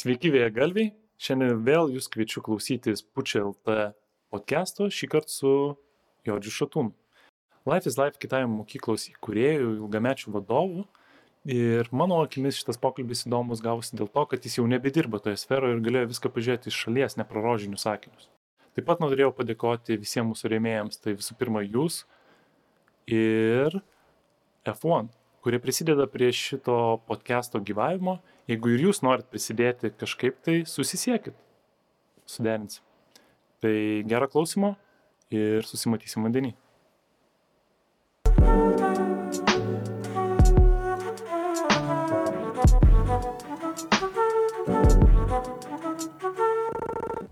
Sveiki, 0.00 0.30
vėja 0.32 0.48
galviai. 0.48 0.94
Šiandien 1.20 1.58
vėl 1.60 1.90
jūs 1.92 2.06
kviečiu 2.08 2.40
klausytis 2.40 3.02
Pučia 3.04 3.42
LT 3.42 3.90
podcast'o, 4.32 4.86
šį 4.88 5.08
kartą 5.12 5.28
su 5.28 5.50
Jodžiu 6.24 6.52
Šatūnu. 6.54 6.94
Life 7.68 7.90
is 7.90 7.98
Life 8.00 8.16
kitajam 8.22 8.54
mokyklos 8.62 9.04
įkūrėjų, 9.10 9.74
ilgamečių 9.82 10.32
vadovų. 10.38 10.86
Ir 11.52 11.92
mano 11.92 12.22
akimis 12.24 12.62
šitas 12.62 12.80
pokalbis 12.80 13.26
įdomus 13.26 13.60
gavosi 13.60 13.98
dėl 14.00 14.08
to, 14.14 14.24
kad 14.30 14.48
jis 14.48 14.56
jau 14.62 14.64
nebedirba 14.72 15.20
toje 15.20 15.36
sferoje 15.42 15.76
ir 15.76 15.84
galėjo 15.84 16.14
viską 16.14 16.32
pažiūrėti 16.32 16.72
iš 16.72 16.80
šalies, 16.86 17.20
neprorožinius 17.20 17.84
sakinius. 17.84 18.30
Taip 18.72 18.88
pat 18.88 19.04
norėjau 19.04 19.34
padėkoti 19.36 20.00
visiems 20.00 20.32
mūsų 20.32 20.54
rėmėjams, 20.54 21.02
tai 21.04 21.18
visų 21.18 21.36
pirma 21.42 21.60
jūs 21.66 22.06
ir 23.04 23.82
F1, 24.64 25.12
kurie 25.40 25.58
prisideda 25.58 26.06
prie 26.06 26.32
šito 26.32 27.00
podcast'o 27.08 27.60
gyvavimo. 27.64 28.18
Jeigu 28.50 28.74
ir 28.74 28.88
jūs 28.88 29.00
norit 29.06 29.28
prisidėti 29.32 29.92
kažkaip, 29.96 30.40
tai 30.44 30.62
susisiekit, 30.68 31.36
suderinsim. 32.28 32.84
Tai 33.60 33.76
gerą 34.08 34.28
klausimą 34.32 34.74
ir 35.32 35.64
susimatysim 35.68 36.26
vandenį. 36.26 36.54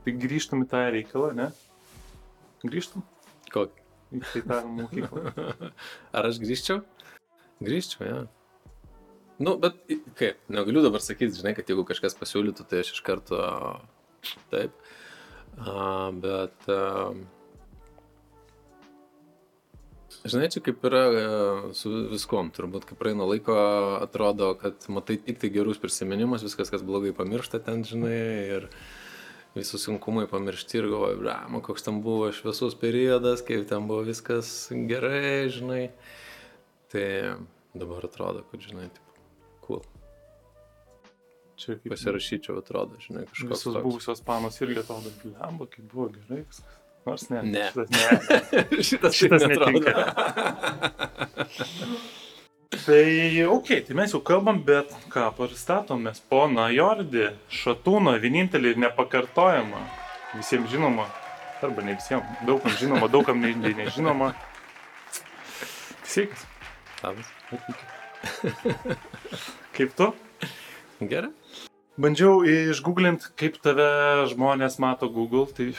Tai 0.05 0.15
grįžtum 0.25 0.65
į 0.65 0.71
tą 0.71 0.87
reikalą, 0.95 1.35
ne? 1.37 1.51
Grįžtum 2.65 3.05
Kokį? 3.53 3.85
į 4.17 4.43
tą 4.49 4.63
mokyklą. 4.65 5.33
Ar 6.17 6.29
aš 6.31 6.41
grįžčiau? 6.41 6.81
Grįžčiau, 7.65 8.05
ja. 8.07 8.19
Nu, 9.39 9.55
bet 9.63 9.79
kaip, 10.19 10.39
negaliu 10.51 10.83
dabar 10.83 11.03
sakyti, 11.03 11.39
žinai, 11.39 11.55
kad 11.55 11.69
jeigu 11.71 11.85
kažkas 11.87 12.17
pasiūlytų, 12.19 12.67
tai 12.67 12.83
aš 12.83 12.97
iš 12.97 13.03
karto 13.07 13.39
taip. 14.51 14.75
A, 15.59 16.11
bet, 16.15 16.67
a, 16.71 17.15
žinai, 20.27 20.51
čia 20.51 20.63
kaip 20.67 20.83
yra 20.91 21.03
e, 21.07 21.25
su 21.79 21.93
viskom, 22.13 22.51
turbūt, 22.55 22.87
kai 22.89 22.99
praeina 22.99 23.27
laiko, 23.31 23.57
atrodo, 24.03 24.53
kad 24.59 24.87
matai 24.91 25.19
tik 25.23 25.39
tai 25.43 25.51
gerus 25.55 25.79
prisiminimus, 25.83 26.47
viskas, 26.47 26.71
kas 26.75 26.87
blogai 26.87 27.15
pamiršta 27.15 27.63
ten, 27.63 27.87
žinai, 27.87 28.23
ir 28.59 28.69
visus 29.55 29.87
sunkumai 29.87 30.27
pamiršti 30.31 30.79
ir 30.81 30.91
galvoju, 30.91 31.23
brama, 31.23 31.63
koks 31.65 31.87
ten 31.87 32.03
buvo 32.03 32.33
šviesus 32.35 32.75
periodas, 32.79 33.43
kaip 33.47 33.67
ten 33.71 33.87
buvo 33.91 34.03
viskas 34.07 34.69
gerai, 34.91 35.47
žinai. 35.55 35.85
Tai 36.93 37.37
dabar 37.75 38.05
atrodo, 38.09 38.43
kad, 38.51 38.61
žinai, 38.65 38.89
taip, 38.95 39.23
cool. 39.67 39.83
Čia 41.59 41.75
kaip 41.77 41.91
Pasirašyčiau, 41.93 42.61
atrodo, 42.63 42.97
žinai, 43.03 43.27
kažkoks. 43.29 43.51
Visos 43.51 43.75
toks. 43.75 43.85
buvusios 43.85 44.21
panos 44.25 44.61
irgi 44.63 44.79
atrodo, 44.85 45.11
blemba, 45.25 45.67
kaip 45.73 45.85
buvo 45.93 46.09
gerai 46.15 46.45
viskas. 46.45 46.65
Nors 47.07 47.29
ne. 47.33 47.43
Ne. 47.43 47.67
Šitas 47.73 47.89
ne. 47.91 48.01
Šitas, 48.89 49.13
Šitas 49.19 49.43
neatrodo. 49.49 49.71
netinka. 49.75 49.93
Tai, 52.69 53.45
okei, 53.45 53.47
okay, 53.49 53.81
tai 53.85 53.95
mes 53.97 54.13
jau 54.13 54.21
kalbam, 54.25 54.59
bet 54.65 54.93
ką, 55.13 55.31
pristatomės 55.37 56.21
poną 56.29 56.67
Jordį, 56.73 57.31
Šatūną, 57.53 58.13
vienintelį 58.21 58.75
ir 58.75 58.81
nepakartojamą. 58.85 59.81
Visiems 60.37 60.69
žinoma, 60.73 61.07
arba 61.65 61.85
ne 61.85 61.97
visiems, 61.97 62.29
daugam 62.49 62.77
žinoma, 62.77 63.09
daugam 63.13 63.41
ne, 63.41 63.73
nežinoma. 63.81 64.31
Sveikas. 66.05 66.45
Labas. 67.03 67.27
Kaip 69.77 69.95
tu? 69.95 70.11
Gerai. 71.01 71.31
Bandžiau 71.99 72.45
išgooglint, 72.47 73.25
kaip 73.39 73.57
tave 73.63 73.87
žmonės 74.31 74.79
mato 74.83 75.09
Google, 75.11 75.49
tai 75.51 75.73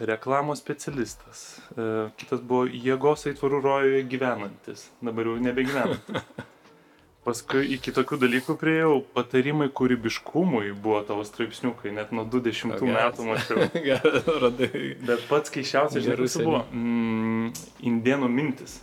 reklamos 0.00 0.62
specialistas. 0.62 1.42
E, 1.76 2.08
Kitas 2.16 2.40
buvo 2.40 2.64
jėgos 2.68 3.26
aitvarų 3.28 3.60
rojuje 3.64 4.02
gyvenantis, 4.08 4.86
dabar 5.04 5.28
jau 5.28 5.36
nebegyvenantis. 5.44 6.24
Paskui 7.26 7.64
iki 7.74 7.92
tokių 7.92 8.20
dalykų 8.22 8.54
prieėjau, 8.60 8.96
patarimai 9.16 9.66
kūrybiškumui 9.74 10.70
buvo 10.78 11.00
tavo 11.08 11.24
straipsniukai, 11.26 11.90
net 11.96 12.12
nuo 12.14 12.24
20 12.30 12.76
O, 12.76 12.90
metų 12.96 13.26
mačiau. 13.26 13.68
Gerai, 13.88 14.20
radai. 14.44 14.82
Bet 15.04 15.24
pats 15.28 15.52
keiščiausias, 15.52 16.06
žinai, 16.06 16.28
buvo? 16.38 16.62
Mm, 16.70 17.48
indienų 17.92 18.30
mintis. 18.30 18.78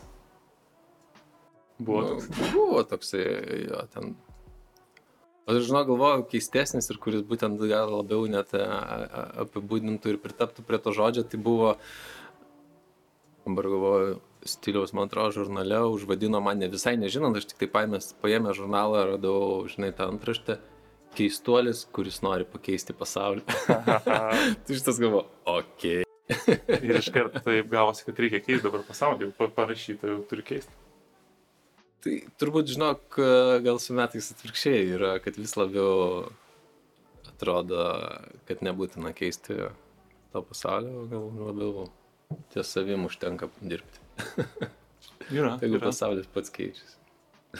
Buvo 1.80 2.02
Nu, 2.02 2.08
toks. 2.16 2.30
Buvo 2.54 2.84
toksai, 2.84 3.24
jo, 3.68 3.82
ten. 3.94 4.14
Aš 5.50 5.66
žinau, 5.68 5.84
galvoju, 5.88 6.28
keistesnis 6.32 6.88
ir 6.88 7.00
kuris 7.04 7.24
būtent 7.28 7.60
gal 7.68 7.90
labiau 7.92 8.28
net 8.32 8.54
a, 8.56 8.68
apibūdintų 9.44 10.14
ir 10.14 10.20
pritaptų 10.24 10.64
prie 10.64 10.80
to 10.80 10.94
žodžio, 10.96 11.26
tai 11.28 11.40
buvo, 11.44 11.74
dabar 13.44 13.68
galvoju, 13.74 14.14
stiliaus, 14.48 14.94
man 14.96 15.10
atrodo, 15.10 15.34
žurnale 15.42 15.82
užvadino 15.92 16.40
man 16.44 16.64
ne 16.64 16.70
visai 16.72 16.96
nežinant, 17.00 17.36
aš 17.36 17.50
tik 17.52 17.60
tai 17.66 17.70
paėmęs, 17.74 18.14
paėmęs 18.24 18.56
žurnalą, 18.62 19.04
radau, 19.12 19.42
žinai, 19.72 19.92
tą 19.98 20.08
antraštę, 20.14 20.62
keistuolis, 21.18 21.84
kuris 21.92 22.22
nori 22.24 22.48
pakeisti 22.48 22.96
pasaulį. 22.96 23.44
tai 24.64 24.80
šitas 24.80 25.02
galvo, 25.04 25.26
okei. 25.44 26.06
Okay. 26.24 26.80
Ir 26.80 27.02
iš 27.02 27.12
karto 27.12 27.44
taip 27.44 27.68
gavosi, 27.72 28.08
kad 28.08 28.24
reikia 28.24 28.40
keisti 28.40 28.64
dabar 28.64 28.88
pasaulį, 28.88 29.34
parašyta, 29.60 30.08
jau 30.14 30.24
turi 30.30 30.48
keisti. 30.54 30.80
Tai 32.03 32.14
turbūt, 32.41 32.74
žinok, 32.74 33.18
gal 33.64 33.80
su 33.80 33.96
metais 33.96 34.28
atvirkščiai 34.34 34.88
yra, 34.97 35.14
kad 35.24 35.38
vis 35.40 35.56
labiau 35.56 36.25
atrodo, 37.31 37.86
kad 38.50 38.64
nebūtina 38.66 39.14
keisti 39.16 39.56
to 40.34 40.42
pasaulio, 40.50 41.06
gal 41.12 41.30
labiau 41.47 41.86
ties 42.53 42.72
savim 42.75 43.06
užtenka 43.08 43.50
dirbti. 43.62 44.02
Yra. 45.31 45.58
Jeigu 45.62 45.78
yra. 45.78 45.88
pasaulis 45.88 46.28
pats 46.34 46.52
keičiasi. 46.53 46.97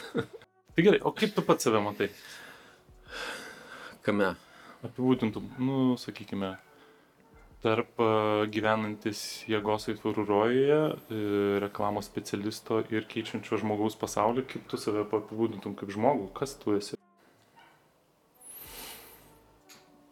Tai 0.74 0.82
gerai, 0.82 1.00
o 1.06 1.12
kaip 1.16 1.32
tu 1.36 1.44
pats 1.46 1.64
save 1.64 1.80
matai? 1.80 2.10
Kame? 4.04 4.34
Apibūdintum, 4.84 5.46
nu, 5.64 5.76
sakykime, 6.00 6.50
tarp 7.64 8.00
a, 8.02 8.08
gyvenantis 8.52 9.20
jėgos 9.48 9.88
aitvarų 9.92 10.26
rojuje, 10.28 10.80
e, 10.92 11.20
reklamos 11.64 12.10
specialisto 12.10 12.82
ir 12.92 13.08
keičiančio 13.08 13.58
žmogaus 13.62 13.96
pasaulį, 14.00 14.44
kaip 14.50 14.66
tu 14.68 14.80
save 14.80 15.06
apibūdintum 15.06 15.76
kaip 15.78 15.92
žmogų, 15.94 16.28
kas 16.36 16.56
tu 16.60 16.76
esi? 16.76 17.00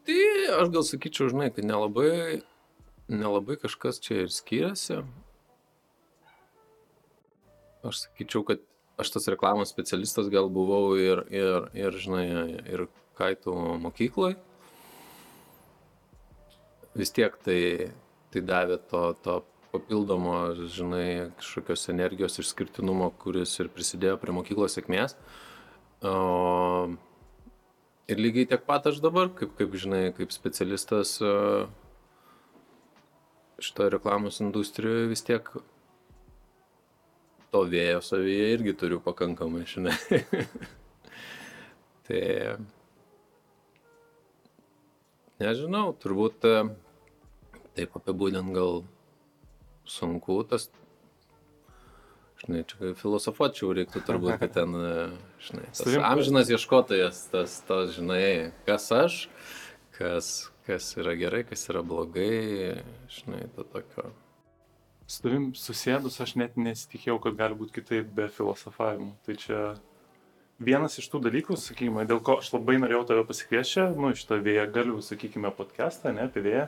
Tai 0.09 0.23
aš 0.59 0.73
gal 0.75 0.87
sakyčiau, 0.89 1.29
žinai, 1.31 1.51
kad 1.55 1.67
nelabai, 1.69 2.41
nelabai 3.13 3.59
kažkas 3.61 4.01
čia 4.03 4.25
ir 4.25 4.33
skiriasi. 4.35 5.03
Aš 7.87 8.07
sakyčiau, 8.07 8.43
kad 8.49 8.65
aš 9.03 9.13
tas 9.15 9.29
reklamos 9.31 9.71
specialistas 9.71 10.31
gal 10.33 10.49
buvau 10.51 10.97
ir, 10.99 11.23
ir, 11.31 11.69
ir 11.77 12.01
žinai, 12.03 12.27
ir 12.67 12.89
kaitų 13.19 13.55
mokyklai. 13.85 14.35
Vis 16.99 17.15
tiek 17.15 17.37
tai, 17.45 17.61
tai 18.35 18.43
davė 18.45 18.77
to, 18.91 19.05
to 19.25 19.39
papildomo, 19.73 20.37
žinai, 20.69 21.31
kažkokios 21.39 21.89
energijos 21.93 22.37
išskirtinumo, 22.43 23.09
kuris 23.23 23.55
ir 23.63 23.73
prisidėjo 23.73 24.19
prie 24.21 24.35
mokyklos 24.37 24.77
sėkmės. 24.77 25.17
O, 26.05 26.93
Ir 28.11 28.19
lygiai 28.19 28.49
tiek 28.51 28.65
pat 28.67 28.87
aš 28.91 28.99
dabar, 29.01 29.31
kaip, 29.39 29.55
kaip 29.57 29.75
žinai, 29.79 30.11
kaip 30.17 30.33
specialistas 30.35 31.15
e, 31.23 31.35
šitoje 33.63 33.93
reklamos 33.95 34.41
industrijoje 34.43 35.07
vis 35.13 35.23
tiek 35.25 35.47
to 37.55 37.63
vėjo 37.73 38.03
savyje 38.03 38.51
irgi 38.57 38.75
turiu 38.81 38.99
pakankamai, 39.05 39.63
žinai. 39.71 39.95
tai 42.09 42.23
nežinau, 45.43 45.91
turbūt 46.03 46.47
e, 46.49 46.55
taip 47.77 47.99
apibūdint 47.99 48.55
gal 48.55 48.83
sunku 49.89 50.41
tas. 50.49 50.71
Žinai, 52.43 52.65
čia 52.67 52.95
filosofuočiau 52.99 53.71
reiktų 53.77 54.03
turbūt, 54.07 54.35
kad 54.41 54.57
ten, 54.57 54.73
e, 54.75 54.95
žinai, 55.47 55.69
tas 55.71 55.99
amžinas 56.09 56.51
ieškotojas, 56.51 57.21
tas, 57.31 57.61
tas, 57.69 57.93
žinai, 57.95 58.51
kas 58.67 58.89
aš, 58.97 59.21
kas, 59.95 60.33
kas 60.67 60.91
yra 60.99 61.15
gerai, 61.19 61.45
kas 61.47 61.63
yra 61.71 61.85
blogai, 61.87 62.83
žinai, 63.21 63.47
to 63.55 63.67
tokio. 63.71 64.11
Su 65.07 65.23
tavim 65.27 65.51
susėdus 65.59 66.19
aš 66.25 66.35
net 66.41 66.59
nesitikėjau, 66.59 67.19
kad 67.23 67.39
gali 67.39 67.59
būti 67.59 67.77
kitaip 67.81 68.11
be 68.17 68.29
filosofavimo. 68.33 69.13
Tai 69.27 69.35
čia 69.39 69.63
vienas 70.65 70.99
iš 71.01 71.09
tų 71.13 71.21
dalykų, 71.27 71.57
sakykime, 71.59 72.07
dėl 72.09 72.23
ko 72.25 72.39
aš 72.41 72.53
labai 72.55 72.79
norėjau 72.81 73.05
tave 73.11 73.25
pasikviesti, 73.29 73.89
nu, 73.99 74.13
iš 74.15 74.25
to 74.29 74.39
vėja 74.43 74.67
galiu, 74.71 75.01
sakykime, 75.05 75.53
podcastą, 75.57 76.15
ne, 76.17 76.29
apie 76.31 76.45
vėją. 76.45 76.67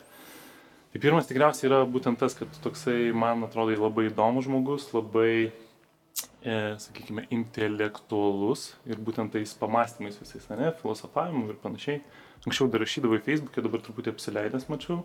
Tai 0.94 1.02
pirmas 1.02 1.26
tikriausiai 1.26 1.66
yra 1.70 1.80
būtent 1.90 2.20
tas, 2.22 2.36
kad 2.38 2.50
tu 2.54 2.60
toksai, 2.62 3.08
man 3.16 3.42
atrodo, 3.48 3.74
labai 3.80 4.06
įdomus 4.10 4.46
žmogus, 4.46 4.86
labai 4.94 5.30
e, 5.48 6.54
sakykime, 6.84 7.24
intelektualus 7.34 8.68
ir 8.86 9.00
būtent 9.02 9.34
tais 9.34 9.56
pamastymais 9.58 10.20
visais, 10.20 10.46
ne, 10.54 10.70
filosofavimu 10.82 11.48
ir 11.50 11.58
panašiai. 11.64 11.98
Anksčiau 12.44 12.68
dar 12.70 12.84
rašydavai 12.84 13.18
Facebook'e, 13.24 13.64
dabar 13.64 13.82
truputį 13.82 14.12
apsileidęs 14.14 14.68
mačiau. 14.70 15.00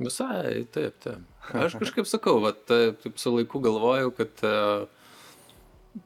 Visai, 0.00 0.66
taip, 0.74 0.98
taip. 1.04 1.22
Aš 1.54 1.78
kažkaip 1.78 2.08
sakau, 2.10 2.40
va, 2.42 2.50
taip 2.52 3.04
su 3.20 3.30
laiku 3.30 3.60
galvojau, 3.62 4.10
kad, 4.16 4.42
e, 4.42 5.03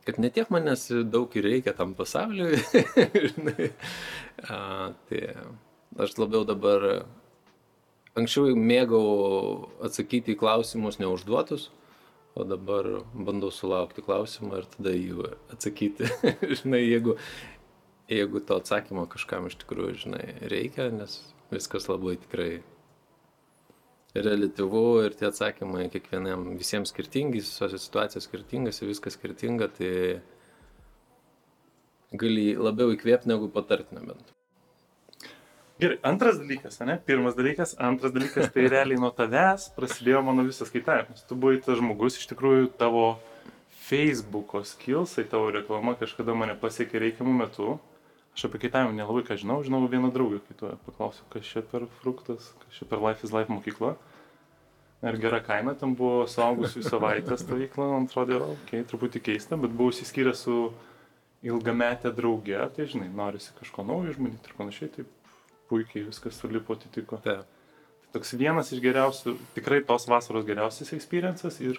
kad 0.05 0.19
netiek 0.21 0.51
manęs 0.53 0.89
daug 1.09 1.33
ir 1.37 1.47
reikia 1.49 1.75
tam 1.77 1.95
pasauliui. 1.99 2.61
A, 4.49 4.59
tai 5.09 5.23
aš 5.99 6.15
labiau 6.21 6.45
dabar, 6.47 6.85
anksčiau 8.19 8.55
mėgau 8.55 9.05
atsakyti 9.85 10.35
į 10.37 10.41
klausimus 10.41 11.01
neužduotus, 11.03 11.69
o 12.39 12.47
dabar 12.47 12.87
bandau 13.15 13.51
sulaukti 13.55 14.05
klausimą 14.05 14.63
ir 14.63 14.69
tada 14.77 14.95
jų 14.95 15.33
atsakyti. 15.55 16.11
žinai, 16.61 16.85
jeigu, 16.85 17.17
jeigu 18.13 18.45
to 18.47 18.61
atsakymo 18.63 19.09
kažkam 19.11 19.49
iš 19.51 19.59
tikrųjų, 19.65 19.97
žinai, 20.05 20.25
reikia, 20.53 20.91
nes 20.95 21.21
viskas 21.53 21.89
labai 21.91 22.19
tikrai 22.21 22.51
reliatyvu 24.25 24.87
ir 25.07 25.15
tie 25.19 25.29
atsakymai 25.29 25.89
kiekvienam 25.93 26.51
visiems 26.59 26.93
skirtingi, 26.93 27.43
visos 27.43 27.77
situacijos 27.85 28.27
skirtingas 28.29 28.83
ir 28.83 28.91
viskas 28.91 29.17
skirtinga, 29.19 29.69
tai 29.79 29.93
gali 32.17 32.55
labiau 32.57 32.95
įkvėpti 32.95 33.29
negu 33.31 33.51
patarti 33.53 33.97
nebent. 33.99 34.35
Gerai, 35.79 35.99
antras 36.03 36.41
dalykas, 36.41 36.81
ne? 36.83 36.97
Pirmas 37.07 37.37
dalykas, 37.39 37.77
antras 37.79 38.15
dalykas, 38.15 38.49
tai 38.55 38.67
realiai 38.73 38.99
nuo 38.99 39.13
tavęs 39.15 39.69
prasidėjo 39.77 40.25
mano 40.27 40.43
visas 40.49 40.73
kaitavimas. 40.75 41.23
Tu 41.29 41.39
buvai 41.39 41.61
tas 41.63 41.79
žmogus, 41.79 42.17
iš 42.19 42.27
tikrųjų 42.33 42.73
tavo 42.81 43.05
Facebook'o 43.87 44.65
skilsai, 44.67 45.29
tavo 45.31 45.53
reklama 45.55 45.95
kažkada 46.01 46.35
mane 46.35 46.59
pasiekė 46.59 47.05
reikiamų 47.05 47.37
metų. 47.45 47.77
Aš 48.35 48.49
apie 48.49 48.65
kaitavimą 48.65 48.97
nelabai 48.97 49.23
ką 49.27 49.39
žinau, 49.39 49.61
žinau 49.67 49.85
vieną 49.91 50.11
draugą, 50.15 50.43
kai 50.47 50.59
tu 50.59 50.73
paklausiau, 50.87 51.25
kas 51.31 51.47
čia 51.47 51.63
per 51.67 51.87
fruktas, 52.03 52.51
kas 52.65 52.81
čia 52.81 52.91
per 52.91 53.03
Life 53.03 53.27
is 53.27 53.35
Life 53.35 53.51
mokykla 53.51 53.95
ir 55.03 55.19
gera 55.23 55.41
kaina, 55.45 55.75
ten 55.79 55.95
buvo 55.99 56.25
suaugusių 56.31 56.83
savaitės 56.87 57.45
stovykla, 57.45 57.91
man 57.93 58.09
atrodo, 58.09 58.41
okay, 58.57 58.83
truputį 58.89 59.23
keista, 59.31 59.59
bet 59.61 59.75
buvau 59.75 59.95
įsiskyręs 59.95 60.47
su 60.47 60.57
ilgametė 61.47 62.11
draugė, 62.17 62.59
tai 62.75 62.89
žinai, 62.91 63.11
norisi 63.15 63.55
kažko 63.61 63.87
naujo 63.87 64.15
išbandyti 64.15 64.51
ir 64.51 64.59
panašiai, 64.59 64.91
tai 64.97 65.07
puikiai 65.71 66.09
viskas 66.09 66.41
sulipo 66.41 66.75
atitiko. 66.75 67.21
Taip. 67.23 67.45
Tai 67.45 68.17
toks 68.17 68.35
vienas 68.41 68.73
iš 68.75 68.83
geriausių, 68.83 69.37
tikrai 69.55 69.83
tos 69.87 70.09
vasaros 70.11 70.47
geriausias 70.49 70.95
experiences 70.97 71.61
ir 71.63 71.79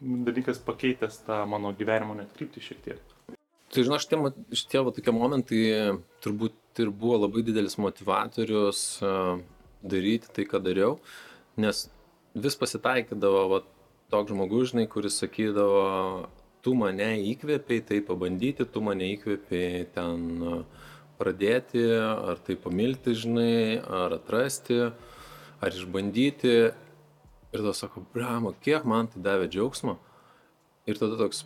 dalykas 0.00 0.60
pakeitęs 0.64 1.24
tą 1.26 1.42
mano 1.50 1.72
gyvenimo 1.76 2.14
net 2.16 2.30
kryptį 2.36 2.62
šiek 2.64 2.84
tiek. 2.86 3.00
Tai 3.70 3.84
žinau, 3.86 4.00
šitie, 4.02 4.18
šitie 4.56 4.82
va, 4.82 4.92
tokie 4.94 5.12
momentai 5.14 5.62
turbūt 6.24 6.82
ir 6.82 6.90
buvo 6.90 7.20
labai 7.24 7.44
didelis 7.46 7.76
motivatorius 7.82 8.82
daryti 9.80 10.30
tai, 10.34 10.46
ką 10.48 10.62
dariau, 10.64 10.96
nes 11.60 11.88
vis 12.34 12.56
pasitaikydavo 12.58 13.46
va, 13.50 13.62
toks 14.10 14.32
žmogus, 14.32 14.70
žinai, 14.72 14.86
kuris 14.90 15.18
sakydavo, 15.22 16.28
tu 16.64 16.74
mane 16.78 17.12
įkvėpiai 17.30 17.82
tai 17.86 18.00
pabandyti, 18.04 18.66
tu 18.68 18.82
mane 18.84 19.08
įkvėpiai 19.14 19.86
ten 19.94 20.64
pradėti, 21.20 21.84
ar 22.00 22.40
tai 22.44 22.56
pamilti, 22.56 23.14
žinai, 23.16 23.80
ar 23.84 24.16
atrasti, 24.16 24.80
ar 25.60 25.76
išbandyti. 25.76 26.54
Ir 27.50 27.58
tada 27.58 27.74
sako, 27.74 28.04
brama, 28.14 28.54
kiek 28.62 28.86
man 28.88 29.10
tai 29.10 29.22
davė 29.24 29.48
džiaugsmo. 29.50 29.96
Ir 30.88 31.00
tada 31.00 31.18
toks, 31.20 31.42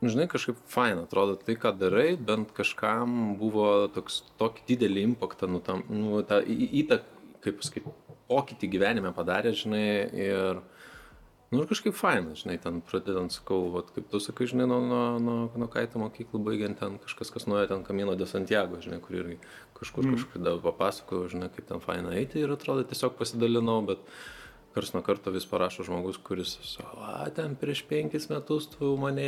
nu, 0.00 0.10
žinai, 0.10 0.26
kažkaip 0.32 0.58
fain 0.72 1.02
atrodo 1.02 1.36
tai, 1.38 1.58
ką 1.60 1.74
darai, 1.78 2.16
bent 2.16 2.50
kažkam 2.56 3.36
buvo 3.38 3.86
toks 3.92 4.22
tokį 4.40 4.66
didelį 4.72 5.04
impaktą, 5.12 5.50
nu, 5.52 5.60
tam, 5.64 5.84
nu, 5.92 6.22
tą 6.26 6.40
įtaką, 6.46 7.06
kaip 7.44 7.60
pasakyti, 7.60 7.92
pokytį 8.30 8.70
gyvenime 8.76 9.12
padarė, 9.16 9.52
žinai, 9.56 9.86
ir, 10.18 10.60
nu, 11.52 11.60
ir 11.60 11.68
kažkaip 11.70 11.96
faina, 11.96 12.34
žinai, 12.38 12.56
ten 12.62 12.80
pradedant, 12.86 13.34
sakau, 13.34 13.66
vat, 13.74 13.92
kaip 13.94 14.08
tu 14.12 14.20
sakai, 14.22 14.48
žinai, 14.50 14.68
nuo, 14.70 14.80
nuo, 14.84 15.02
nuo, 15.22 15.36
nuo 15.54 15.68
kaito 15.72 16.02
mokyklų 16.02 16.42
baigiant 16.48 16.80
ten 16.82 16.98
kažkas, 17.02 17.32
kas 17.34 17.48
nuėjo 17.50 17.70
ten 17.72 17.84
Kamino 17.86 18.16
de 18.18 18.28
Santiago, 18.30 18.80
žinai, 18.82 19.00
kur 19.04 19.18
irgi 19.20 19.38
kažkur 19.78 20.06
mm. 20.06 20.16
kažkada 20.18 20.56
papasakojo, 20.64 21.30
žinai, 21.36 21.50
kaip 21.54 21.68
ten 21.68 21.82
faina 21.84 22.14
eiti 22.16 22.42
ir 22.42 22.54
atrodo 22.56 22.86
tiesiog 22.88 23.18
pasidalinau, 23.20 23.80
bet 23.90 24.02
kars 24.76 24.92
nuo 24.92 25.00
karto 25.02 25.32
vis 25.32 25.46
parašo 25.48 25.86
žmogus, 25.86 26.18
kuris, 26.20 26.50
o, 26.84 27.06
ten 27.36 27.54
prieš 27.56 27.80
penkis 27.88 28.26
metus 28.28 28.66
tu 28.74 28.90
mane 29.00 29.24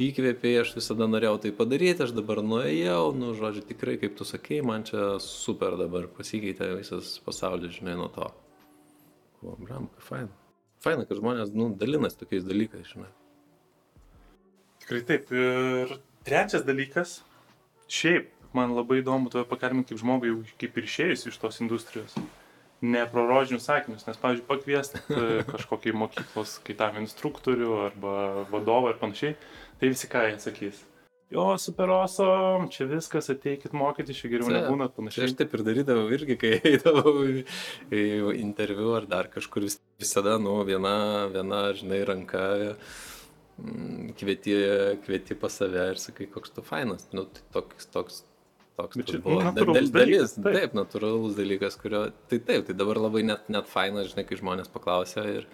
įkvėpėjai, 0.00 0.62
aš 0.62 0.72
visada 0.78 1.04
norėjau 1.10 1.34
tai 1.42 1.52
padaryti, 1.58 2.06
aš 2.06 2.14
dabar 2.16 2.40
nuėjau, 2.40 3.10
nu, 3.18 3.34
žodžiu, 3.36 3.66
tikrai, 3.68 3.98
kaip 4.00 4.16
tu 4.16 4.24
sakei, 4.28 4.62
man 4.64 4.86
čia 4.88 5.18
super 5.20 5.76
dabar 5.76 6.08
pasikeitė 6.16 6.70
visas 6.78 7.18
pasaulis, 7.26 7.76
žinai, 7.76 7.98
nuo 8.00 8.08
to. 8.14 8.30
O, 9.44 9.52
bram, 9.60 9.90
kaip 9.92 10.08
faina. 10.08 10.32
Faina, 10.80 11.04
kad 11.04 11.20
žmonės, 11.20 11.52
nu, 11.52 11.68
dalinasi 11.76 12.22
tokiais 12.24 12.48
dalykais, 12.48 12.88
žinai. 12.94 13.12
Tikrai 14.80 15.04
taip. 15.12 15.28
Ir 15.36 15.96
trečias 16.24 16.64
dalykas, 16.64 17.18
šiaip, 17.92 18.32
man 18.56 18.72
labai 18.72 19.02
įdomu 19.02 19.28
tave 19.28 19.44
pakalbinti 19.52 19.92
kaip 19.92 20.06
žmogui, 20.06 20.36
kaip 20.56 20.80
ir 20.80 20.88
išėjus 20.88 21.28
iš 21.28 21.42
tos 21.44 21.60
industrijos 21.60 22.16
ne 22.80 23.06
pro 23.10 23.26
rožinius 23.26 23.66
sakinius, 23.66 24.06
nes, 24.06 24.18
pavyzdžiui, 24.22 24.46
pakviest 24.48 25.00
e, 25.10 25.24
kažkokį 25.48 25.94
mokyklos 25.98 26.58
kaitam 26.66 27.00
instruktorių 27.02 27.72
arba 27.88 28.14
vadovą 28.52 28.94
ir 28.94 29.00
panašiai, 29.00 29.34
tai 29.80 29.90
visi 29.94 30.10
ką 30.10 30.28
jie 30.28 30.38
sakys. 30.42 30.84
Jo, 31.28 31.58
super 31.60 31.90
awesome, 31.92 32.70
čia 32.72 32.86
viskas, 32.88 33.26
ateikit 33.28 33.74
mokyti, 33.76 34.14
čia 34.16 34.30
geriau 34.32 34.48
nebūna 34.48 34.86
panašiai. 34.96 35.26
Aš 35.26 35.34
taip 35.36 35.52
ir 35.58 35.64
darydavau 35.66 36.06
irgi, 36.16 36.38
kai 36.40 36.54
eidavau 36.70 37.18
į, 37.28 37.42
į 37.92 38.04
interviu 38.38 38.94
ar 38.96 39.08
dar 39.10 39.28
kažkur 39.34 39.66
vis, 39.66 39.76
visada, 40.00 40.38
nu, 40.40 40.56
viena, 40.64 41.26
viena, 41.34 41.66
žinai, 41.76 42.00
ranka 42.08 42.46
mm, 43.58 44.14
kvieti, 44.16 44.56
kvieti 45.04 45.36
pas 45.36 45.60
save 45.60 45.90
ir 45.92 46.00
sakai, 46.00 46.30
koks 46.32 46.56
tu 46.56 46.64
fainas. 46.64 47.10
Nu, 47.12 47.26
tai 47.28 47.44
toks, 47.58 47.90
toks 47.92 48.22
toks 48.78 49.00
čia 49.08 49.20
buvo 49.24 49.42
natūralus 49.42 49.90
dal- 49.90 50.06
dalis, 50.06 50.34
dalykas, 50.34 50.34
taip. 50.38 50.56
taip, 50.56 50.74
natūralus 50.78 51.36
dalykas, 51.38 51.76
kurio, 51.80 52.02
tai 52.30 52.38
taip, 52.38 52.66
tai 52.68 52.76
dabar 52.78 53.00
labai 53.02 53.24
net, 53.26 53.48
net 53.50 53.70
faina, 53.70 54.04
žinai, 54.06 54.24
kai 54.28 54.38
žmonės 54.38 54.70
paklausia 54.72 55.24
ir, 55.32 55.48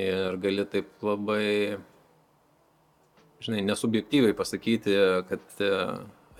ir 0.00 0.38
gali 0.42 0.64
taip 0.72 0.88
labai, 1.04 1.76
žinai, 3.44 3.60
nesubjektyviai 3.68 4.36
pasakyti, 4.36 4.96
kad 5.28 5.60
e, 5.60 5.72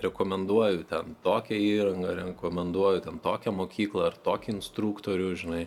rekomenduoju 0.05 0.87
ten 0.89 1.13
tokią 1.25 1.61
įrangą, 1.69 2.17
rekomenduoju 2.23 3.05
ten 3.05 3.21
tokią 3.23 3.53
mokyklą 3.55 4.09
ar 4.09 4.19
tokį 4.25 4.57
instruktorių, 4.57 5.31
žinai. 5.39 5.63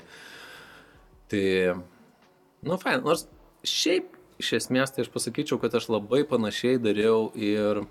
Tai, 1.31 1.47
nu, 2.67 2.81
fain, 2.81 3.05
nors 3.07 3.29
šiaip 3.67 4.17
iš 4.39 4.53
esmės 4.61 4.95
tai 4.95 5.05
aš 5.05 5.13
pasakyčiau, 5.15 5.59
kad 5.63 5.75
aš 5.75 5.91
labai 5.93 6.23
panašiai 6.29 6.79
dariau 6.83 7.29
ir 7.35 7.85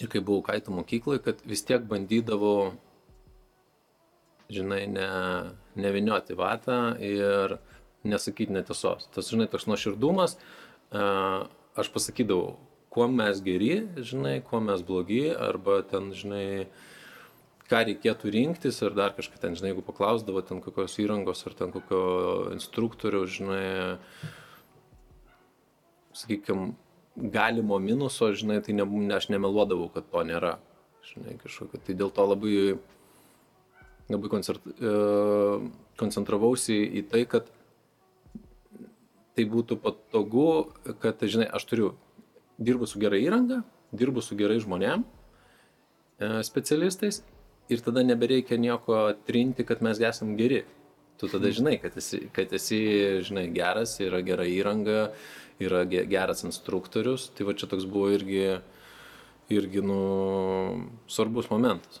ir 0.00 0.10
kai 0.10 0.22
buvau 0.24 0.42
kaito 0.46 0.74
mokyklai, 0.74 1.20
kad 1.22 1.42
vis 1.48 1.64
tiek 1.66 1.84
bandydavau, 1.88 2.74
žinai, 4.52 4.84
ne, 4.90 5.08
nevinioti 5.80 6.36
vatą 6.38 6.78
ir 7.02 7.58
nesakyti 8.04 8.52
netiesos. 8.52 9.08
Tas, 9.14 9.30
žinai, 9.32 9.48
toks 9.50 9.66
nuoširdumas, 9.70 10.36
uh, 10.36 11.46
aš 11.80 11.90
pasakydavau, 11.94 12.56
kuo 12.94 13.08
mes 13.10 13.40
geri, 13.42 13.72
žinai, 13.96 14.38
kuo 14.46 14.60
mes 14.62 14.84
blogi, 14.86 15.24
arba 15.32 15.80
ten, 15.88 16.12
žinai, 16.14 16.68
ką 17.70 17.80
reikėtų 17.88 18.30
rinktis 18.34 18.78
ir 18.84 18.94
dar 18.94 19.16
kažką 19.16 19.40
ten, 19.40 19.56
žinai, 19.58 19.72
jeigu 19.72 19.84
paklausdavo 19.86 20.44
ten 20.46 20.60
kokios 20.62 20.98
įrangos 21.02 21.46
ar 21.48 21.56
ten 21.58 21.72
kokio 21.74 22.04
instruktoriaus, 22.54 23.38
žinai, 23.40 23.64
sakykime, 26.14 26.74
galimo 27.16 27.78
minuso, 27.78 28.32
žinai, 28.34 28.60
tai 28.62 28.74
ne, 28.74 28.86
aš 29.14 29.28
nemeluodavau, 29.30 29.88
kad 29.94 30.06
to 30.10 30.22
nėra. 30.26 30.56
Žinai, 31.04 31.36
kažkokio. 31.42 31.80
Tai 31.84 31.96
dėl 32.00 32.10
to 32.14 32.24
labai, 32.26 32.54
labai 34.10 34.30
koncert, 34.32 34.64
e, 34.72 34.94
koncentravausi 36.00 36.78
į 37.00 37.04
tai, 37.12 37.24
kad 37.28 37.50
tai 39.34 39.44
būtų 39.50 39.78
patogu, 39.82 40.48
kad, 41.02 41.20
žinai, 41.20 41.46
aš 41.50 41.68
turiu, 41.70 41.92
dirbu 42.58 42.88
su 42.88 43.02
gerai 43.02 43.20
įranga, 43.26 43.62
dirbu 43.94 44.22
su 44.22 44.38
gerai 44.38 44.60
žmonėm, 44.62 45.04
e, 45.04 46.30
specialistais 46.46 47.22
ir 47.68 47.82
tada 47.84 48.04
nebereikia 48.06 48.58
nieko 48.60 49.06
trinti, 49.26 49.66
kad 49.66 49.82
mes 49.82 50.00
esam 50.00 50.36
geri. 50.38 50.64
Tu 51.18 51.28
tada 51.30 51.50
žinai, 51.54 51.76
kad 51.78 51.94
esi, 51.96 52.24
kad 52.34 52.50
esi 52.52 52.80
žinai, 53.22 53.46
geras, 53.54 53.94
yra 54.02 54.18
gera 54.26 54.46
įranga, 54.50 55.12
yra 55.62 55.84
ge- 55.88 56.06
geras 56.10 56.44
instruktorius. 56.46 57.28
Tai 57.34 57.48
va 57.48 57.54
čia 57.58 57.68
toks 57.70 57.86
buvo 57.90 58.10
irgi, 58.14 58.58
irgi 59.52 59.84
nu, 59.84 60.00
svarbus 61.06 61.50
momentas. 61.52 62.00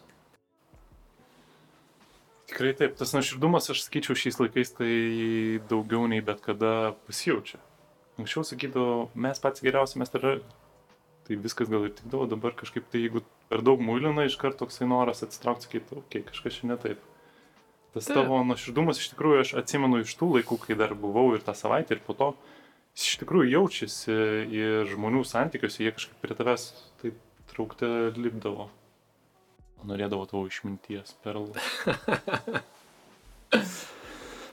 Tikrai 2.50 2.74
taip, 2.76 2.98
tas 2.98 3.14
nuoširdumas, 3.16 3.70
aš 3.72 3.86
sakyčiau, 3.86 4.16
šiais 4.18 4.36
laikais 4.38 4.74
tai 4.76 4.92
daugiau 5.70 6.04
nei 6.10 6.20
bet 6.24 6.42
kada 6.44 6.92
pasijaučia. 7.08 7.58
Anksčiau 8.20 8.44
sakydavo, 8.46 9.08
mes 9.18 9.40
pats 9.42 9.64
geriausi, 9.64 9.98
mes 9.98 10.12
tada, 10.12 10.36
tai 11.26 11.38
viskas 11.40 11.72
gal 11.72 11.88
ir 11.88 11.94
tikdavo, 11.96 12.28
dabar 12.30 12.54
kažkaip 12.54 12.86
tai 12.92 13.00
jeigu 13.06 13.24
per 13.50 13.64
daug 13.64 13.82
muilina, 13.82 14.26
iš 14.28 14.36
karto 14.38 14.62
toksai 14.62 14.86
noras 14.86 15.24
atsitraukti, 15.26 15.66
sakyti, 15.66 15.96
okei, 15.96 16.20
okay, 16.20 16.28
kažkas 16.28 16.60
čia 16.60 16.70
ne 16.70 16.78
taip. 16.78 17.02
Tas 17.94 18.08
Taip. 18.10 18.18
tavo 18.18 18.40
nuoširdumas 18.42 18.98
iš 18.98 19.12
tikrųjų 19.12 19.40
aš 19.40 19.54
atsimenu 19.60 20.00
iš 20.02 20.14
tų 20.18 20.32
laikų, 20.36 20.58
kai 20.66 20.76
dar 20.78 20.96
buvau 20.98 21.28
ir 21.36 21.44
tą 21.46 21.54
savaitę 21.54 21.94
ir 21.94 22.04
po 22.06 22.16
to, 22.18 22.32
jis 22.94 23.10
iš 23.10 23.18
tikrųjų 23.24 23.50
jaučiasi 23.50 24.14
ir 24.54 24.86
žmonių 24.92 25.24
santykiuose, 25.26 25.82
jie 25.82 25.92
kažkaip 25.94 26.20
prie 26.22 26.34
tavęs 26.38 26.68
taip 27.02 27.18
traukte 27.50 27.88
lipdavo. 28.14 28.68
Norėdavo 29.84 30.24
tavo 30.30 30.46
išminties 30.48 31.12
perlų. 31.24 31.52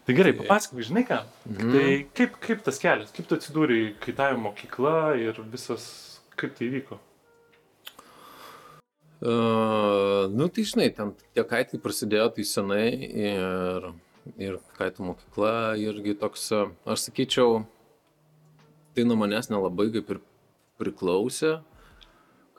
tai 0.06 0.16
gerai, 0.18 0.34
papasakok, 0.42 0.82
žinai 0.90 1.06
ką? 1.08 1.22
Mhm. 1.48 1.72
Tai 1.76 1.86
kaip, 2.18 2.32
kaip 2.44 2.60
tas 2.66 2.82
kelias, 2.82 3.14
kaip 3.16 3.26
tu 3.30 3.38
atsidūrė 3.38 3.76
į 3.86 3.88
kaitavimo 4.04 4.50
mokyklą 4.50 4.98
ir 5.22 5.34
visas, 5.54 5.84
kaip 6.36 6.52
tai 6.58 6.68
vyko? 6.74 6.96
Uh, 9.22 10.26
nu, 10.34 10.50
tai 10.50 10.66
žinai, 10.66 10.90
ten 10.98 11.14
tie 11.38 11.44
kaitai 11.46 11.78
prasidėjo 11.80 12.32
tai 12.34 12.44
senai 12.50 12.88
ir, 13.06 13.92
ir 14.42 14.58
kaitų 14.80 15.06
mokykla 15.12 15.78
irgi 15.78 16.18
toks, 16.18 16.50
aš 16.90 17.06
sakyčiau, 17.06 17.62
tai 18.96 19.08
nuo 19.08 19.18
manęs 19.20 19.52
nelabai 19.52 19.90
kaip 19.94 20.10
ir 20.16 20.22
priklausė, 20.82 21.60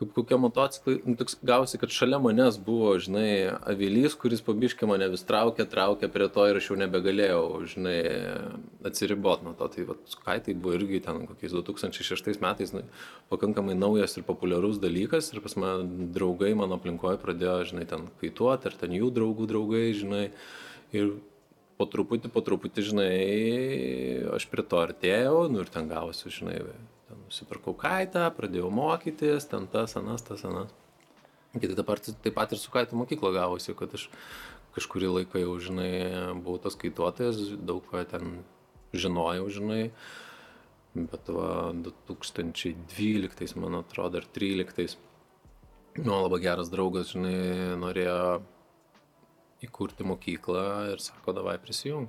kaip 0.02 0.12
kokie 0.16 0.36
motociklai, 0.40 0.96
nu, 1.06 1.14
toks 1.18 1.36
gausi, 1.46 1.78
kad 1.78 1.92
šalia 1.94 2.18
manęs 2.22 2.58
buvo, 2.62 2.94
žinai, 3.02 3.54
avilys, 3.70 4.16
kuris 4.18 4.42
pabiškė 4.44 4.88
mane 4.90 5.06
vis 5.12 5.22
traukė, 5.28 5.66
traukė 5.70 6.08
prie 6.12 6.28
to 6.32 6.46
ir 6.50 6.58
aš 6.58 6.70
jau 6.70 6.78
nebegalėjau, 6.80 7.42
žinai, 7.74 7.96
atsiribot 8.88 9.44
nuo 9.46 9.54
to. 9.58 9.68
Tai 9.74 9.86
va, 9.92 9.98
kaitai 10.26 10.56
buvo 10.58 10.74
irgi 10.78 11.02
ten 11.06 11.22
kokiais 11.28 11.54
2006 11.54 12.42
metais 12.42 12.74
nu, 12.74 12.84
pakankamai 13.32 13.76
naujas 13.78 14.16
ir 14.18 14.26
populiarus 14.26 14.80
dalykas 14.82 15.30
ir 15.32 15.42
pas 15.44 15.54
mane 15.60 16.08
draugai 16.16 16.54
mano 16.58 16.80
aplinkoje 16.80 17.20
pradėjo, 17.22 17.58
žinai, 17.72 17.86
ten 17.90 18.08
kaituoti, 18.22 18.72
ar 18.72 18.80
ten 18.82 18.96
jų 18.98 19.12
draugų 19.14 19.50
draugai, 19.54 19.86
žinai. 19.98 20.26
Ir 20.92 21.14
po 21.82 21.88
truputį, 21.90 22.30
po 22.30 22.42
truputį, 22.46 22.84
žinai, 22.92 23.10
aš 24.36 24.46
prie 24.52 24.62
to 24.62 24.78
artėjau, 24.78 25.48
nu 25.50 25.64
ir 25.64 25.70
ten 25.72 25.90
gavosi, 25.90 26.30
žinai, 26.30 26.60
ten 27.08 27.24
nusipirkau 27.26 27.74
kaitą, 27.78 28.28
pradėjau 28.36 28.70
mokytis, 28.70 29.48
ten 29.50 29.66
tas, 29.72 29.96
anas, 29.98 30.22
tas, 30.22 30.46
anas. 30.46 30.70
Kitai 31.52 31.74
taip 31.74 31.88
pat, 31.90 32.06
taip 32.24 32.36
pat 32.38 32.54
ir 32.54 32.60
su 32.62 32.70
kaitų 32.72 33.02
mokykla 33.02 33.34
gavosi, 33.34 33.74
kad 33.76 33.92
aš 33.98 34.06
kažkurį 34.76 35.10
laiką 35.18 35.42
jau, 35.42 35.56
žinai, 35.60 35.90
buvau 36.38 36.62
tas 36.62 36.78
kaituotojas, 36.78 37.42
daug 37.60 37.82
ką 37.90 38.06
ten 38.08 38.38
žinojau, 38.94 39.50
žinai. 39.52 39.82
Bet 40.94 41.28
va, 41.32 41.72
2012, 41.74 43.56
man 43.60 43.80
atrodo, 43.80 44.20
ar 44.22 44.28
2013, 44.28 44.96
nu, 46.04 46.14
labai 46.14 46.40
geras 46.44 46.72
draugas, 46.72 47.12
žinai, 47.16 47.76
norėjo 47.80 48.18
įkurti 49.66 50.07
mokyklą 50.07 50.66
ir 50.92 51.02
sako, 51.02 51.35
davai 51.37 51.57
prisijung. 51.62 52.09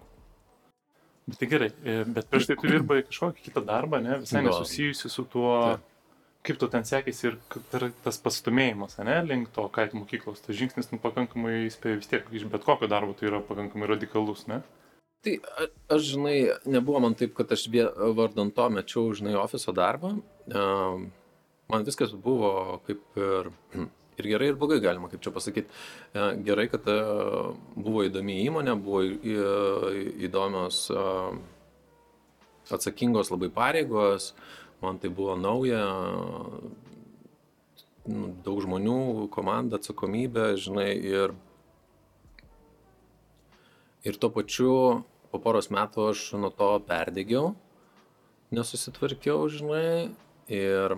Bet 1.28 1.40
tai 1.40 1.48
gerai, 1.48 1.70
e, 1.88 2.04
bet 2.04 2.28
prieš 2.28 2.50
tai 2.50 2.58
tu 2.60 2.68
dirbai 2.68 3.00
kažkokį 3.08 3.46
kitą 3.46 3.64
darbą, 3.64 4.02
ne, 4.04 4.18
visai 4.26 4.42
nesusijusi 4.44 5.08
su 5.12 5.24
tuo, 5.32 5.54
Taip. 5.70 5.86
kaip 6.44 6.60
tu 6.60 6.68
ten 6.68 6.84
sekėsi 6.84 7.30
ir 7.30 7.38
tas 8.04 8.20
pastumėjimas, 8.20 8.98
ne, 9.08 9.22
link 9.30 9.54
to 9.56 9.64
kaitų 9.72 10.02
mokyklos. 10.02 10.44
Tas 10.44 10.58
žingsnis, 10.60 10.92
nu, 10.92 11.00
pakankamai, 11.00 11.70
spėjau, 11.72 12.02
vis 12.02 12.12
tiek 12.12 12.28
iš 12.36 12.44
bet 12.52 12.68
kokio 12.68 12.90
darbo 12.92 13.16
tai 13.16 13.30
yra 13.32 13.40
pakankamai 13.40 13.88
radikalus, 13.94 14.44
ne? 14.52 14.60
Tai 15.24 15.38
a- 15.64 15.70
aš, 15.96 16.10
žinai, 16.18 16.36
nebuvo 16.68 17.00
man 17.00 17.16
taip, 17.16 17.32
kad 17.38 17.52
aš 17.56 17.70
vardan 18.18 18.52
to 18.52 18.68
mečiau, 18.76 19.16
žinai, 19.16 19.38
ofiso 19.40 19.72
darbą. 19.72 20.18
Man 21.72 21.86
viskas 21.88 22.12
buvo 22.12 22.82
kaip 22.84 23.00
ir, 23.16 23.48
ir 24.20 24.30
gerai, 24.34 24.50
ir 24.52 24.60
blogai 24.60 24.80
galima, 24.84 25.10
kaip 25.12 25.24
čia 25.24 25.34
pasakyti. 25.36 25.70
Gerai, 26.48 26.68
kad 26.72 26.88
e, 26.92 26.98
buvo 27.76 28.04
įdomi 28.08 28.40
įmonė, 28.46 28.76
buvo 28.84 29.04
į- 29.06 30.10
įdomios 30.30 30.86
e, 30.94 31.06
atsakingos 32.74 33.32
labai 33.34 33.50
pareigos, 33.54 34.32
man 34.84 35.00
tai 35.00 35.10
buvo 35.14 35.38
nauja, 35.40 35.84
nu, 38.12 38.30
daug 38.46 38.62
žmonių, 38.66 39.00
komanda, 39.34 39.80
atsakomybė, 39.80 40.54
žinai, 40.60 40.92
ir 41.00 41.36
Ir 44.04 44.18
tuo 44.20 44.28
pačiu 44.36 44.72
po 45.32 45.40
poros 45.40 45.70
metų 45.72 46.10
aš 46.12 46.22
nuo 46.36 46.50
to 46.52 46.66
perdėgiau, 46.90 47.54
nesusitvarkiau, 48.52 49.46
žinai, 49.48 50.12
ir, 50.52 50.98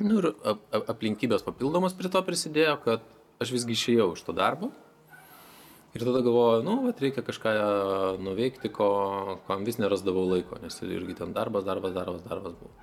nu, 0.00 0.18
ir 0.20 0.30
ap, 0.32 0.60
ap, 0.72 0.90
aplinkybės 0.94 1.44
papildomas 1.46 1.96
prie 1.98 2.10
to 2.12 2.22
prisidėjo, 2.26 2.76
kad 2.84 3.04
aš 3.42 3.54
visgi 3.54 3.76
išėjau 3.76 4.12
iš 4.14 4.24
to 4.26 4.34
darbo. 4.36 4.70
Ir 5.96 6.04
tada 6.04 6.20
galvoju, 6.20 6.62
nu, 6.66 6.74
vat, 6.84 7.00
reikia 7.00 7.24
kažką 7.24 7.52
nuveikti, 8.20 8.68
ko, 8.70 8.88
kam 9.46 9.64
vis 9.66 9.78
nerasdavau 9.80 10.26
laiko, 10.28 10.58
nes 10.62 10.76
irgi 10.84 11.16
ten 11.18 11.32
darbas, 11.34 11.64
darbas, 11.66 11.94
darbas, 11.96 12.26
darbas 12.28 12.58
buvo. 12.58 12.74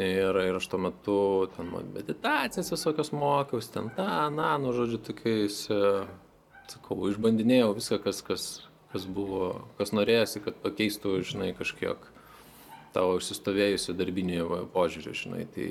Ir, 0.00 0.36
ir 0.42 0.56
aš 0.56 0.66
tuo 0.68 0.80
metu 0.80 1.18
ten 1.54 1.70
meditacijas 1.94 2.72
visokios 2.72 3.12
mokiausi, 3.16 3.70
ten 3.72 3.92
tą, 3.96 4.08
na, 4.32 4.50
nu, 4.60 4.72
žodžiu, 4.76 4.98
tokiais, 5.06 5.62
e, 5.72 5.92
sakau, 6.72 6.98
išbandinėjau 7.12 7.70
viską, 7.78 8.00
kas, 8.04 8.20
kas, 8.24 8.48
kas 8.92 9.06
buvo, 9.08 9.54
kas 9.78 9.94
norėjosi, 9.96 10.42
kad 10.44 10.58
pakeistų, 10.64 11.14
žinai, 11.30 11.52
kažkiek 11.56 12.10
tavo 12.96 13.16
užsistovėjusią 13.20 13.94
darbinį 13.96 14.42
va, 14.48 14.60
požiūrį, 14.72 15.14
žinai. 15.22 15.44
Tai 15.54 15.68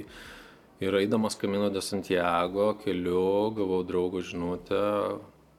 ir 0.86 1.00
eidamas 1.01 1.38
Kamino 1.41 1.72
de 1.74 1.82
Santiago 1.84 2.72
keliu 2.84 3.51
gavau 3.58 3.82
draugo 3.88 4.22
žinutę, 4.24 4.82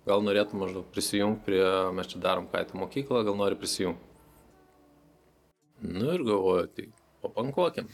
gal 0.06 0.22
norėtum 0.22 0.62
maždaug 0.62 0.86
prisijungti 0.94 1.44
prie, 1.48 1.64
mes 1.96 2.12
čia 2.12 2.22
darom 2.22 2.46
kaitą 2.52 2.78
mokyklą, 2.78 3.24
gal 3.26 3.38
nori 3.38 3.58
prisijungti. 3.58 4.06
Nu 5.82 6.12
ir 6.14 6.22
galvoju, 6.24 6.68
tai 6.72 6.86
papankuokim. 7.22 7.90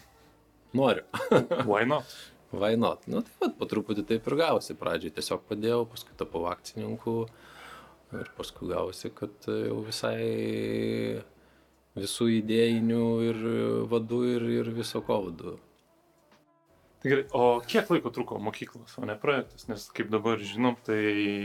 Noriu. 0.72 1.02
Why 1.70 1.84
not? 1.88 2.04
Why 2.52 2.76
not? 2.76 3.06
Nu, 3.08 3.24
tai 3.24 3.32
vat, 3.40 3.56
po 3.58 3.66
truputį 3.68 4.04
taip 4.08 4.28
ir 4.28 4.36
gausi. 4.38 4.76
Pradžiai 4.78 5.14
tiesiog 5.16 5.42
padėjau, 5.48 5.82
paskui 5.90 6.16
tapau 6.20 6.44
akcininku 6.50 7.16
ir 8.12 8.30
paskui 8.36 8.68
gausi, 8.70 9.10
kad 9.16 9.48
jau 9.48 9.80
visai 9.86 11.22
visų 11.98 12.28
idėjinių 12.38 13.04
ir 13.28 13.44
vadų 13.90 14.22
ir, 14.36 14.48
ir 14.60 14.72
viso 14.76 15.02
ko 15.04 15.20
vadų. 15.26 15.58
Tai 17.02 17.10
gerai, 17.10 17.24
o 17.34 17.46
kiek 17.66 17.88
laiko 17.90 18.12
truko 18.14 18.38
mokyklos, 18.38 18.94
o 19.00 19.06
ne 19.08 19.16
projektas? 19.18 19.66
Nes 19.66 19.88
kaip 19.90 20.12
dabar 20.12 20.38
žinom, 20.38 20.76
tai 20.86 21.00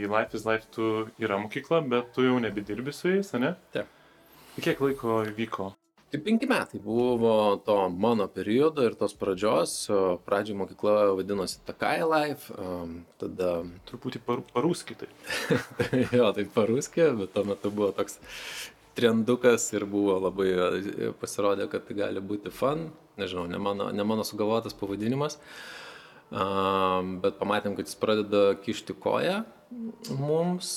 Life 0.06 0.38
is 0.38 0.46
Life 0.46 0.70
tu 0.75 1.08
yra 1.18 1.39
mokykla, 1.42 1.82
bet 1.89 2.13
tu 2.13 2.27
jau 2.27 2.38
nebedirbi 2.44 2.94
su 2.94 3.10
jais, 3.10 3.34
ne? 3.42 3.56
Taip. 3.74 3.89
Tai 4.54 4.66
kiek 4.68 4.86
laiko 4.86 5.24
vyko? 5.38 5.72
Tai 6.08 6.22
penki 6.24 6.48
metai 6.48 6.80
buvo 6.80 7.58
to 7.66 7.89
mano 7.89 8.30
periodo 8.32 8.86
ir 8.88 8.94
tos 8.96 9.12
pradžios. 9.18 9.74
O 9.92 10.16
Pradžiai 10.24 10.56
mokykla 10.56 10.94
vadinosi 11.18 11.60
Takai 11.68 12.00
Life, 12.06 12.54
um, 12.56 13.01
tada 13.20 13.66
Truputį 13.89 14.22
par, 14.24 14.46
paruskitai. 14.54 15.10
jo, 16.16 16.30
tai 16.38 16.46
paruskė, 16.54 17.10
bet 17.18 17.34
tuo 17.36 17.44
metu 17.50 17.74
buvo 17.74 17.92
toks 17.98 18.22
trendukas 18.98 19.70
ir 19.77 19.86
buvo 19.89 20.18
labai 20.25 20.50
e, 20.51 21.12
pasirodė, 21.22 21.70
kad 21.72 21.86
tai 21.88 22.00
gali 22.01 22.24
būti 22.24 22.54
fun. 22.54 22.89
Nežinau, 23.18 23.46
ne 23.50 23.60
mano, 23.62 23.92
ne 23.94 24.06
mano 24.06 24.25
sugalvotas 24.27 24.75
pavadinimas. 24.77 25.39
Bet 26.27 27.38
pamatėm, 27.39 27.77
kad 27.77 27.88
jis 27.88 27.96
pradeda 27.98 28.42
kišti 28.60 28.98
koją 29.00 29.46
mums 30.20 30.72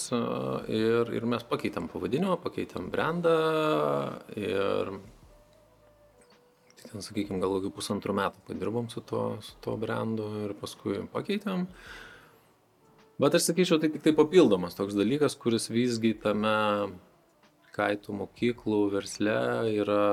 ir, 0.70 1.10
ir 1.14 1.26
mes 1.30 1.42
pakeitėm 1.46 1.88
pavadinimą, 1.90 2.36
pakeitėm 2.42 2.88
brandą 2.90 3.34
ir 4.38 4.92
ten, 6.90 7.02
sakykime, 7.04 7.38
gal 7.42 7.56
kokį 7.56 7.72
pusantrų 7.76 8.16
metų 8.18 8.46
padirbom 8.48 8.90
su 8.90 9.02
tuo, 9.06 9.24
su 9.46 9.54
tuo 9.62 9.76
brandu 9.80 10.26
ir 10.46 10.54
paskui 10.58 11.02
pakeitėm. 11.12 11.68
Bet 13.20 13.36
aš 13.36 13.50
sakyčiau, 13.50 13.78
tai 13.82 13.90
tik 13.92 14.02
tai 14.06 14.14
papildomas 14.16 14.78
toks 14.78 14.96
dalykas, 14.96 15.36
kuris 15.38 15.68
visgi 15.70 16.14
tame 16.18 16.56
kaitų 17.80 18.20
mokyklų 18.20 18.84
versle 18.92 19.40
yra, 19.72 20.04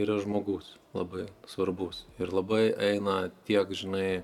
yra 0.00 0.18
žmogus 0.24 0.74
labai 0.96 1.28
svarbus. 1.50 2.06
Ir 2.18 2.32
labai 2.32 2.70
eina 2.90 3.28
tiek, 3.48 3.70
žinai, 3.76 4.22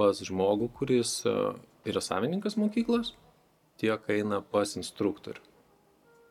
pas 0.00 0.20
žmogų, 0.24 0.70
kuris 0.78 1.20
e, 1.28 1.36
yra 1.90 2.02
savininkas 2.04 2.56
mokyklos, 2.60 3.14
tiek 3.80 4.06
eina 4.12 4.40
pas 4.40 4.76
instruktorių. 4.78 5.42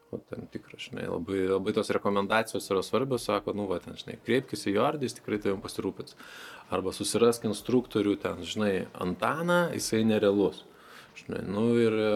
O 0.09 0.17
tam 0.25 0.47
tikras, 0.49 0.87
žinai, 0.87 1.03
labai, 1.05 1.43
labai 1.51 1.73
tos 1.77 1.91
rekomendacijos 1.93 2.65
yra 2.73 2.81
svarbios, 2.81 3.27
sako, 3.27 3.53
nu, 3.53 3.67
va, 3.69 3.77
ten, 3.83 3.93
žinai, 3.99 4.15
kreipkis 4.25 4.65
į 4.65 4.73
Jordį, 4.79 5.05
jis 5.05 5.19
tikrai 5.19 5.37
tavim 5.43 5.59
pasirūpins. 5.61 6.17
Arba 6.73 6.93
susirask 6.97 7.45
instruktorių 7.45 8.15
ten, 8.23 8.41
žinai, 8.41 8.73
Antaną, 9.05 9.67
jisai 9.77 10.01
nerealus. 10.09 10.63
Žinai, 11.19 11.43
nu 11.53 11.67
ir 11.77 11.99
e, 11.99 12.09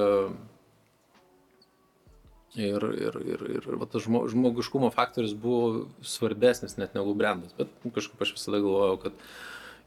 Ir, 2.53 2.83
ir, 2.93 3.15
ir, 3.25 3.43
ir 3.49 3.65
va, 3.81 3.87
tas 3.89 4.03
žmo, 4.05 4.27
žmogiškumo 4.29 4.91
faktorius 4.93 5.33
buvo 5.33 5.87
svarbesnis 6.05 6.77
net 6.77 6.93
negu 6.93 7.15
brandas. 7.17 7.55
Bet 7.57 7.71
kažkaip 7.95 8.21
aš 8.21 8.35
visada 8.35 8.61
galvojau, 8.61 8.99
kad 9.07 9.25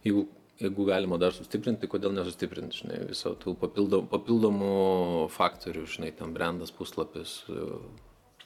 jeigu, 0.03 0.27
jeigu 0.59 0.89
galima 0.89 1.21
dar 1.23 1.37
sustiprinti, 1.37 1.87
kodėl 1.93 2.17
nesustiprinti, 2.19 2.83
žinai, 2.83 3.01
viso 3.13 3.37
tų 3.39 3.55
papildom, 3.63 4.11
papildomų 4.11 4.75
faktorių, 5.37 5.87
žinai, 5.95 6.11
ten 6.19 6.35
brandas, 6.35 6.75
puslapis, 6.75 7.45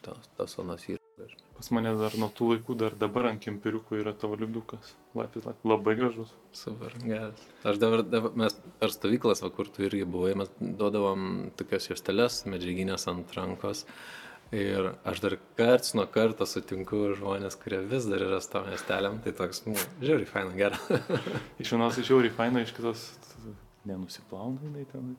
tas, 0.05 0.33
tas 0.37 0.61
anas 0.61 0.85
yra. 0.91 1.00
Pas 1.61 1.69
mane 1.77 1.91
dar 1.99 2.15
nuo 2.17 2.31
tų 2.33 2.55
laikų, 2.55 2.75
dar 2.81 2.95
dabar 2.97 3.27
ant 3.29 3.43
kempiriukų 3.45 3.99
yra 4.01 4.15
tavo 4.17 4.39
liudukas. 4.41 4.95
Lapis, 5.13 5.45
lapis. 5.45 5.67
Labai 5.69 5.93
gražus. 5.99 6.31
Super, 6.57 6.95
geras. 7.03 7.43
Aš 7.69 7.81
dabar, 7.83 8.01
dabar 8.07 8.33
mes 8.41 8.57
per 8.81 8.95
stovyklas, 8.95 9.43
va, 9.45 9.51
kur 9.53 9.69
tu 9.69 9.85
irgi 9.85 10.07
buvai, 10.09 10.33
mes 10.41 10.49
duodavom 10.61 11.51
tokias 11.61 11.91
juosteles 11.91 12.41
medžiaginės 12.49 13.05
ant 13.13 13.37
rankos. 13.37 13.85
Ir 14.57 14.95
aš 15.07 15.21
dar 15.27 15.37
karts 15.61 15.93
nuo 15.95 16.09
karto 16.11 16.49
sutinku 16.49 17.03
žmonės, 17.21 17.61
kurie 17.61 17.85
vis 17.93 18.09
dar 18.09 18.25
yra 18.25 18.41
su 18.41 18.55
tom 18.57 18.73
juostelėm, 18.73 19.21
tai 19.23 19.37
toks, 19.45 19.63
nu, 19.69 19.77
žiauriai 20.01 20.33
faina, 20.33 20.57
gera. 20.57 20.81
iš 21.63 21.77
vienos 21.77 22.01
žiauriai 22.01 22.35
faina, 22.41 22.65
iš 22.65 22.73
kitos 22.75 23.05
nenusiplauna 23.85 24.65
jinai 24.65 24.89
ten. 24.91 25.15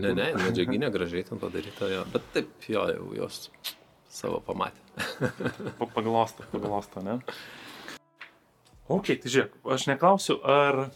Ne, 0.00 0.16
ne, 0.16 0.32
medžiaginė 0.40 0.88
gražiai 0.96 1.28
ten 1.28 1.38
padaryta, 1.38 1.92
jo. 1.92 2.02
bet 2.16 2.32
taip, 2.34 2.56
jo, 2.72 2.88
jau 2.96 3.12
jos 3.20 3.44
savo 4.14 4.40
pamatė. 4.44 4.80
paglosto, 5.96 6.46
paglosto, 6.52 7.02
ne? 7.04 7.18
Ok, 8.84 9.14
tai 9.16 9.32
žiūrėk, 9.32 9.56
aš 9.74 9.88
neklausiu, 9.88 10.36
ar 10.44 10.86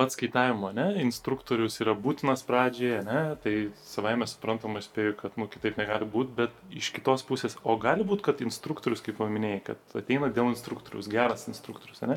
pats 0.00 0.16
skaitavimo, 0.16 0.70
ne, 0.72 0.86
instruktorius 1.02 1.74
yra 1.84 1.92
būtinas 1.92 2.40
pradžioje, 2.48 3.02
ne, 3.04 3.18
tai 3.44 3.52
savai 3.84 4.14
mes 4.16 4.32
suprantama 4.32 4.80
spėju, 4.80 5.16
kad, 5.18 5.36
nu, 5.36 5.44
kitaip 5.52 5.76
negali 5.76 6.08
būti, 6.08 6.32
bet 6.38 6.54
iš 6.72 6.88
kitos 6.96 7.24
pusės, 7.28 7.58
o 7.68 7.76
gali 7.80 8.06
būti, 8.08 8.24
kad 8.30 8.40
instruktorius, 8.40 9.04
kaip 9.04 9.20
paminėjai, 9.20 9.60
kad 9.66 9.98
ateina 10.00 10.32
dėl 10.32 10.48
instruktorius, 10.54 11.10
geras 11.12 11.44
instruktorius, 11.52 12.00
ne? 12.08 12.16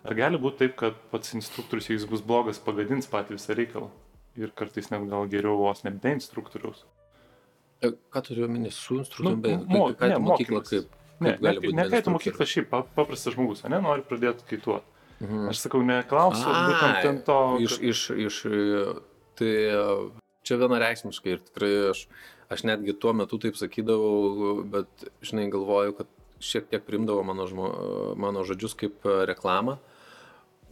Ar 0.00 0.16
gali 0.18 0.40
būti 0.42 0.64
taip, 0.64 0.74
kad 0.80 0.98
pats 1.12 1.36
instruktorius, 1.38 1.86
jeigu 1.86 2.00
jis 2.00 2.10
bus 2.10 2.24
blogas, 2.26 2.58
pagadins 2.64 3.06
patį 3.10 3.36
visą 3.36 3.54
reikalą 3.54 3.92
ir 4.40 4.50
kartais 4.56 4.90
net 4.90 5.06
gal 5.10 5.30
geriau 5.30 5.60
vos 5.60 5.84
ne 5.86 5.94
be 5.94 6.16
instruktorius? 6.16 6.82
E, 7.80 7.92
ką 8.12 8.22
turiu 8.22 8.44
omeny 8.44 8.70
su 8.70 8.98
instruktoriumi? 9.00 9.66
Nu, 9.68 9.78
mo, 9.78 9.90
ne, 10.00 10.18
mokykla 10.18 10.62
kaip? 10.68 10.96
Ne, 11.20 11.36
ne, 11.40 11.52
ne 11.72 11.84
kai 11.92 12.02
tu 12.04 12.12
mokykla 12.12 12.46
šiaip 12.48 12.72
paprastas 12.96 13.34
žmogus, 13.36 13.62
ne, 13.68 13.80
nori 13.84 14.04
pradėti 14.08 14.46
kaituoti. 14.48 14.86
Mhm. 15.20 15.48
Aš 15.52 15.64
sakau, 15.66 15.82
neklausiu, 15.84 16.48
būtent 16.48 17.02
ten 17.04 17.20
to. 17.24 17.38
Iš, 17.64 17.76
iš, 17.92 18.04
iš, 18.26 18.38
tai 19.40 19.52
čia 20.48 20.56
vienareikšmiškai 20.60 21.34
ir 21.34 21.42
tikrai 21.44 21.72
aš, 21.90 22.06
aš 22.52 22.64
netgi 22.68 22.96
tuo 23.00 23.12
metu 23.16 23.38
taip 23.40 23.56
sakydavau, 23.60 24.64
bet, 24.72 25.08
žinai, 25.24 25.48
galvoju, 25.52 25.96
kad 26.00 26.10
šiek 26.40 26.70
tiek 26.72 26.84
primdavo 26.86 27.24
mano, 27.24 27.46
žmo, 27.48 27.68
mano 28.20 28.44
žodžius 28.48 28.76
kaip 28.80 29.04
reklamą. 29.28 29.76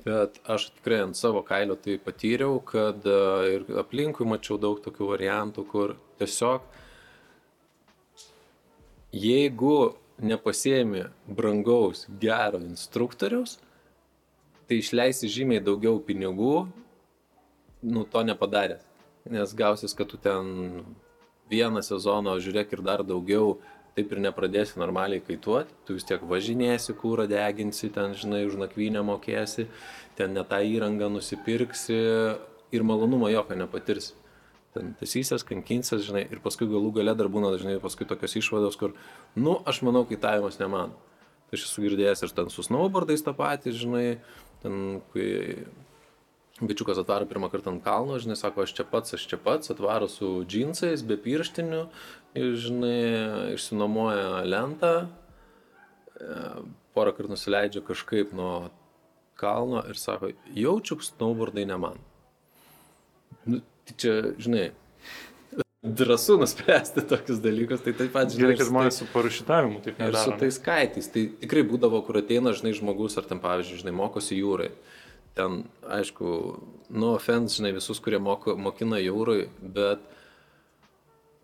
Bet 0.04 0.38
aš 0.48 0.70
tikrai 0.78 1.02
ant 1.04 1.18
savo 1.18 1.42
kailio 1.44 1.76
tai 1.76 1.98
patyriau, 2.00 2.60
kad 2.64 3.04
ir 3.04 3.66
aplinkui 3.80 4.28
mačiau 4.28 4.56
daug 4.60 4.80
tokių 4.80 5.10
variantų, 5.10 5.64
kur 5.68 5.96
tiesiog 6.20 6.64
jeigu 9.12 9.94
nepasiemi 10.18 11.04
brangaus 11.26 12.06
gero 12.20 12.60
instruktoriaus, 12.60 13.58
tai 14.68 14.82
išleisi 14.82 15.30
žymiai 15.30 15.62
daugiau 15.64 16.00
pinigų, 16.02 16.68
nu 17.88 18.04
to 18.04 18.22
nepadaręs. 18.26 18.84
Nes 19.28 19.52
gausis, 19.54 19.94
kad 19.94 20.08
tu 20.08 20.18
ten 20.20 20.84
vieną 21.48 21.82
sezoną 21.84 22.36
žiūrėk 22.40 22.72
ir 22.76 22.82
dar 22.84 23.04
daugiau, 23.04 23.58
taip 23.96 24.12
ir 24.12 24.20
nepradėsi 24.22 24.78
normaliai 24.78 25.22
kaituoti, 25.24 25.74
tu 25.84 25.96
vis 25.96 26.06
tiek 26.06 26.22
važinėsi, 26.22 26.94
kūrą 26.96 27.26
deginsi, 27.30 27.90
ten, 27.92 28.14
žinai, 28.14 28.44
už 28.46 28.58
nakvynę 28.60 29.02
mokėsi, 29.04 29.66
ten 30.16 30.36
ne 30.36 30.44
tą 30.46 30.60
įrangą 30.64 31.10
nusipirksi 31.12 31.98
ir 32.72 32.84
malonumo 32.86 33.30
jokio 33.32 33.58
nepatirsi 33.58 34.14
ten 34.78 34.94
tasysies, 35.00 35.44
kankinsies, 35.46 36.06
žinai, 36.06 36.24
ir 36.30 36.40
paskui 36.44 36.68
galų 36.70 36.94
gale 37.00 37.14
dar 37.18 37.28
būna 37.32 37.50
dažnai 37.54 37.76
paskui 37.82 38.06
tokios 38.08 38.38
išvados, 38.40 38.78
kur, 38.80 38.94
nu, 39.36 39.58
aš 39.68 39.82
manau, 39.86 40.04
kaitavimas 40.08 40.60
ne 40.62 40.70
man. 40.72 40.96
Tai 41.48 41.58
aš 41.58 41.66
esu 41.66 41.84
girdėjęs 41.84 42.24
ir 42.24 42.32
ten 42.36 42.50
su 42.52 42.64
snowboardais 42.66 43.24
tą 43.24 43.34
patį, 43.36 43.74
žinai, 43.82 44.06
ten, 44.62 45.00
kai 45.14 45.28
bičiukas 46.60 46.98
atvaro 46.98 47.28
pirmą 47.30 47.50
kartą 47.52 47.72
ant 47.72 47.84
kalno, 47.84 48.18
žinai, 48.22 48.36
sako, 48.38 48.64
aš 48.66 48.74
čia 48.78 48.86
pats, 48.88 49.14
aš 49.14 49.26
čia 49.30 49.38
pats, 49.40 49.70
atvaro 49.72 50.08
su 50.10 50.42
džinsais, 50.48 51.04
be 51.06 51.18
pirštinių, 51.22 51.84
ir, 52.38 52.50
žinai, 52.64 52.98
išsinomoja 53.54 54.42
lentą, 54.48 54.92
e, 56.18 56.42
porą 56.96 57.14
kartų 57.14 57.36
nusileidžia 57.36 57.84
kažkaip 57.86 58.34
nuo 58.36 58.68
kalno 59.38 59.84
ir 59.86 59.98
sako, 59.98 60.32
jaučiu, 60.54 60.98
snowboardai 61.12 61.66
ne 61.70 61.78
man. 61.78 62.00
Nu, 63.46 63.62
Tai 63.88 63.96
čia, 63.96 64.14
žinai, 64.36 64.68
drąsu 65.82 66.38
nuspręsti 66.38 67.02
tokius 67.08 67.40
dalykus, 67.40 67.80
tai 67.80 67.94
taip 67.96 68.12
pat, 68.12 68.28
žinai. 68.32 68.42
Gerai, 68.42 68.56
kad 68.58 68.68
žmonės 68.68 69.00
su 69.00 69.06
parašytavimu 69.12 69.82
taip 69.84 70.00
nedaro. 70.00 70.18
Ir 70.18 70.24
su 70.26 70.40
tais 70.40 70.58
kaitais, 70.62 71.08
tai 71.14 71.26
tikrai 71.40 71.62
būdavo, 71.66 72.00
kur 72.06 72.18
ateina, 72.20 72.52
žinai, 72.56 72.74
žmogus, 72.76 73.16
ar 73.20 73.28
ten, 73.30 73.40
pavyzdžiui, 73.42 73.80
žinai, 73.84 73.94
mokosi 73.96 74.40
jūrai. 74.40 74.72
Ten, 75.38 75.62
aišku, 75.94 76.32
no 76.90 77.12
offense, 77.14 77.60
žinai, 77.60 77.72
visus, 77.76 78.00
kurie 78.02 78.18
moko, 78.20 78.56
mokina 78.58 78.98
jūrai, 78.98 79.46
bet, 79.62 80.02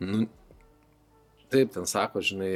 nu, 0.02 0.26
taip, 1.54 1.70
ten 1.78 1.87
sako, 1.88 2.24
žinai, 2.26 2.52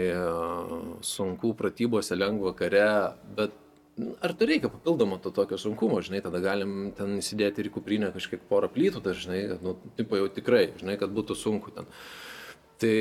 sunku 1.07 1.55
pratybose, 1.57 2.19
lengva 2.19 2.53
kare, 2.59 2.91
bet 3.39 3.55
ar 4.21 4.35
tu 4.35 4.47
reikia 4.47 4.71
papildomo 4.71 5.19
to 5.23 5.31
tokio 5.35 5.59
sunkumo, 5.59 6.01
žinai, 6.05 6.23
tada 6.25 6.41
galim 6.43 6.91
ten 6.97 7.19
įsidėti 7.19 7.65
ir 7.65 7.71
kuprinę 7.75 8.11
kažkiek 8.15 8.43
porą 8.51 8.71
plytų, 8.73 9.03
tai 9.05 9.15
žinai, 9.19 9.43
nu, 9.65 9.75
tipo 9.99 10.19
jau 10.19 10.29
tikrai, 10.33 10.69
žinai, 10.81 10.99
kad 11.01 11.13
būtų 11.15 11.37
sunku 11.39 11.75
ten. 11.75 11.89
Tai, 12.79 12.95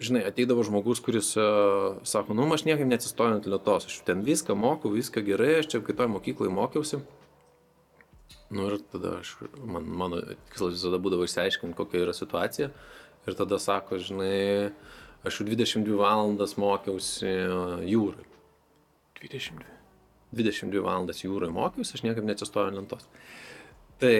žinai, 0.00 0.22
ateidavo 0.24 0.64
žmogus, 0.64 1.02
kuris 1.04 1.34
uh, 1.36 1.98
sako, 2.08 2.32
nu, 2.38 2.46
aš 2.56 2.64
niekaip 2.64 2.88
neatsistoju 2.88 3.36
ant 3.36 3.48
lietos, 3.48 3.88
aš 3.90 3.98
ten 4.06 4.22
viską 4.24 4.56
moku, 4.56 4.92
viską 4.94 5.24
gerai, 5.26 5.58
aš 5.60 5.68
čia 5.74 5.82
kitoje 5.84 6.08
mokykloje 6.14 6.54
mokiausi. 6.56 7.02
Nu 8.52 8.70
ir 8.70 8.80
tada 8.92 9.18
aš, 9.20 9.34
man, 9.60 9.84
mano 9.84 10.22
tikslas 10.48 10.78
visada 10.78 11.00
būdavo 11.00 11.28
išsiaiškinti, 11.28 11.76
kokia 11.76 12.06
yra 12.06 12.16
situacija. 12.16 12.72
Ir 13.28 13.36
tada 13.38 13.60
sako, 13.60 14.00
žinai, 14.00 14.72
aš 15.24 15.40
jau 15.40 15.46
22 15.52 16.00
valandas 16.00 16.56
mokiausi 16.60 17.28
jūrai. 17.92 18.28
22. 19.20 19.81
22 20.32 20.82
valandas 20.84 21.22
jūroje 21.24 21.52
mokiausi, 21.52 21.96
aš 21.96 22.04
niekaip 22.06 22.24
neatsistoju 22.26 22.70
ant 22.70 22.80
lentos. 22.80 23.08
Tai 24.02 24.14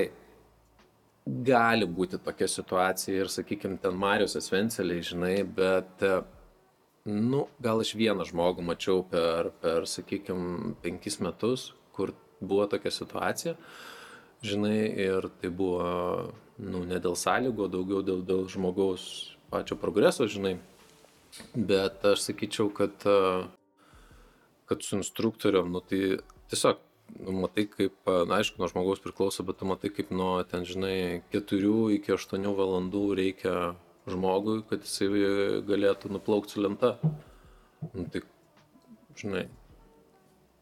gali 1.47 1.87
būti 1.87 2.21
tokia 2.23 2.49
situacija 2.51 3.23
ir, 3.23 3.31
sakykime, 3.31 3.79
ten 3.83 3.97
Marijos 3.99 4.37
Asvenceliai, 4.39 5.05
žinai, 5.07 5.37
bet, 5.47 6.03
nu, 7.07 7.47
gal 7.63 7.83
aš 7.85 7.95
vieną 7.99 8.27
žmogų 8.29 8.65
mačiau 8.67 9.05
per, 9.09 9.53
per 9.63 9.87
sakykime, 9.91 10.75
penkis 10.83 11.21
metus, 11.23 11.71
kur 11.95 12.15
buvo 12.43 12.67
tokia 12.71 12.91
situacija, 12.95 13.55
žinai, 14.43 14.79
ir 15.07 15.31
tai 15.41 15.53
buvo, 15.55 15.87
nu, 16.59 16.83
ne 16.89 16.99
dėl 17.03 17.15
sąlygo, 17.19 17.71
daugiau 17.71 18.03
dėl, 18.07 18.25
dėl 18.27 18.49
žmogaus 18.51 19.07
pačio 19.53 19.79
progreso, 19.79 20.27
žinai, 20.27 20.57
bet 21.55 22.03
aš 22.09 22.27
sakyčiau, 22.27 22.73
kad 22.75 23.07
kad 24.73 24.83
su 24.83 24.97
instruktorium, 24.97 25.71
nu 25.73 25.85
tai 25.85 26.17
tiesiog, 26.49 26.81
nu, 27.21 27.37
matai 27.45 27.67
kaip, 27.69 27.95
na 28.29 28.39
aišku, 28.41 28.57
nuo 28.61 28.71
žmogaus 28.73 29.03
priklauso, 29.05 29.45
bet 29.45 29.61
tu 29.61 29.69
matai 29.69 29.93
kaip 29.93 30.13
nuo 30.17 30.35
ten, 30.49 30.65
žinai, 30.69 31.21
4 31.35 31.73
iki 31.99 32.15
8 32.17 32.49
valandų 32.57 33.03
reikia 33.19 33.57
žmogui, 34.09 34.63
kad 34.71 34.87
jisai 34.87 35.11
galėtų 35.69 36.15
nuplaukti 36.17 36.57
su 36.57 36.65
lenta. 36.65 36.97
Nu, 37.93 38.07
tai, 38.15 38.25
žinai, 39.19 39.47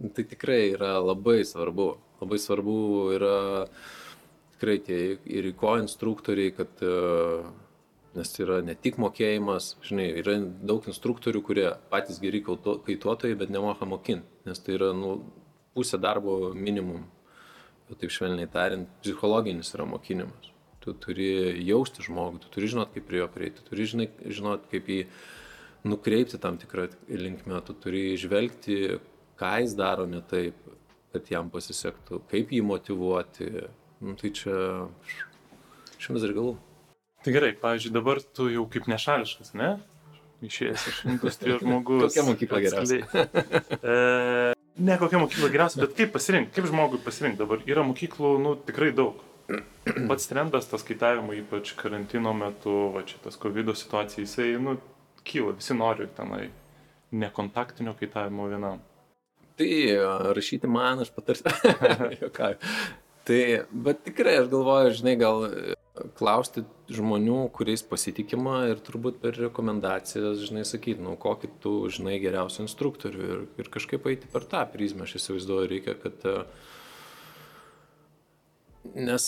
nu, 0.01 0.11
tai 0.16 0.27
tikrai 0.35 0.61
yra 0.75 0.96
labai 0.99 1.40
svarbu. 1.46 1.92
Labai 2.20 2.38
svarbu 2.42 2.77
yra 3.16 3.37
tikrai 4.57 4.79
tie 4.85 5.01
ir 5.25 5.53
ko 5.57 5.79
instruktoriai, 5.81 6.53
kad 6.57 6.83
uh, 6.85 7.46
nes 8.16 8.33
tai 8.35 8.44
yra 8.44 8.59
ne 8.66 8.75
tik 8.75 8.99
mokėjimas, 9.01 9.75
žinai, 9.87 10.09
yra 10.23 10.37
daug 10.66 10.87
instruktorių, 10.90 11.42
kurie 11.46 11.66
patys 11.92 12.18
geri 12.23 12.42
kaituotojai, 12.42 13.37
bet 13.38 13.53
nemoka 13.55 13.87
mokinti, 13.88 14.27
nes 14.49 14.62
tai 14.64 14.77
yra 14.79 14.90
nu, 14.96 15.18
pusė 15.77 16.01
darbo 16.03 16.53
minimum, 16.57 17.05
taip 18.01 18.12
švelniai 18.14 18.51
tariant, 18.51 18.90
psichologinis 19.03 19.75
yra 19.75 19.87
mokinimas. 19.88 20.51
Tu 20.81 20.94
turi 20.96 21.29
jausti 21.66 22.03
žmogų, 22.07 22.40
tu 22.44 22.51
turi 22.55 22.70
žinot, 22.73 22.92
kaip 22.94 23.07
prie 23.07 23.20
jo 23.20 23.29
prieiti, 23.31 23.61
tu 23.61 23.66
turi 23.68 23.87
žinai, 23.90 24.09
žinot, 24.33 24.64
kaip 24.70 24.88
jį 24.88 25.01
nukreipti 25.90 26.40
tam 26.40 26.57
tikrą 26.61 26.88
linkmę, 27.09 27.61
tu 27.66 27.77
turi 27.77 28.14
žvelgti, 28.20 28.79
ką 29.40 29.53
jis 29.64 29.77
daro 29.77 30.07
ne 30.09 30.23
taip, 30.31 30.57
kad 31.12 31.29
jam 31.31 31.51
pasisektų, 31.53 32.23
kaip 32.31 32.55
jį 32.55 32.62
motivuoti. 32.64 33.51
Nu, 34.01 34.14
tai 34.16 34.31
čia 34.33 34.57
šimtas 36.01 36.25
reikalų. 36.25 36.57
Tai 37.20 37.33
gerai, 37.35 37.52
pavyzdžiui, 37.61 37.92
dabar 37.92 38.20
tu 38.37 38.48
jau 38.48 38.64
kaip 38.72 38.87
nešališkas, 38.88 39.54
ne? 39.61 39.74
išėjęs 40.46 40.85
iš 40.88 41.00
industrijos 41.09 41.62
žmogus. 41.64 42.06
Kokia 42.09 42.24
mokykla 42.28 42.61
geriausia? 42.64 43.26
e, 43.92 43.96
ne 44.80 44.96
kokia 45.00 45.20
mokykla 45.22 45.50
geriausia, 45.52 45.83
bet 45.85 45.96
kaip 45.98 46.14
pasirinkti, 46.14 46.54
kaip 46.56 46.70
žmogui 46.70 47.00
pasirinkti. 47.04 47.42
Dabar 47.42 47.64
yra 47.68 47.85
mokyklų, 47.87 48.37
nu, 48.44 48.54
tikrai 48.68 48.92
daug. 48.96 49.20
Pats 49.85 50.30
trendas, 50.30 50.68
tas 50.70 50.85
kaitavimo, 50.87 51.35
ypač 51.35 51.74
karantino 51.78 52.33
metu, 52.37 52.76
va 52.94 53.02
čia 53.06 53.18
tas 53.24 53.38
COVID 53.40 53.72
situacija, 53.74 54.22
jisai, 54.22 54.52
nu, 54.62 54.76
kyla, 55.26 55.56
visi 55.59 55.74
nori 55.74 56.06
tenai 56.16 56.46
nekontaktinio 57.11 57.96
kaitavimo 57.98 58.46
vienam. 58.48 58.78
Tai 59.59 59.70
rašyti 60.37 60.70
man 60.70 61.02
aš 61.02 61.11
patarsiu. 61.12 61.50
tai, 63.28 63.40
bet 63.70 64.02
tikrai 64.06 64.38
aš 64.40 64.50
galvoju, 64.52 64.96
žinai, 65.00 65.16
gal 65.20 65.44
klausti 66.16 66.64
žmonių, 66.90 67.42
kuriais 67.54 67.83
pasitikima 67.87 68.64
ir 68.70 68.80
turbūt 68.85 69.20
per 69.22 69.37
rekomendacijas, 69.37 70.40
žinai, 70.46 70.64
sakyti, 70.68 71.02
nu, 71.04 71.16
kokį 71.20 71.50
tu, 71.62 71.74
žinai, 71.92 72.16
geriausią 72.22 72.64
instruktorių 72.66 73.30
ir, 73.35 73.44
ir 73.61 73.70
kažkaip 73.72 74.06
eiti 74.11 74.30
per 74.33 74.46
tą 74.48 74.64
prizmę, 74.72 75.06
aš 75.06 75.18
įsivaizduoju, 75.20 75.70
reikia, 75.74 75.96
kad... 76.00 76.28
Nes 78.96 79.26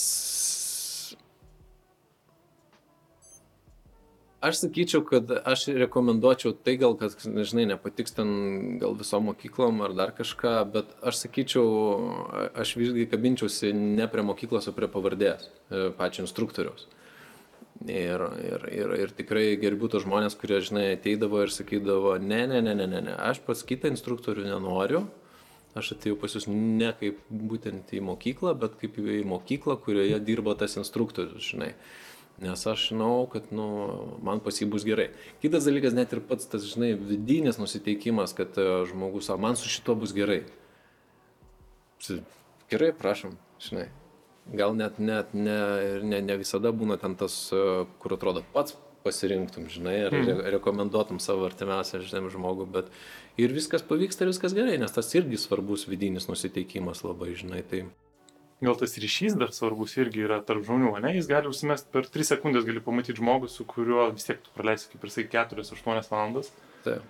aš 4.42 4.58
sakyčiau, 4.64 5.04
kad 5.06 5.30
aš 5.44 5.68
rekomenduočiau 5.78 6.54
tai 6.66 6.74
gal, 6.80 6.96
kad, 6.98 7.14
nežinai, 7.26 7.68
nepatiks 7.72 8.16
ten 8.16 8.32
gal 8.82 8.96
visom 8.98 9.28
mokyklom 9.30 9.84
ar 9.86 9.94
dar 9.98 10.12
kažką, 10.16 10.56
bet 10.74 10.90
aš 11.06 11.22
sakyčiau, 11.22 11.68
aš 12.58 12.74
visgi 12.80 13.06
kabinčiausi 13.10 13.72
ne 13.76 14.08
prie 14.10 14.26
mokyklos, 14.26 14.66
o 14.68 14.74
prie 14.76 14.90
pavardės 14.90 15.46
e, 15.46 15.88
pačio 15.98 16.26
instruktoriaus. 16.26 16.88
Ir, 17.82 18.22
ir, 18.42 18.68
ir, 18.70 18.92
ir 19.06 19.14
tikrai 19.16 19.56
gerbiu 19.58 19.88
tos 19.90 20.04
žmonės, 20.04 20.36
kurie, 20.38 20.60
žinai, 20.62 20.92
ateidavo 20.96 21.40
ir 21.42 21.50
sakydavo, 21.50 22.14
ne, 22.22 22.44
ne, 22.50 22.60
ne, 22.62 22.76
ne, 22.78 22.86
ne, 22.86 23.00
ne, 23.08 23.16
aš 23.30 23.40
pas 23.46 23.62
kitą 23.66 23.90
instruktorių 23.90 24.46
nenoriu, 24.50 25.06
aš 25.78 25.94
atėjau 25.96 26.18
pas 26.20 26.34
jūs 26.36 26.46
ne 26.50 26.92
kaip 26.98 27.18
būtent 27.30 27.94
į 27.96 28.02
mokyklą, 28.06 28.54
bet 28.60 28.76
kaip 28.80 28.98
į 29.00 29.22
mokyklą, 29.26 29.78
kurioje 29.82 30.20
dirbo 30.22 30.54
tas 30.58 30.76
instruktorius, 30.78 31.48
žinai. 31.54 31.72
Nes 32.40 32.66
aš 32.66 32.88
žinau, 32.90 33.26
kad 33.30 33.50
nu, 33.54 33.66
man 34.24 34.40
pas 34.42 34.56
jį 34.58 34.66
bus 34.72 34.86
gerai. 34.86 35.10
Kitas 35.42 35.66
dalykas, 35.68 35.94
net 35.94 36.14
ir 36.14 36.22
pats 36.26 36.48
tas, 36.50 36.64
žinai, 36.66 36.94
vidinis 36.96 37.60
nusiteikimas, 37.60 38.34
kad 38.34 38.56
uh, 38.58 38.82
žmogus, 38.88 39.30
o 39.30 39.36
man 39.38 39.58
su 39.58 39.70
šituo 39.70 39.94
bus 40.00 40.14
gerai. 40.16 40.40
Gerai, 42.72 42.90
prašom, 42.98 43.36
žinai. 43.62 43.90
Gal 44.58 44.74
net, 44.74 44.98
net 44.98 45.36
ne, 45.36 45.58
ne, 46.02 46.18
ne 46.24 46.38
visada 46.40 46.72
būna 46.74 46.96
ten 46.98 47.14
tas, 47.20 47.36
uh, 47.54 47.84
kur 48.02 48.16
atrodo 48.16 48.42
pats 48.54 48.74
pasirinktum, 49.02 49.66
žinai, 49.70 49.96
ar 50.06 50.14
mm. 50.14 50.44
rekomenduotum 50.56 51.18
savo 51.22 51.46
artimiausią, 51.46 52.02
žinai, 52.06 52.30
žmogų, 52.32 52.66
bet 52.74 52.90
ir 53.40 53.54
viskas 53.54 53.84
pavyksta 53.86 54.24
ir 54.24 54.32
viskas 54.32 54.54
gerai, 54.56 54.78
nes 54.80 54.94
tas 54.94 55.10
irgi 55.18 55.40
svarbus 55.40 55.86
vidinis 55.90 56.28
nusiteikimas 56.30 57.02
labai, 57.06 57.32
žinai. 57.38 57.62
Tai 57.68 57.84
gal 58.62 58.76
tas 58.78 58.94
ryšys 59.00 59.34
dar 59.38 59.50
svarbus 59.54 59.96
irgi 59.98 60.22
yra 60.22 60.38
tarp 60.46 60.62
žmonių, 60.66 60.92
ne? 61.02 61.16
Jis 61.16 61.28
gali 61.30 61.50
užsimest 61.50 61.88
per 61.94 62.06
3 62.06 62.28
sekundės, 62.34 62.66
gali 62.68 62.82
pamatyti 62.84 63.18
žmogų, 63.18 63.50
su 63.50 63.66
kuriuo 63.68 64.06
vis 64.14 64.28
tiek 64.28 64.38
tu 64.44 64.54
praleisi, 64.54 64.88
kaip 64.92 65.02
ir 65.02 65.12
sakai, 65.14 65.42
4-8 65.50 66.12
valandas. 66.12 66.52
Taip. 66.86 67.02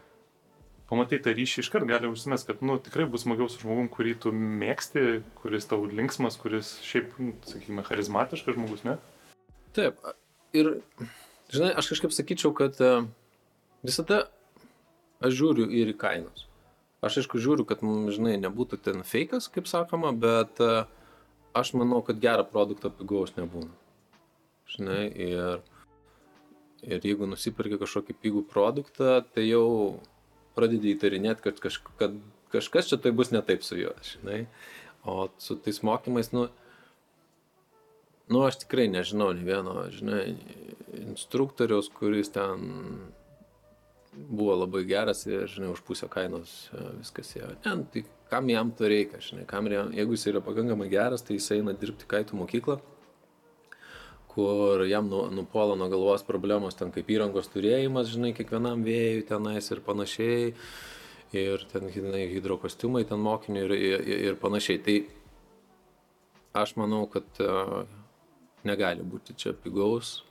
Pamatai 0.89 1.19
tą 1.25 1.33
ryšį 1.37 1.63
iškart 1.63 1.89
gali 1.89 2.09
užsimest, 2.09 2.49
kad, 2.49 2.61
nu, 2.65 2.79
tikrai 2.81 3.07
bus 3.09 3.27
smagiau 3.27 3.49
su 3.53 3.63
žmogum, 3.63 3.89
kurį 3.93 4.15
tu 4.25 4.33
mėgsti, 4.37 5.23
kuris 5.41 5.69
tau 5.69 5.85
linksmas, 5.89 6.37
kuris 6.41 6.75
šiaip, 6.85 7.15
nu, 7.21 7.37
sakykime, 7.49 7.85
charizmatiškas 7.87 8.59
žmogus, 8.59 8.85
ne? 8.89 8.99
Taip. 9.77 10.01
Ir, 10.57 10.75
žinai, 11.53 11.71
aš 11.81 11.93
kažkaip 11.95 12.13
sakyčiau, 12.13 12.53
kad 12.57 12.77
e, 12.85 12.91
visada 13.85 14.27
aš 15.25 15.37
žiūriu 15.39 15.69
ir 15.73 15.95
į 15.95 15.97
kainas. 16.01 16.45
Aš 17.05 17.23
aišku 17.23 17.41
žiūriu, 17.41 17.65
kad, 17.69 17.81
žinai, 18.13 18.37
nebūtų 18.41 18.81
ten 18.85 19.01
fejkas, 19.07 19.49
kaip 19.53 19.67
sakoma, 19.71 20.13
bet 20.13 20.61
uh, 20.63 20.85
aš 21.55 21.75
manau, 21.79 22.01
kad 22.07 22.21
gerą 22.23 22.45
produktą 22.49 22.91
pigaus 22.95 23.35
nebūna. 23.37 23.71
Žinai, 24.73 25.03
ir, 25.21 25.61
ir 26.87 27.09
jeigu 27.09 27.29
nusipirki 27.29 27.81
kažkokį 27.81 28.17
pigų 28.23 28.45
produktą, 28.49 29.21
tai 29.35 29.45
jau 29.49 29.99
pradedi 30.57 30.95
įtarinėti, 30.95 31.45
kad, 31.45 31.61
kaž, 31.61 31.81
kad 32.01 32.17
kažkas 32.53 32.91
čia 32.91 33.01
tai 33.01 33.13
bus 33.17 33.33
ne 33.35 33.43
taip 33.45 33.65
su 33.67 33.79
juo, 33.81 33.93
žinai. 34.07 34.45
O 35.09 35.27
su 35.43 35.57
tais 35.59 35.83
mokymais, 35.85 36.31
nu, 36.33 36.47
nu, 38.31 38.45
aš 38.47 38.63
tikrai 38.63 38.87
nežinau 38.93 39.33
ne 39.37 39.45
vieno, 39.47 39.75
žinai, 39.93 40.37
instruktoriaus, 41.03 41.91
kuris 41.93 42.33
ten 42.33 42.71
buvo 44.13 44.55
labai 44.61 44.85
geras 44.89 45.25
ir, 45.27 45.49
žinai, 45.51 45.73
už 45.73 45.83
pusę 45.89 46.09
kainos 46.13 46.69
e, 46.73 46.85
viskas 47.01 47.33
ėjo. 47.39 47.55
Ne, 47.65 47.77
tai 47.93 48.05
kam 48.33 48.49
jam 48.49 48.73
to 48.73 48.89
reikia, 48.89 49.21
žinai, 49.21 49.45
kam 49.49 49.69
jam, 49.69 49.93
jeigu 49.93 50.17
jis 50.17 50.31
yra 50.31 50.41
pakankamai 50.41 50.89
geras, 50.89 51.21
tai 51.21 51.37
jis 51.37 51.51
eina 51.59 51.75
dirbti 51.77 52.09
kaitų 52.09 52.39
mokyklą, 52.41 52.79
kur 54.33 54.87
jam 54.89 55.11
nu, 55.13 55.27
nupuola 55.37 55.77
nuo 55.77 55.91
galvos 55.93 56.25
problemos, 56.25 56.79
ten 56.79 56.89
kaip 56.95 57.11
įrangos 57.13 57.51
turėjimas, 57.53 58.09
žinai, 58.15 58.33
kiekvienam 58.39 58.87
vėjui 58.87 59.27
tenais 59.29 59.69
ir 59.69 59.83
panašiai, 59.85 60.55
ir 61.37 61.67
ten, 61.69 61.91
žinai, 61.93 62.25
hidrokostiumai 62.33 63.05
ten 63.09 63.21
mokiniui 63.21 63.67
ir, 63.67 63.77
ir, 63.77 64.07
ir 64.31 64.41
panašiai. 64.41 64.81
Tai 64.87 64.97
aš 66.63 66.73
manau, 66.81 67.05
kad 67.13 67.45
uh, 67.45 67.83
negali 68.65 69.05
būti 69.05 69.37
čia 69.37 69.53
pigaus, 69.53 70.23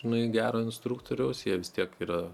žinai, 0.00 0.24
gero 0.32 0.64
instruktoriaus, 0.64 1.44
jie 1.44 1.60
vis 1.60 1.76
tiek 1.76 1.92
yra 2.00 2.30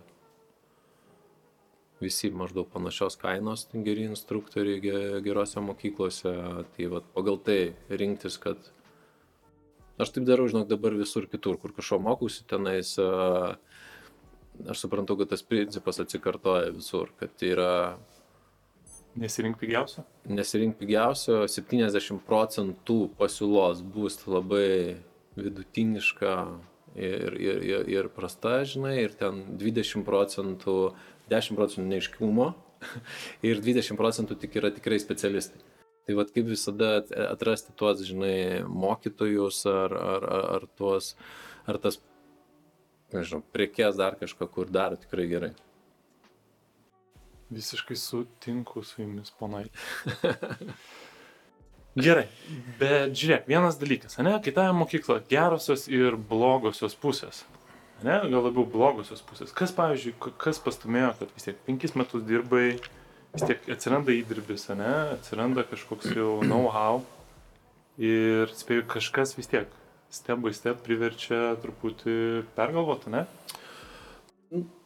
visi 2.00 2.30
maždaug 2.30 2.68
panašios 2.72 3.16
kainos 3.20 3.66
geri 3.72 4.06
instruktoriai 4.10 5.22
gerose 5.24 5.62
mokyklose. 5.64 6.32
Tai 6.76 6.88
vat, 6.92 7.06
pagal 7.14 7.40
tai 7.46 7.60
rinktis, 7.88 8.36
kad 8.42 8.72
aš 10.00 10.12
taip 10.12 10.26
darau, 10.28 10.48
žinok, 10.50 10.68
dabar 10.68 10.96
visur 10.98 11.28
kitur, 11.30 11.56
kur 11.60 11.72
kažko 11.76 12.00
mokausi 12.04 12.44
tenais, 12.48 12.96
aš 14.66 14.84
suprantu, 14.84 15.16
kad 15.22 15.32
tas 15.32 15.42
principas 15.46 16.02
atsikartoja 16.04 16.74
visur, 16.76 17.12
kad 17.20 17.32
tai 17.38 17.54
yra 17.56 17.72
Nesirink 19.16 19.56
pigiausio? 19.56 20.02
Nesirink 20.28 20.76
pigiausio, 20.76 21.46
70 21.48 22.20
procentų 22.28 22.98
pasiūlos 23.16 23.80
bus 23.94 24.18
labai 24.28 24.98
vidutiniška 25.40 26.32
ir, 26.96 27.36
ir, 27.40 27.62
ir, 27.64 27.88
ir 27.94 28.10
prasta, 28.12 28.58
žinai, 28.68 28.98
ir 29.06 29.16
ten 29.16 29.40
20 29.56 30.04
procentų 30.04 30.76
10 31.30 31.58
procentų 31.58 31.86
neiškumo 31.90 32.50
ir 33.48 33.62
20 33.62 33.98
procentų 33.98 34.38
tik 34.40 34.58
yra 34.60 34.72
tikrai 34.74 34.98
specialistai. 35.02 35.62
Tai 36.06 36.14
vad 36.20 36.30
kaip 36.30 36.46
visada 36.46 37.00
atrasti 37.26 37.72
tuos, 37.74 38.04
žinai, 38.06 38.62
mokytojus 38.62 39.64
ar, 39.66 39.94
ar, 39.94 40.26
ar, 40.36 40.44
ar, 40.58 40.66
tuos, 40.78 41.16
ar 41.66 41.80
tas, 41.82 41.98
nežinau, 43.14 43.42
priekės 43.54 43.98
dar 43.98 44.14
kažką, 44.20 44.46
kur 44.54 44.70
daro 44.70 44.98
tikrai 45.02 45.26
gerai. 45.32 45.50
Visiškai 47.50 47.98
sutinku 47.98 48.84
su 48.86 49.02
jumis, 49.02 49.34
ponai. 49.38 49.66
Gerai, 51.96 52.26
bet 52.76 53.14
žiūrėk, 53.16 53.46
vienas 53.48 53.78
dalykas, 53.80 54.18
ne, 54.20 54.34
kitąją 54.44 54.74
mokyklą, 54.76 55.20
gerosios 55.30 55.86
ir 55.88 56.18
blogosios 56.30 56.94
pusės 57.00 57.46
ne, 58.04 58.18
gal 58.28 58.42
labiau 58.42 58.66
blogosios 58.68 59.22
pusės. 59.24 59.54
Kas, 59.56 59.72
pavyzdžiui, 59.76 60.16
kas 60.42 60.60
pastumėjo, 60.62 61.14
kad 61.20 61.32
vis 61.36 61.48
tiek 61.48 61.58
penkis 61.68 61.96
metus 61.96 62.24
dirbai, 62.26 62.76
vis 63.32 63.44
tiek 63.44 63.68
atsiranda 63.72 64.14
įdirbis, 64.14 64.68
ne, 64.76 64.92
atsiranda 65.16 65.64
kažkoks 65.68 66.12
jau 66.16 66.38
know-how 66.50 67.02
ir 67.96 68.52
spėjau, 68.56 68.86
kažkas 68.96 69.36
vis 69.38 69.48
tiek 69.52 69.72
step 70.12 70.42
by 70.44 70.52
step 70.54 70.82
priverčia 70.86 71.56
truputį 71.62 72.44
pergalvoti, 72.56 73.12
ne? 73.14 73.24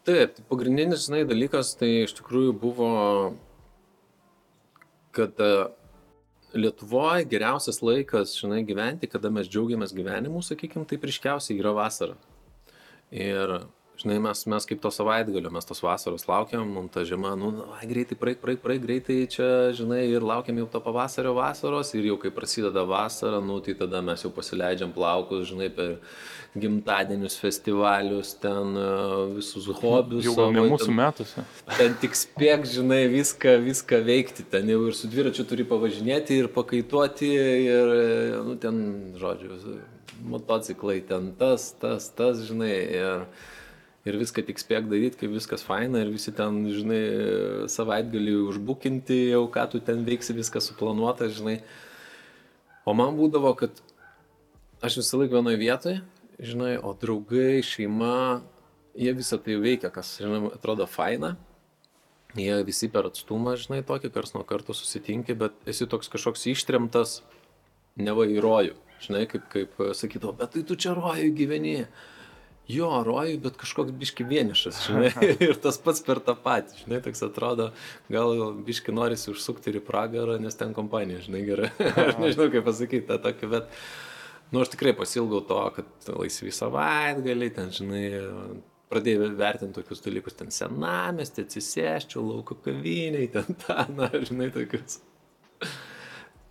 Taip, 0.07 0.33
tai 0.37 0.45
pagrindinis, 0.49 1.05
žinai, 1.05 1.27
dalykas 1.29 1.75
tai 1.77 1.91
iš 2.07 2.15
tikrųjų 2.17 2.55
buvo, 2.57 2.89
kad 5.17 5.37
e, 5.45 5.51
Lietuvoje 6.57 7.29
geriausias 7.31 7.79
laikas, 7.85 8.33
žinai, 8.41 8.65
gyventi, 8.67 9.07
kada 9.11 9.31
mes 9.31 9.47
džiaugiamės 9.47 9.93
gyvenimu, 9.95 10.41
sakykime, 10.43 10.89
tai 10.89 10.99
priškiausiai 10.99 11.61
yra 11.61 11.75
vasara. 11.77 12.17
Ir, 13.11 13.57
žinai, 13.99 14.21
mes, 14.23 14.45
mes 14.47 14.67
kaip 14.71 14.81
to 14.83 14.91
savaitgalio, 14.95 15.51
mes 15.51 15.67
tos 15.67 15.83
vasaros 15.83 16.29
laukiam, 16.29 16.63
mums 16.77 16.93
ta 16.95 17.03
žiema, 17.07 17.33
nu, 17.39 17.51
ai, 17.75 17.89
greitai, 17.91 18.17
praeik, 18.19 18.39
praeik, 18.39 18.61
praeik, 18.63 18.85
greitai 18.85 19.17
čia, 19.31 19.49
žinai, 19.77 20.05
ir 20.13 20.23
laukiam 20.23 20.61
jau 20.63 20.69
to 20.71 20.81
pavasario 20.85 21.35
vasaros, 21.35 21.91
ir 21.99 22.07
jau 22.13 22.21
kai 22.23 22.31
prasideda 22.35 22.87
vasara, 22.87 23.43
nu, 23.43 23.59
tai 23.65 23.75
tada 23.83 23.99
mes 24.07 24.23
jau 24.23 24.31
pasileidžiam 24.37 24.95
plaukus, 24.95 25.49
žinai, 25.51 25.73
per 25.75 25.99
gimtadienius, 26.55 27.37
festivalius, 27.43 28.33
ten 28.43 28.79
uh, 28.79 29.27
visus 29.35 29.67
hobius. 29.83 30.25
Jau 30.27 30.39
gal 30.39 30.55
ne 30.55 30.67
mūsų 30.71 30.95
metuose. 30.95 31.47
Ten 31.75 31.95
tik 32.03 32.15
spėk, 32.19 32.67
žinai, 32.71 33.05
viską, 33.11 33.59
viską 33.67 34.05
veikti, 34.07 34.47
ten 34.55 34.71
jau 34.71 34.85
ir 34.87 34.99
su 34.99 35.11
dviračiu 35.11 35.47
turi 35.51 35.67
pavažinėti 35.67 36.41
ir 36.45 36.51
pakaituoti, 36.55 37.31
ir, 37.67 37.97
nu, 38.47 38.59
ten, 38.63 38.85
žodžiu, 39.19 39.59
motociklai 40.25 41.01
ten 41.07 41.33
tas, 41.39 41.71
tas, 41.81 42.09
tas, 42.17 42.45
žinai. 42.49 42.75
Ir, 43.01 43.27
ir 44.09 44.17
viską 44.21 44.45
tik 44.49 44.61
spėk 44.61 44.89
daryti, 44.89 45.19
kaip 45.21 45.35
viskas 45.35 45.65
faina 45.67 46.01
ir 46.01 46.13
visi 46.13 46.33
ten, 46.37 46.63
žinai, 46.73 47.03
savaitgalį 47.73 48.37
užbukinti, 48.49 49.19
jau 49.35 49.45
ką 49.53 49.67
tu 49.73 49.83
ten 49.85 50.07
veiksi, 50.07 50.37
viskas 50.37 50.71
suplanuota, 50.71 51.29
žinai. 51.29 51.59
O 52.89 52.97
man 52.97 53.19
būdavo, 53.19 53.53
kad 53.61 53.83
aš 54.81 55.03
visą 55.03 55.21
laiką 55.21 55.37
vienoje 55.37 55.61
vietoje, 55.61 56.01
žinai, 56.41 56.75
o 56.81 56.95
draugai, 56.97 57.61
šeima, 57.67 58.41
jie 58.97 59.13
visą 59.17 59.39
tai 59.43 59.61
veikia, 59.61 59.93
kas, 59.93 60.17
žinai, 60.23 60.49
atrodo 60.55 60.89
faina. 60.89 61.37
Jie 62.39 62.61
visi 62.63 62.87
per 62.89 63.09
atstumą, 63.09 63.57
žinai, 63.59 63.83
tokį 63.83 64.13
kars 64.15 64.37
nuo 64.37 64.45
karto 64.47 64.75
susitinki, 64.77 65.35
bet 65.35 65.57
esi 65.69 65.89
toks 65.91 66.09
kažkoks 66.13 66.47
ištremtas, 66.53 67.17
neva 67.99 68.23
į 68.31 68.39
rojų. 68.45 68.77
Žinai, 69.01 69.25
kaip, 69.31 69.45
kaip 69.53 69.79
sakydavo, 69.97 70.35
bet 70.41 70.53
tai 70.55 70.65
tu 70.69 70.77
čia 70.77 70.93
rojų 70.97 71.31
gyveni 71.37 71.79
jo, 72.71 72.91
rojų, 73.07 73.39
bet 73.45 73.57
kažkoks 73.61 73.95
biški 74.01 74.27
vienišas, 74.29 74.85
žinai, 74.87 75.11
ir 75.47 75.59
tas 75.63 75.79
pats 75.83 76.03
per 76.07 76.21
tą 76.25 76.37
patį, 76.39 76.83
žinai, 76.85 77.01
toks 77.05 77.25
atrodo, 77.27 77.71
gal 78.13 78.35
biški 78.67 78.95
norisi 78.95 79.31
užsukti 79.33 79.73
ir 79.73 79.81
į 79.81 79.85
pragarą, 79.87 80.39
nes 80.43 80.59
ten 80.59 80.75
kompanija, 80.77 81.25
žinai, 81.27 81.43
gerai. 81.49 81.73
aš 82.07 82.21
nežinau, 82.21 82.51
kaip 82.53 82.67
pasakyti 82.69 83.09
tą 83.11 83.19
tokį, 83.25 83.51
bet, 83.57 83.73
nu, 84.53 84.63
aš 84.63 84.75
tikrai 84.75 84.95
pasilgau 84.99 85.43
to, 85.49 85.63
kad 85.79 86.13
laisvį 86.13 86.55
savaitgalį, 86.61 87.51
ten, 87.57 87.75
žinai, 87.81 88.05
pradėjau 88.91 89.33
vertinti 89.39 89.79
tokius 89.79 90.03
dalykus, 90.03 90.39
ten 90.39 90.55
senamestį, 90.55 91.47
atsisėščiau, 91.47 92.25
lauko 92.27 92.59
kaviniai, 92.65 93.29
ten 93.33 93.59
tą, 93.65 93.85
na, 93.95 94.11
žinai, 94.19 94.51
tokius. 94.55 94.99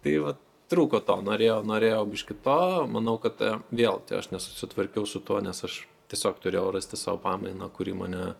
tai 0.03 0.15
va, 0.23 0.37
trūko 0.69 1.01
to, 1.05 1.17
norėjau, 1.25 1.59
norėjau 1.67 2.03
biški 2.09 2.37
to, 2.45 2.59
manau, 2.91 3.17
kad 3.21 3.41
e, 3.43 3.55
vėl, 3.75 4.01
tai 4.07 4.19
aš 4.21 4.31
nesusitvarkiau 4.33 5.07
su 5.09 5.21
tuo, 5.25 5.39
nes 5.43 5.63
aš 5.65 5.81
tiesiog 6.11 6.39
turėjau 6.43 6.69
rasti 6.73 6.97
savo 6.99 7.19
pamainą, 7.23 7.69
kuri 7.73 7.93
mane 7.97 8.33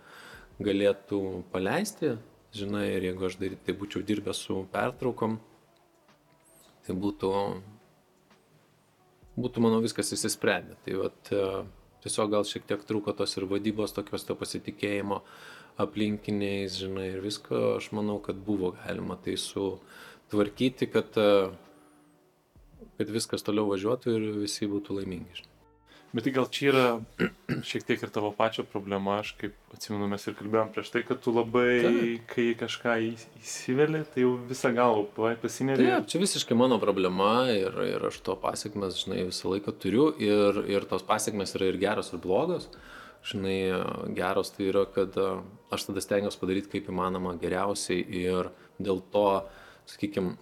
galėtų 0.63 1.21
paleisti, 1.53 2.15
žinai, 2.55 2.87
ir 2.95 3.09
jeigu 3.09 3.27
aš 3.29 3.37
dar, 3.41 3.55
tai 3.65 3.75
būčiau 3.77 4.03
dirbęs 4.05 4.41
su 4.47 4.63
pertraukom, 4.73 5.37
tai 6.87 6.95
būtų, 6.97 7.31
būtų 9.39 9.63
manau, 9.65 9.83
viskas 9.85 10.11
įsisprendę. 10.15 10.77
Tai 10.85 10.97
vat, 11.03 11.31
e, 11.31 11.45
tiesiog 12.05 12.33
gal 12.33 12.47
šiek 12.47 12.67
tiek 12.69 12.83
trūko 12.89 13.13
tos 13.17 13.37
ir 13.37 13.47
vadybos, 13.49 13.93
tokios 13.95 14.25
to 14.27 14.37
pasitikėjimo 14.39 15.21
aplinkiniais, 15.79 16.75
žinai, 16.81 17.11
ir 17.13 17.23
visko, 17.23 17.77
aš 17.77 17.91
manau, 17.95 18.17
kad 18.23 18.39
buvo 18.43 18.73
galima 18.81 19.15
tai 19.23 19.37
sutvarkyti, 19.39 20.89
kad, 20.91 21.15
e, 21.15 21.68
kad 22.99 23.15
viskas 23.15 23.45
toliau 23.47 23.69
važiuotų 23.71 24.17
ir 24.17 24.27
visi 24.43 24.67
būtų 24.69 24.99
laimingi. 24.99 25.39
Žinai. 25.39 25.55
Bet 26.09 26.25
tai 26.25 26.31
gal 26.33 26.47
čia 26.49 26.69
yra 26.71 26.85
šiek 27.69 27.83
tiek 27.85 28.01
ir 28.01 28.11
tavo 28.13 28.31
pačio 28.33 28.63
problema, 28.65 29.19
aš 29.21 29.35
kaip 29.37 29.75
atsimenu, 29.75 30.07
mes 30.09 30.23
ir 30.25 30.35
kalbėjom 30.39 30.71
prieš 30.73 30.89
tai, 30.95 31.03
kad 31.05 31.21
tu 31.21 31.33
labai, 31.35 31.67
Taip. 31.85 32.23
kai 32.31 32.45
kažką 32.57 32.95
įsiveli, 33.11 34.01
tai 34.09 34.23
jau 34.25 34.31
visą 34.49 34.71
galvą 34.73 35.35
pasineri. 35.43 35.85
Taip, 35.85 36.07
čia 36.09 36.21
visiškai 36.23 36.57
mano 36.57 36.79
problema 36.81 37.33
ir, 37.53 37.77
ir 37.85 38.07
aš 38.09 38.23
to 38.25 38.33
pasiekmes, 38.41 38.97
žinai, 39.03 39.27
visą 39.29 39.53
laiką 39.53 39.75
turiu 39.77 40.09
ir, 40.17 40.63
ir 40.71 40.89
tos 40.89 41.05
pasiekmes 41.05 41.53
yra 41.59 41.69
ir 41.69 41.77
geros, 41.81 42.09
ir 42.13 42.23
blogos. 42.25 42.71
Žinai, 43.29 43.59
geros 44.15 44.53
tai 44.55 44.69
yra, 44.71 44.85
kad 44.89 45.13
aš 45.75 45.89
tada 45.89 46.01
stengiuosi 46.01 46.39
padaryti 46.41 46.73
kaip 46.73 46.89
įmanoma 46.89 47.35
geriausiai 47.37 48.01
ir 48.17 48.49
dėl 48.81 49.03
to, 49.13 49.27
sakykime, 49.91 50.37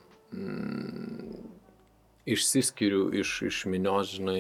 išsiskiriu 2.28 3.08
iš, 3.22 3.34
iš 3.48 3.62
minios, 3.72 4.12
žinai, 4.18 4.40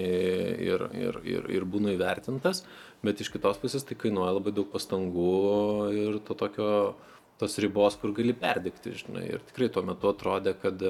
ir, 0.68 0.88
ir, 0.98 1.20
ir, 1.24 1.50
ir 1.60 1.68
būnu 1.68 1.94
įvertintas, 1.96 2.66
bet 3.06 3.22
iš 3.24 3.32
kitos 3.34 3.60
pusės 3.62 3.86
tai 3.88 3.98
kainuoja 4.00 4.36
labai 4.38 4.54
daug 4.56 4.68
pastangų 4.74 5.38
ir 5.96 6.18
to 6.28 6.36
tokio, 6.38 6.72
tos 7.40 7.58
ribos, 7.64 7.96
kur 8.02 8.16
gali 8.18 8.36
perdegti, 8.36 8.96
žinai. 9.04 9.28
Ir 9.38 9.46
tikrai 9.52 9.70
tuo 9.74 9.86
metu 9.88 10.10
atrodė, 10.12 10.56
kad, 10.60 10.84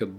kad 0.00 0.18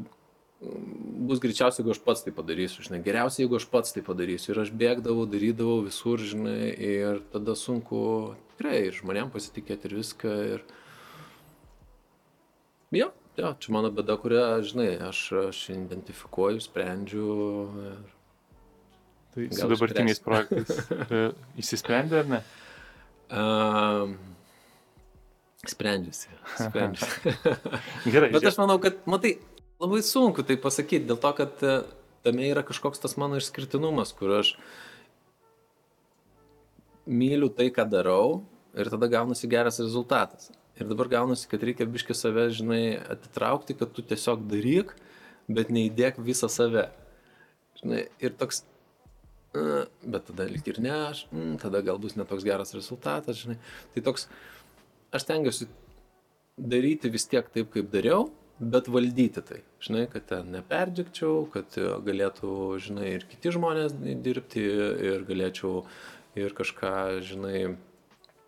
bus 0.60 1.40
greičiausiai, 1.40 1.82
jeigu 1.82 1.94
aš 1.96 2.02
pats 2.04 2.26
tai 2.26 2.34
padarysiu, 2.36 2.84
žinai, 2.86 3.00
geriausia, 3.04 3.44
jeigu 3.44 3.58
aš 3.60 3.68
pats 3.72 3.96
tai 3.96 4.04
padarysiu. 4.06 4.52
Ir 4.54 4.62
aš 4.66 4.74
bėgdavau, 4.76 5.26
darydavau 5.30 5.80
visur, 5.86 6.20
žinai, 6.20 6.72
ir 6.76 7.24
tada 7.34 7.56
sunku 7.58 8.02
tikrai 8.54 8.90
ir 8.90 8.98
žmonėm 8.98 9.32
pasitikėti 9.34 9.88
ir 9.90 9.98
viską. 10.02 10.36
Ir... 10.56 10.66
Jo, 13.00 13.12
Jo, 13.40 13.54
čia 13.62 13.72
mano 13.72 13.92
bėda, 13.96 14.18
kurią, 14.20 14.46
žinai, 14.68 14.90
aš, 15.10 15.20
aš 15.52 15.60
identifikuoju, 15.72 16.60
sprendžiu. 16.64 17.28
Ir... 17.86 18.00
Tai 19.30 19.46
su 19.56 19.70
dabartiniais 19.72 20.20
projektais 20.26 20.90
e, 21.16 21.22
įsisprendė 21.62 22.24
ar 22.24 22.34
ne? 22.34 22.40
Um, 23.30 24.18
sprendžiasi. 25.70 26.34
Sprendžiasi. 26.66 27.36
Gerai. 28.10 28.34
Bet 28.36 28.50
aš 28.52 28.60
manau, 28.60 28.80
kad, 28.84 29.00
matai, 29.08 29.38
labai 29.80 30.02
sunku 30.04 30.44
tai 30.44 30.60
pasakyti, 30.60 31.08
dėl 31.08 31.22
to, 31.22 31.34
kad 31.38 31.64
e, 31.64 31.80
tame 32.28 32.50
yra 32.50 32.66
kažkoks 32.68 33.00
tas 33.06 33.16
mano 33.22 33.40
išskirtinumas, 33.40 34.12
kur 34.18 34.40
aš 34.42 34.56
myliu 37.08 37.48
tai, 37.54 37.70
ką 37.74 37.88
darau 37.90 38.42
ir 38.76 38.92
tada 38.92 39.08
gaunasi 39.10 39.48
geras 39.50 39.80
rezultatas. 39.82 40.52
Ir 40.80 40.88
dabar 40.88 41.10
gaunasi, 41.12 41.48
kad 41.52 41.64
reikia 41.68 41.88
biški 41.90 42.16
save, 42.16 42.46
žinai, 42.56 42.84
atitraukti, 43.12 43.76
kad 43.76 43.92
tu 43.96 44.04
tiesiog 44.06 44.46
daryk, 44.48 44.94
bet 45.52 45.74
neįdėk 45.76 46.22
visą 46.24 46.48
save. 46.52 46.86
Žinai, 47.82 48.06
ir 48.24 48.36
toks, 48.40 48.64
bet 49.52 50.28
tada 50.30 50.48
lik 50.48 50.68
ir 50.72 50.80
ne 50.84 50.94
aš, 51.10 51.26
tada 51.60 51.84
gal 51.84 52.00
bus 52.00 52.16
netoks 52.16 52.48
geras 52.48 52.72
rezultatas, 52.78 53.42
žinai. 53.44 53.58
Tai 53.96 54.06
toks, 54.08 54.30
aš 55.16 55.28
tengiuosi 55.28 55.68
daryti 56.60 57.12
vis 57.12 57.28
tiek 57.28 57.48
taip, 57.52 57.74
kaip 57.76 57.92
dariau, 57.92 58.30
bet 58.60 58.88
valdyti 58.92 59.44
tai. 59.52 59.62
Žinai, 59.84 60.06
kad 60.12 60.28
ten 60.32 60.52
neperdžiakčiau, 60.56 61.44
kad 61.54 61.76
galėtų, 62.08 62.54
žinai, 62.88 63.14
ir 63.18 63.28
kiti 63.28 63.52
žmonės 63.56 63.96
dirbti 64.00 64.64
ir 64.64 65.28
galėčiau 65.28 65.84
ir 66.40 66.56
kažką, 66.56 66.96
žinai, 67.26 67.62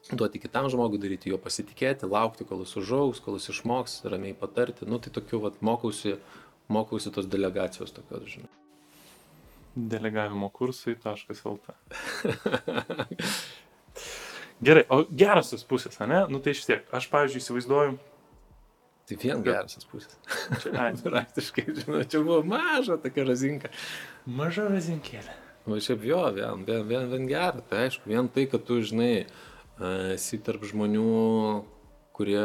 duoti 0.09 0.39
kitam 0.39 0.69
žmogui, 0.69 0.99
daryti 1.01 1.29
jo 1.31 1.37
pasitikėti, 1.41 2.09
laukti, 2.09 2.45
kol 2.47 2.63
jis 2.65 2.73
užaugs, 2.81 3.21
kol 3.23 3.37
jis 3.37 3.51
išmoks, 3.53 3.99
ramiai 4.09 4.33
patarti. 4.37 4.87
Nu, 4.89 4.99
tai 4.99 5.13
tokiu, 5.13 5.41
vat, 5.45 5.59
mokausi, 5.61 6.17
mokausi 6.71 7.13
tos 7.13 7.29
delegacijos 7.29 7.93
tokios, 7.95 8.25
žinai. 8.35 8.51
Delegavimo 9.75 10.49
kursai.lt. 10.51 11.75
Gerai, 14.61 14.83
o 14.93 15.03
gerasios 15.07 15.63
pusės, 15.65 15.95
ne? 16.05 16.25
Nu 16.29 16.41
tai 16.43 16.53
iš 16.53 16.65
tiek, 16.67 16.89
aš, 16.93 17.07
pavyzdžiui, 17.13 17.41
įsivaizduoju. 17.41 17.93
Tai 19.09 19.17
vien 19.21 19.45
gerasios 19.45 19.87
pusės. 19.89 20.17
Praktiškai, 21.05 21.65
žinau, 21.79 22.03
čia 22.03 22.21
buvo 22.25 22.41
maža 22.45 22.99
tokia 23.01 23.25
razinka. 23.29 23.71
Maža 24.29 24.67
razinkėlė. 24.69 25.37
O 25.69 25.77
šiaip 25.77 26.03
jo, 26.05 26.21
vien, 26.35 26.65
vien, 26.65 26.85
vien, 26.89 27.07
vien 27.09 27.25
gera, 27.29 27.61
tai 27.69 27.87
aišku, 27.87 28.09
vien 28.09 28.29
tai, 28.33 28.47
kad 28.49 28.63
tu, 28.65 28.79
žinai, 28.85 29.11
uh, 29.23 29.50
esi 30.13 30.39
tarp 30.45 30.65
žmonių, 30.67 31.05
kurie 32.15 32.43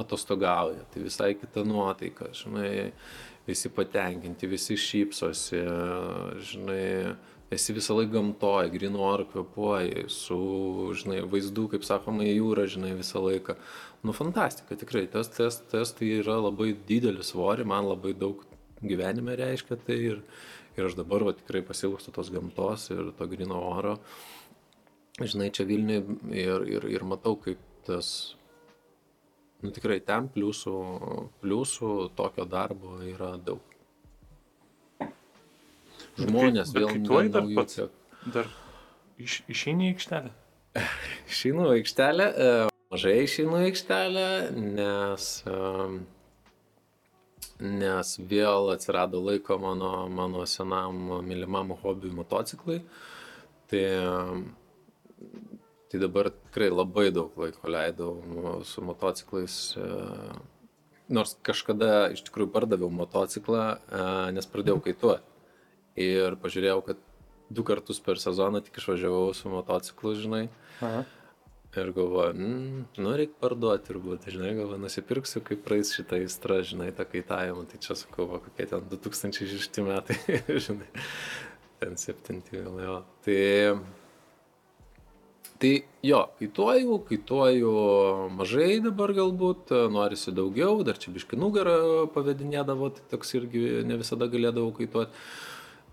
atostogauja, 0.00 0.86
tai 0.92 1.04
visai 1.04 1.34
kita 1.36 1.64
nuotaika, 1.66 2.30
žinai, 2.36 2.92
visi 3.44 3.70
patenkinti, 3.74 4.48
visi 4.48 4.76
šypsosi, 4.80 5.60
žinai, 6.52 6.86
esi 7.52 7.74
visą 7.76 7.98
laiką 7.98 8.14
gamtoje, 8.14 8.72
grinu 8.72 9.02
orą 9.04 9.26
kvepuoji, 9.32 10.06
su, 10.12 10.38
žinai, 10.96 11.20
vaizdu, 11.30 11.68
kaip 11.74 11.84
sakoma, 11.86 12.24
į 12.24 12.38
jūrą, 12.38 12.66
žinai, 12.76 12.94
visą 12.96 13.22
laiką. 13.24 13.58
Nu, 14.04 14.14
fantastika, 14.16 14.78
tikrai, 14.80 15.06
tas 15.10 15.30
testas 15.32 15.68
tes, 15.72 15.94
tai 15.98 16.10
yra 16.20 16.38
labai 16.40 16.72
didelis 16.88 17.32
svorį, 17.34 17.66
man 17.68 17.88
labai 17.90 18.14
daug 18.16 18.44
gyvenime 18.84 19.36
reiškia 19.40 19.78
tai 19.84 19.98
ir, 20.12 20.22
ir 20.76 20.88
aš 20.88 20.96
dabar 20.98 21.24
va, 21.28 21.36
tikrai 21.36 21.64
pasilgstu 21.64 22.12
tos 22.12 22.32
gamtos 22.32 22.90
ir 22.92 23.12
to 23.18 23.28
grino 23.30 23.60
oro. 23.64 23.98
Uh, 23.98 24.34
žinai, 25.22 25.50
čia 25.54 25.66
Vilniui 25.68 26.00
ir, 26.34 26.64
ir, 26.66 26.86
ir 26.90 27.04
matau, 27.06 27.36
kaip 27.38 27.60
tas, 27.86 28.08
nu 29.62 29.70
tikrai 29.74 30.00
ten 30.02 30.26
pliusų, 30.32 30.78
pliusų 31.42 31.92
tokio 32.18 32.46
darbo 32.48 32.98
yra 33.06 33.34
daug. 33.38 33.62
Žmonės 36.18 36.72
bet, 36.74 36.88
bet 36.94 37.10
vėl 37.10 37.30
dar 37.34 37.46
pats. 37.54 37.80
Dar 38.34 38.50
iš, 39.18 39.42
išeini 39.50 39.90
į 39.90 39.94
aikštelę? 39.94 40.32
išeinu 41.30 41.68
į 41.68 41.76
aikštelę, 41.78 42.26
e, 42.26 42.50
mažai 42.94 43.14
išeinu 43.22 43.62
į 43.62 43.70
aikštelę, 43.70 44.26
nes, 44.80 45.28
e, 45.46 45.56
nes 47.62 48.12
vėl 48.34 48.72
atsirado 48.74 49.22
laiko 49.22 49.60
mano, 49.62 49.94
mano 50.10 50.42
senam 50.50 51.06
mylimam 51.26 51.74
hobiui 51.82 52.14
motociklai. 52.18 52.80
Tai 53.70 53.84
Tai 55.92 56.00
dabar 56.02 56.30
tikrai 56.32 56.72
labai 56.72 57.10
daug 57.14 57.36
laiko 57.38 57.70
leidau 57.70 58.62
su 58.66 58.82
motociklais. 58.82 59.56
E, 59.78 59.88
nors 61.14 61.36
kažkada 61.46 62.08
iš 62.14 62.24
tikrųjų 62.26 62.50
pardaviau 62.54 62.90
motociklą, 62.90 63.66
e, 63.76 64.06
nes 64.34 64.48
pradėjau 64.50 64.80
kaituoti. 64.88 65.30
Ir 66.02 66.34
pažiūrėjau, 66.42 66.80
kad 66.88 67.02
du 67.54 67.62
kartus 67.62 68.00
per 68.02 68.18
sezoną 68.18 68.64
tik 68.64 68.80
išvažiavau 68.80 69.30
su 69.38 69.52
motociklu, 69.52 70.16
žinai. 70.18 70.48
Aha. 70.80 71.04
Ir 71.74 71.90
galvoju, 71.94 72.34
mm, 72.38 72.82
nu 73.02 73.12
reikia 73.18 73.34
parduoti 73.40 73.88
turbūt, 73.88 74.28
žinai, 74.30 74.52
galvoju, 74.54 74.78
nusipirksiu, 74.82 75.40
kaip 75.46 75.64
praeis 75.66 75.90
šitą 75.94 76.20
įstrą, 76.22 76.60
žinai, 76.66 76.92
tą 76.94 77.06
kaitavimą. 77.06 77.64
Tai 77.70 77.80
čia 77.82 77.96
sakau, 77.98 78.28
va, 78.30 78.38
kokie 78.42 78.66
ten 78.70 78.86
2006 78.92 79.82
metai, 79.86 80.18
žinai, 80.66 80.86
ten 81.82 81.98
7 81.98 82.42
gal 82.50 82.78
jo. 82.82 82.98
Tai, 83.26 83.38
tai 85.64 85.82
jo, 86.02 86.20
kaituoju, 86.38 86.98
kaituoju 87.08 87.72
mažai 88.36 88.82
dabar 88.84 89.14
galbūt, 89.16 89.72
norisi 89.94 90.34
daugiau, 90.36 90.82
dar 90.84 90.98
čia 91.00 91.14
biški 91.14 91.38
nugarą 91.40 92.04
pavedinėdavo, 92.12 92.90
tai 92.92 93.04
toks 93.14 93.32
irgi 93.38 93.62
ne 93.88 93.96
visada 93.96 94.28
galėdavau 94.28 94.74
kaituoti. 94.76 95.24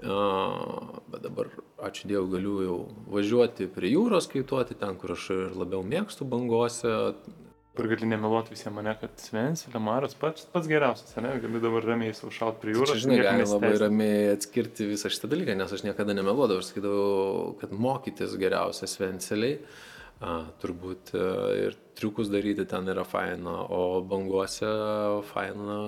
Bet 0.01 1.21
dabar, 1.23 1.53
ačiū 1.88 2.10
Dievui, 2.10 2.34
galiu 2.34 2.55
jau 2.65 2.77
važiuoti 3.13 3.69
prie 3.71 3.93
jūros 3.93 4.27
kaituoti, 4.34 4.75
ten, 4.75 4.97
kur 4.99 5.15
aš 5.15 5.29
ir 5.38 5.55
labiau 5.55 5.86
mėgstu 5.88 6.27
bangose. 6.27 7.13
Kur 7.71 7.88
gali 7.88 8.07
nemeluoti 8.12 8.51
visiems 8.51 8.75
mane, 8.75 8.91
kad 8.99 9.13
Svens, 9.21 9.63
Lemaras 9.71 10.15
pats, 10.19 10.43
pats 10.51 10.67
geriausias, 10.67 11.13
ne? 11.23 11.31
Gali 11.39 11.62
dabar 11.63 11.86
ramiai 11.88 12.15
saušaut 12.17 12.57
prie 12.60 12.73
jūros. 12.75 12.97
Aš 12.97 13.05
žinai, 13.05 13.21
gali 13.23 13.45
labai 13.47 13.69
ramiai 13.79 14.25
atskirti 14.34 14.89
visą 14.89 15.12
šitą 15.13 15.29
dalyką, 15.31 15.55
nes 15.55 15.71
aš 15.77 15.86
niekada 15.88 16.15
nemeluodavau, 16.17 16.60
aš 16.60 16.73
sakydavau, 16.73 17.53
kad 17.62 17.71
mokytis 17.71 18.36
geriausia 18.41 18.89
Svenseliai. 18.91 19.62
A, 20.21 20.36
turbūt 20.62 21.15
a, 21.17 21.23
ir 21.57 21.77
triukus 21.97 22.27
daryti 22.29 22.67
ten 22.69 22.91
yra 22.91 23.07
faina, 23.07 23.55
o 23.73 24.03
banguose 24.05 24.67
faina 25.31 25.79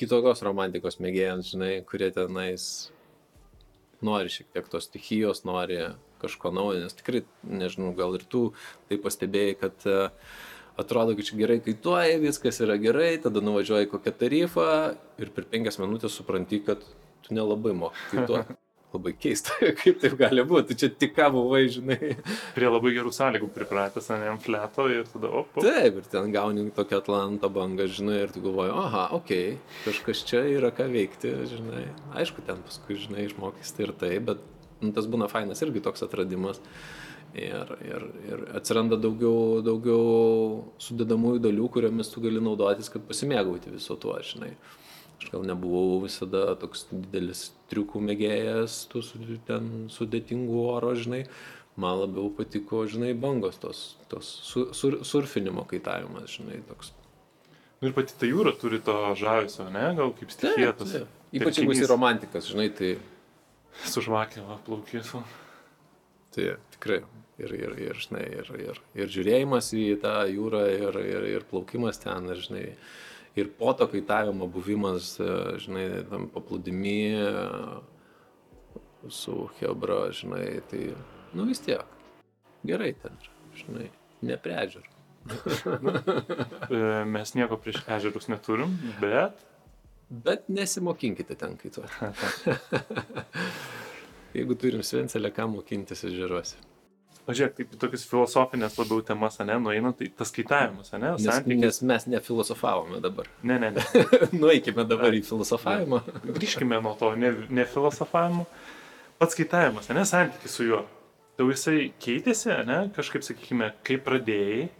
kitokios 0.00 0.40
romantikos 0.42 0.96
mėgėjams, 1.04 1.52
žinai, 1.52 1.74
kurie 1.86 2.08
tenais 2.16 2.64
nori 4.00 4.32
šiek 4.32 4.48
tiek 4.54 4.72
tos 4.72 4.88
stichijos, 4.88 5.44
nori 5.44 5.82
kažko 6.20 6.52
naujo, 6.54 6.84
nes 6.84 6.96
tikrai, 6.96 7.24
nežinau, 7.46 7.92
gal 7.98 8.16
ir 8.18 8.24
tu 8.30 8.50
tai 8.90 9.00
pastebėjai, 9.02 9.58
kad 9.60 9.86
uh, 9.90 10.32
atrodo, 10.80 11.16
kad 11.18 11.28
čia 11.28 11.38
gerai 11.40 11.60
kaituoja, 11.64 12.22
viskas 12.22 12.62
yra 12.64 12.78
gerai, 12.80 13.12
tada 13.22 13.42
nuvažiuoji 13.44 13.90
kokią 13.92 14.16
tarifą 14.24 14.72
ir 15.20 15.30
per 15.36 15.48
penkias 15.50 15.80
minutės 15.82 16.16
supranti, 16.16 16.62
kad 16.66 16.82
tu 17.26 17.36
nelabai 17.36 17.76
mokai 17.76 18.10
kaituoti. 18.14 18.58
labai 18.90 19.12
keista, 19.14 19.54
kaip 19.80 20.00
taip 20.02 20.16
gali 20.18 20.42
būti. 20.46 20.76
Čia 20.78 20.90
tik 20.90 21.14
ką 21.14 21.28
buvai, 21.34 21.62
žinai. 21.70 22.14
Prie 22.56 22.70
labai 22.70 22.92
gerų 22.96 23.12
sąlygų 23.14 23.50
pripratęs 23.54 24.10
ant 24.14 24.26
jam 24.26 24.40
fleto 24.42 24.86
ir 24.90 25.04
tada 25.10 25.30
op. 25.30 25.52
op. 25.54 25.62
Taip, 25.62 26.00
ir 26.00 26.08
ten 26.10 26.32
gauni 26.34 26.66
tokią 26.74 26.98
Atlanto 27.04 27.50
bangą, 27.54 27.86
žinai, 27.90 28.20
ir 28.24 28.34
tu 28.34 28.42
galvoji, 28.44 28.74
aha, 28.74 29.04
okei, 29.18 29.52
okay, 29.54 29.84
kažkas 29.86 30.24
čia 30.26 30.42
yra 30.56 30.72
ką 30.74 30.88
veikti, 30.90 31.34
žinai. 31.52 31.84
Aišku, 32.18 32.42
ten 32.46 32.62
paskui, 32.66 32.98
žinai, 33.00 33.28
išmokys 33.28 33.76
tai 33.76 33.86
ir 33.86 33.94
tai, 34.00 34.14
bet 34.30 34.42
nu, 34.82 34.92
tas 34.96 35.08
būna 35.10 35.28
fainas 35.30 35.62
irgi 35.64 35.82
toks 35.84 36.04
atradimas. 36.06 36.60
Ir, 37.30 37.68
ir, 37.86 38.04
ir 38.26 38.40
atsiranda 38.58 38.96
daugiau, 38.98 39.60
daugiau 39.62 40.06
sudedamųjų 40.82 41.44
dalių, 41.44 41.68
kuriomis 41.70 42.10
tu 42.10 42.22
gali 42.24 42.42
naudotis, 42.42 42.90
kad 42.90 43.04
pasimėgauti 43.06 43.70
viso 43.70 43.94
tuo, 44.02 44.16
žinai. 44.26 44.56
Aš 45.20 45.28
gal 45.30 45.44
nebuvau 45.46 46.00
visada 46.02 46.56
toks 46.58 46.88
didelis 46.90 47.50
triukų 47.70 48.02
mėgėjas, 48.08 48.80
tų 48.90 49.04
ten 49.46 49.70
sudėtingų 49.92 50.64
oro, 50.72 50.94
žinai. 50.98 51.26
Man 51.80 52.00
labiau 52.00 52.32
patiko, 52.34 52.82
žinai, 52.90 53.12
bangos 53.14 53.60
tos, 53.62 53.84
tos 54.10 54.26
sur, 54.48 54.98
surfinimo 55.06 55.62
kaitavimas, 55.70 56.34
žinai, 56.34 56.58
toks. 56.66 56.90
Nu 57.80 57.88
ir 57.88 57.94
pati 57.96 58.16
ta 58.18 58.28
jūra 58.28 58.52
turi 58.58 58.80
to 58.84 58.96
žavesio, 59.16 59.70
ne? 59.72 59.86
Gal 59.96 60.10
kaip 60.18 60.34
stikėtas. 60.34 60.98
Ypač 61.36 61.60
jeigu 61.60 61.76
esi 61.76 61.86
romantikas, 61.88 62.50
žinai, 62.50 62.68
tai... 62.74 62.96
Su 63.92 64.02
žvakėva 64.04 64.60
plaukėsiu. 64.66 65.22
Tai 66.34 66.46
tikrai. 66.76 67.02
Ir, 67.40 67.54
ir, 67.56 67.76
ir, 67.80 67.96
žinai, 67.96 68.26
ir, 68.36 68.48
ir, 68.60 68.78
ir 69.00 69.08
žiūrėjimas 69.08 69.70
į 69.72 69.84
tą 70.02 70.12
jūrą, 70.28 70.60
ir, 70.74 70.98
ir, 71.00 71.24
ir 71.38 71.46
plaukimas 71.48 71.96
ten, 72.02 72.26
ir, 72.28 72.42
žinai, 72.44 72.64
ir 73.40 73.48
po 73.56 73.72
to 73.72 73.86
kaitavimo 73.88 74.44
buvimas, 74.52 75.14
žinai, 75.64 75.86
tam 76.10 76.26
paplūdimi 76.34 76.98
e, 77.16 77.30
su 79.08 79.46
Hebra, 79.56 80.02
žinai, 80.12 80.60
tai, 80.68 80.90
nu 81.32 81.48
vis 81.48 81.64
tiek, 81.64 81.96
gerai 82.68 82.92
ten, 83.00 83.16
žinai, 83.56 83.88
ne 84.20 84.40
prie 84.40 84.58
ežero. 84.66 84.88
E, 86.70 86.78
mes 87.04 87.32
nieko 87.34 87.56
prieš 87.58 87.80
ežerus 87.90 88.28
neturim, 88.30 88.76
bet. 89.00 89.40
Bet 90.10 90.48
nesimokinkite 90.48 91.34
ten 91.38 91.56
kaituoti. 91.56 91.92
Jeigu 94.34 94.54
turim 94.58 94.82
svencelę, 94.82 95.30
ką 95.34 95.46
mokintis 95.52 96.02
ežeruose. 96.08 96.58
Pažiūrėk, 97.28 97.54
taip, 97.54 97.74
tokias 97.78 98.02
filosofinės 98.10 98.74
labiau 98.80 99.04
temas, 99.06 99.36
ne, 99.46 99.54
nueina, 99.62 99.92
tai 99.94 100.08
tas 100.18 100.32
kaitavimas, 100.34 100.90
ne, 100.96 101.00
nes, 101.04 101.22
santykis. 101.22 101.60
Nes 101.62 101.80
mes 101.86 102.06
nefilosofavome 102.16 102.98
dabar. 103.04 103.28
Ne, 103.46 103.60
ne, 103.62 103.70
ne. 103.76 103.84
Nueikime 104.42 104.82
dabar 104.88 105.14
į 105.14 105.22
filosofavimą. 105.28 106.02
Grįžkime 106.26 106.80
nuo 106.82 106.96
to 106.98 107.12
ne, 107.14 107.34
ne. 107.46 107.66
Pats 109.20 109.38
kaitavimas, 109.38 109.90
ne, 109.94 110.06
santykis 110.08 110.58
su 110.58 110.66
juo. 110.72 110.84
Tau 111.38 111.52
jisai 111.52 111.90
keitėsi, 112.02 112.50
ne, 112.66 112.80
kažkaip, 112.96 113.22
sakykime, 113.26 113.74
kaip 113.86 114.02
pradėjai, 114.08 114.70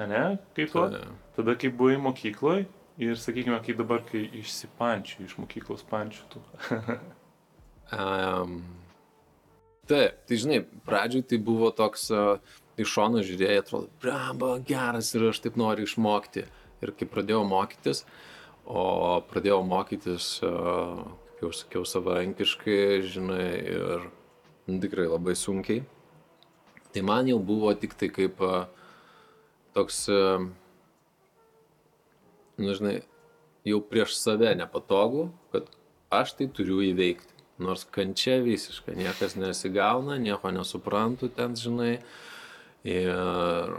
ne, 0.00 0.22
kaip 0.56 0.72
tuo, 0.72 0.88
tada 1.36 1.60
kai 1.60 1.68
buvai 1.76 2.00
mokykloje 2.00 2.70
ir, 2.98 3.16
sakykime, 3.16 3.58
kai 3.64 3.76
dabar, 3.78 4.04
kai 4.08 4.26
išsipančiai 4.42 5.26
iš 5.28 5.38
mokyklos 5.40 5.84
pančių 5.88 6.28
tų. 6.34 6.44
um 7.98 8.62
Taip, 9.90 10.20
tai 10.30 10.36
žinai, 10.38 10.60
pradžioj 10.86 11.24
tai 11.26 11.36
buvo 11.42 11.72
toks 11.74 12.04
uh, 12.14 12.36
iš 12.78 12.92
šono 12.94 13.18
žiūrėjai, 13.26 13.62
atrodo, 13.64 13.88
bramba, 14.00 14.52
geras 14.62 15.08
ir 15.16 15.24
aš 15.32 15.40
taip 15.42 15.56
noriu 15.58 15.88
išmokti. 15.88 16.44
Ir 16.82 16.92
kai 16.98 17.08
pradėjau 17.10 17.42
mokytis, 17.50 18.04
o 18.62 18.84
pradėjau 19.26 19.58
mokytis, 19.66 20.28
uh, 20.46 21.02
kaip 21.34 21.42
jau 21.42 21.50
sakiau, 21.58 21.82
savarankiškai, 21.88 22.78
žinai, 23.10 23.48
ir 23.74 24.06
tikrai 24.86 25.08
labai 25.10 25.34
sunkiai, 25.38 25.82
tai 26.94 27.02
man 27.02 27.26
jau 27.28 27.40
buvo 27.42 27.74
tik 27.74 27.98
tai 27.98 28.12
kaip 28.14 28.38
uh, 28.46 28.64
toks, 29.74 30.04
uh, 30.14 30.46
nu, 32.60 32.74
žinai, 32.76 32.96
jau 33.68 33.78
prieš 33.84 34.16
save 34.18 34.52
nepatogu, 34.58 35.30
kad 35.54 35.70
aš 36.12 36.36
tai 36.38 36.50
turiu 36.52 36.82
įveikti 36.84 37.32
Nors 37.62 37.84
kančia 37.84 38.38
visiškai, 38.42 38.94
niekas 38.96 39.36
nesigauna, 39.36 40.16
nieko 40.18 40.50
nesuprantu 40.54 41.28
ten, 41.36 41.54
žinai. 41.58 41.98
Ir, 42.88 43.70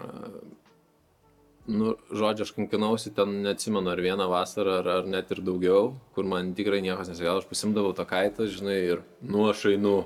nu, 1.68 1.96
žodžiu, 2.14 2.46
aš 2.46 2.54
kankinausi 2.56 3.12
ten, 3.18 3.42
neatsimenu, 3.44 3.92
ar 3.92 4.02
vieną 4.06 4.30
vasarą, 4.32 4.78
ar, 4.84 4.92
ar 5.00 5.10
net 5.10 5.34
ir 5.36 5.44
daugiau, 5.44 5.94
kur 6.16 6.28
man 6.30 6.54
tikrai 6.56 6.84
niekas 6.86 7.12
nesigavo, 7.12 7.42
aš 7.42 7.50
pasimdavau 7.50 7.96
tą 7.98 8.08
kaitą, 8.08 8.48
žinai, 8.48 8.80
ir 8.94 9.04
nu 9.26 9.50
aš 9.50 9.68
einu. 9.74 10.04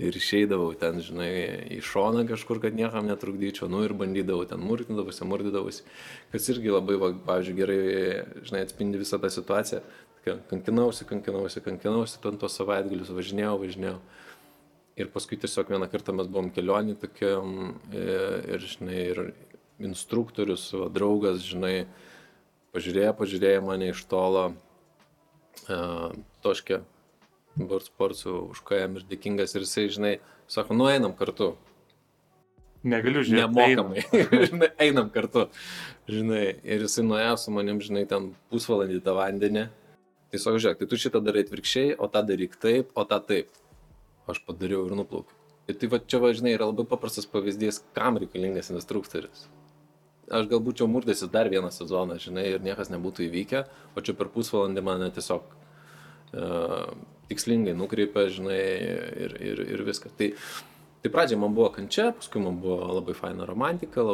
Ir 0.00 0.16
išeidavau 0.16 0.70
ten, 0.80 1.02
žinai, 1.04 1.30
į 1.76 1.80
šoną 1.84 2.22
kažkur, 2.30 2.56
kad 2.62 2.72
niekam 2.72 3.04
netrukdyčiau, 3.04 3.66
nu 3.68 3.82
ir 3.84 3.92
bandydavau 3.92 4.46
ten 4.48 4.62
murtindavausi, 4.64 5.26
murtydavausi, 5.28 5.84
kas 6.32 6.46
irgi 6.54 6.72
labai, 6.72 6.96
va, 7.02 7.10
pavyzdžiui, 7.26 7.56
gerai, 7.58 7.80
žinai, 8.48 8.62
atspindi 8.64 9.02
visą 9.02 9.20
tą 9.20 9.28
situaciją 9.34 9.82
kankinausi, 10.24 11.04
kankinausi, 11.04 11.60
kankinausi, 11.64 12.20
ten 12.22 12.38
tos 12.40 12.56
savaitgalius 12.58 13.12
važinėjau, 13.14 13.56
važinėjau. 13.62 13.98
Ir 15.00 15.08
paskui 15.14 15.38
tiesiog 15.40 15.70
vieną 15.72 15.88
kartą 15.88 16.12
mes 16.12 16.28
buvom 16.28 16.50
kelionį 16.52 16.96
tokiam 17.00 17.74
ir, 17.92 18.44
ir, 18.56 18.66
žinai, 18.72 18.98
ir 19.14 19.22
instruktorius, 19.80 20.66
va, 20.76 20.90
draugas, 20.92 21.40
žinai, 21.46 21.86
pažiūrėjo, 22.74 23.14
pažiūrėjo 23.20 23.62
mane 23.64 23.92
iš 23.94 24.02
tolo, 24.10 24.50
uh, 25.68 26.10
toškė, 26.44 26.82
Bortsportsų 27.58 28.36
už 28.54 28.62
ką 28.66 28.78
jam 28.78 28.94
ir 29.00 29.08
dėkingas 29.10 29.56
ir 29.56 29.66
jisai, 29.66 29.88
žinai, 29.90 30.14
sako, 30.50 30.76
nu 30.78 30.86
einam 30.90 31.16
kartu. 31.18 31.54
Negaliu 32.86 33.24
žiūrėti. 33.26 33.56
Nemokamai. 33.58 34.04
žinai, 34.52 34.70
einam 34.80 35.10
kartu. 35.12 35.48
Žinai, 36.08 36.46
ir 36.62 36.86
jisai 36.86 37.04
nuėjo 37.04 37.34
su 37.42 37.52
manim, 37.52 37.82
žinai, 37.84 38.06
ten 38.08 38.30
pusvalandį 38.52 39.02
tą 39.04 39.18
vandenį 39.18 39.66
Tai 40.30 40.38
sako, 40.38 40.60
žiūrėk, 40.62 40.78
tai 40.78 40.86
tu 40.86 40.98
šitą 41.00 41.20
darai 41.26 41.42
atvirkščiai, 41.42 41.94
o 41.98 42.06
tą 42.10 42.20
daryk 42.22 42.52
taip, 42.62 42.92
o 42.94 43.02
tą 43.10 43.18
taip. 43.26 43.48
Aš 44.30 44.38
padariau 44.46 44.84
ir 44.86 44.94
nuplaukiau. 44.94 45.34
Ir 45.66 45.78
tai 45.78 45.88
va 45.90 45.98
čia, 45.98 46.20
va, 46.22 46.30
žinai, 46.34 46.52
yra 46.54 46.68
labai 46.70 46.84
paprastas 46.86 47.26
pavyzdys, 47.30 47.80
kam 47.96 48.18
reikalingas 48.22 48.70
instruktorius. 48.70 49.48
Aš 50.30 50.46
galbūt 50.52 50.78
čia 50.78 50.86
murdėsis 50.86 51.32
dar 51.34 51.50
vieną 51.50 51.72
sezoną, 51.74 52.20
žinai, 52.22 52.46
ir 52.52 52.62
niekas 52.62 52.92
nebūtų 52.94 53.26
įvykę, 53.26 53.64
o 53.98 54.04
čia 54.06 54.14
per 54.18 54.30
pusvalandį 54.30 54.84
mane 54.86 55.10
tiesiog 55.16 55.50
uh, 55.50 56.92
tikslingai 57.30 57.76
nukreipia, 57.78 58.26
žinai, 58.34 58.60
ir, 59.26 59.36
ir, 59.52 59.62
ir 59.76 59.84
viskas. 59.86 60.14
Tai, 60.18 60.32
tai 61.02 61.12
pradžiai 61.14 61.40
man 61.40 61.54
buvo 61.56 61.70
kančia, 61.74 62.10
paskui 62.16 62.42
man 62.42 62.58
buvo 62.62 62.90
labai 62.98 63.14
faina 63.18 63.46
romantika 63.48 64.04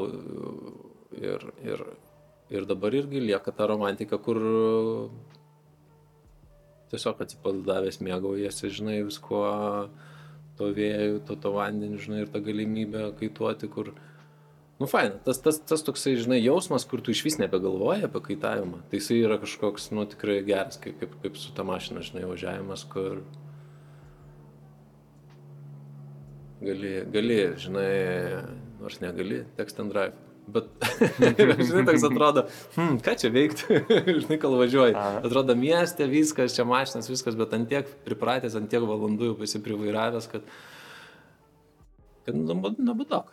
ir, 1.16 1.48
ir, 1.64 1.86
ir 2.52 2.68
dabar 2.68 2.94
irgi 2.94 3.24
lieka 3.24 3.54
ta 3.56 3.68
romantika, 3.70 4.20
kur 4.22 4.40
tiesiog 6.92 7.22
atsipalaidavęs 7.24 7.98
mėgaujasi, 8.04 8.70
žinai, 8.78 9.00
viskuo, 9.08 9.46
to 10.58 10.68
vėjų, 10.76 11.22
to, 11.28 11.36
to 11.42 11.52
vandeniu, 11.54 11.98
žinai, 12.02 12.22
ir 12.24 12.30
tą 12.32 12.42
galimybę 12.44 13.08
kaituoti, 13.18 13.70
kur, 13.72 13.90
nu, 14.80 14.88
faina, 14.90 15.16
tas, 15.24 15.40
tas, 15.40 15.58
tas 15.64 15.84
toksai, 15.86 16.16
žinai, 16.20 16.42
jausmas, 16.44 16.84
kur 16.88 17.00
tu 17.00 17.14
iš 17.14 17.22
vis 17.24 17.38
nebegalvoji 17.40 18.04
apie 18.08 18.22
kaitavimą, 18.28 18.82
tai 18.90 19.00
jisai 19.00 19.22
yra 19.24 19.40
kažkoks, 19.40 19.88
nu, 19.96 20.04
tikrai 20.10 20.42
geras, 20.46 20.76
kaip, 20.82 20.98
kaip, 21.00 21.16
kaip 21.22 21.40
su 21.40 21.54
ta 21.56 21.64
mašina, 21.66 22.04
žinai, 22.04 22.26
važiavimas, 22.28 22.84
kur 22.92 23.22
gali, 26.60 26.92
gali, 27.12 27.40
žinai, 27.64 27.90
nors 28.82 29.00
negali, 29.00 29.44
text 29.56 29.80
and 29.80 29.92
drive. 29.92 30.14
Bet, 30.46 30.68
žinai, 31.66 31.82
toks 31.88 32.04
atrodo, 32.06 32.44
hmm, 32.76 33.00
ką 33.02 33.16
čia 33.18 33.32
veikti, 33.34 33.80
žinai, 34.22 34.36
kol 34.38 34.54
važiuoji. 34.60 34.94
Atrodo, 35.26 35.56
mieste 35.58 36.06
viskas, 36.10 36.54
čia 36.54 36.68
mašinas, 36.68 37.10
viskas, 37.10 37.34
bet 37.38 37.56
ant 37.56 37.66
tiek 37.72 37.88
pripratęs, 38.06 38.54
ant 38.60 38.70
tiek 38.70 38.84
valandų 38.86 39.32
jau 39.32 39.36
esi 39.48 39.58
privairavęs, 39.64 40.28
kad, 40.30 40.46
kad 42.26 42.36
nuobodok. 42.36 43.30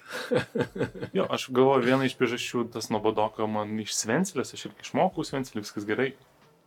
jo, 1.17 1.25
aš 1.25 1.49
galvoju, 1.49 1.85
viena 1.87 2.07
iš 2.07 2.15
priežasčių 2.19 2.67
tas 2.75 2.91
nuobodoko 2.93 3.47
man 3.49 3.73
iš 3.83 3.95
Svencelės, 3.97 4.53
aš 4.55 4.69
irgi 4.69 4.87
išmokau 4.87 5.25
Svencelį, 5.27 5.65
viskas 5.65 5.89
gerai. 5.89 6.13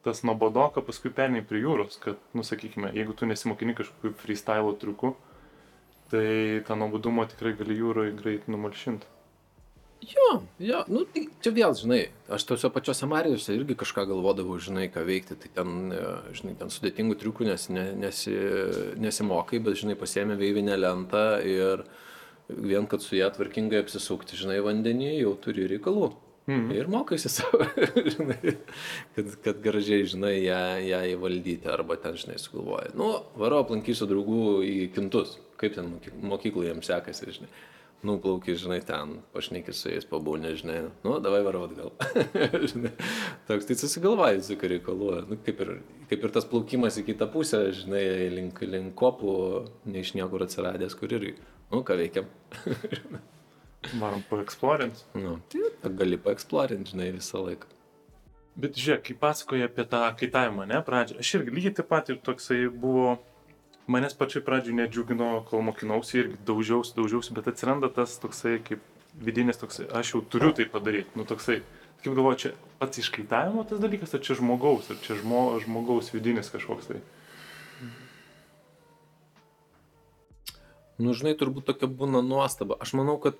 Tas 0.06 0.22
nuobodoka 0.22 0.84
paskui 0.86 1.10
perniai 1.10 1.42
prie 1.42 1.64
jūros, 1.64 1.96
kad, 1.98 2.20
nu, 2.36 2.44
sakykime, 2.46 2.92
jeigu 2.94 3.16
tu 3.18 3.26
nesimokini 3.26 3.74
kažkokiu 3.74 4.12
freestyle 4.20 4.76
triuku, 4.78 5.16
tai 6.12 6.62
tą 6.68 6.78
nuobodumą 6.78 7.26
tikrai 7.32 7.56
gali 7.58 7.78
jūroje 7.80 8.14
greit 8.14 8.46
numalšinti. 8.46 9.16
Jo, 10.04 10.42
jo, 10.58 10.82
nu, 10.92 11.02
tai 11.08 11.22
čia 11.40 11.50
vėl, 11.56 11.72
žinai, 11.74 12.00
aš 12.30 12.44
tose 12.46 12.68
pačiose 12.70 13.08
Marijose 13.08 13.54
irgi 13.56 13.74
kažką 13.80 14.04
galvodavau, 14.10 14.58
žinai, 14.60 14.90
ką 14.92 15.02
veikti, 15.08 15.38
tai 15.40 15.50
ten, 15.56 15.88
e, 15.90 16.02
žinai, 16.36 16.52
ten 16.60 16.70
sudėtingų 16.70 17.16
triukų 17.22 17.48
nes, 17.48 17.64
ne, 17.72 17.86
nesi, 18.04 18.34
nesimokai, 19.00 19.58
bet, 19.64 19.80
žinai, 19.80 19.96
pasėmė 19.98 20.36
veivinę 20.38 20.76
lentą 20.78 21.24
ir 21.48 21.86
vien, 22.48 22.86
kad 22.90 23.02
su 23.02 23.16
ją 23.18 23.30
tvarkingai 23.34 23.82
apsisukti, 23.84 24.38
žinai, 24.38 24.60
vandenį, 24.64 25.12
jau 25.20 25.34
turi 25.42 25.66
reikalų. 25.72 26.12
Mm. 26.46 26.68
Ir 26.76 26.86
mokaisi 26.86 27.30
savo, 27.32 27.64
žinai, 28.14 28.52
kad, 29.16 29.32
kad 29.42 29.62
gražiai, 29.64 30.06
žinai, 30.06 30.36
ją, 30.44 30.60
ją 30.86 31.00
įvaldyti 31.16 31.70
arba 31.72 31.96
ten, 31.98 32.14
žinai, 32.20 32.36
sugalvoja. 32.38 32.92
Nu, 32.98 33.08
varo 33.40 33.64
aplankysiu 33.64 34.06
draugų 34.10 34.60
į 34.62 34.76
kintus, 34.94 35.40
kaip 35.58 35.74
ten 35.74 35.96
mokyklai 36.22 36.70
jiems 36.70 36.92
sekasi, 36.92 37.32
žinai 37.40 37.50
nuplauki, 38.06 38.54
žinai, 38.54 38.80
ten, 38.86 39.16
pašneki 39.34 39.72
su 39.74 39.90
jais 39.90 40.06
pabūnė, 40.08 40.52
žinai, 40.60 40.76
nu, 41.04 41.16
davai 41.22 41.40
varot 41.46 41.72
gal. 41.76 41.92
žinai, 42.70 42.92
toks, 43.48 43.68
tai 43.68 43.76
susigalvai 43.80 44.36
visokių 44.38 44.72
reikalų, 44.76 45.10
nu, 45.30 45.38
kaip, 45.46 45.62
ir, 45.64 45.72
kaip 46.10 46.26
ir 46.26 46.34
tas 46.34 46.46
plaukimas 46.48 47.00
į 47.00 47.06
kitą 47.10 47.28
pusę, 47.32 47.64
žinai, 47.76 48.04
link, 48.34 48.60
link 48.68 48.94
kopų, 48.98 49.36
ne 49.88 50.04
iš 50.04 50.14
niekur 50.18 50.46
atsiradęs, 50.46 50.96
kur 50.98 51.16
irgi, 51.16 51.36
nu, 51.72 51.82
ką 51.86 51.96
veikiam. 52.00 52.28
Varom 54.02 54.22
paeksplorint. 54.30 55.04
Nu, 55.14 55.38
tai 55.52 55.92
gali 55.94 56.18
paeksplorint, 56.18 56.90
žinai, 56.92 57.12
visą 57.14 57.44
laiką. 57.46 57.70
Bet 58.56 58.78
žiūrėk, 58.80 59.02
kai 59.10 59.16
pasakoja 59.20 59.68
apie 59.68 59.84
tą 59.84 60.00
kaitavimą, 60.16 60.64
ne, 60.70 60.78
pradžią, 60.84 61.18
aš 61.20 61.32
irgi 61.38 61.52
lygiai 61.52 61.74
taip 61.76 61.90
pat 61.90 62.08
ir 62.08 62.22
toksai 62.24 62.62
buvo 62.72 63.18
manęs 63.86 64.16
pačioj 64.16 64.42
pradžioj 64.46 64.78
nedžiugino, 64.80 65.28
kol 65.50 65.62
mokinausi 65.66 66.22
irgi 66.22 66.38
daužiausi, 66.48 66.94
daužiausi, 66.96 67.34
bet 67.36 67.50
atsiranda 67.52 67.90
tas 67.92 68.16
toksai 68.22 68.56
kaip 68.64 68.80
vidinis 69.26 69.60
toksai, 69.60 69.90
aš 69.92 70.14
jau 70.14 70.22
turiu 70.24 70.54
tai 70.56 70.66
padaryti, 70.72 71.12
nu 71.16 71.26
toksai, 71.28 71.60
kaip 72.02 72.16
galvoju, 72.16 72.40
čia 72.42 72.54
pats 72.80 73.00
iškaitavimo 73.04 73.64
tas 73.68 73.80
dalykas, 73.82 74.16
ar 74.16 74.24
čia 74.24 74.38
žmogaus, 74.40 74.90
ar 74.92 74.98
čia 75.04 75.18
žmo, 75.20 75.44
žmogaus 75.62 76.10
vidinis 76.14 76.50
kažkoks 76.52 76.90
tai. 76.90 77.00
Nu, 80.96 81.12
žinai, 81.12 81.34
turbūt 81.36 81.66
tokia 81.68 81.88
būna 81.92 82.22
nuostaba. 82.24 82.78
Aš 82.80 82.94
manau, 82.96 83.18
kad 83.20 83.36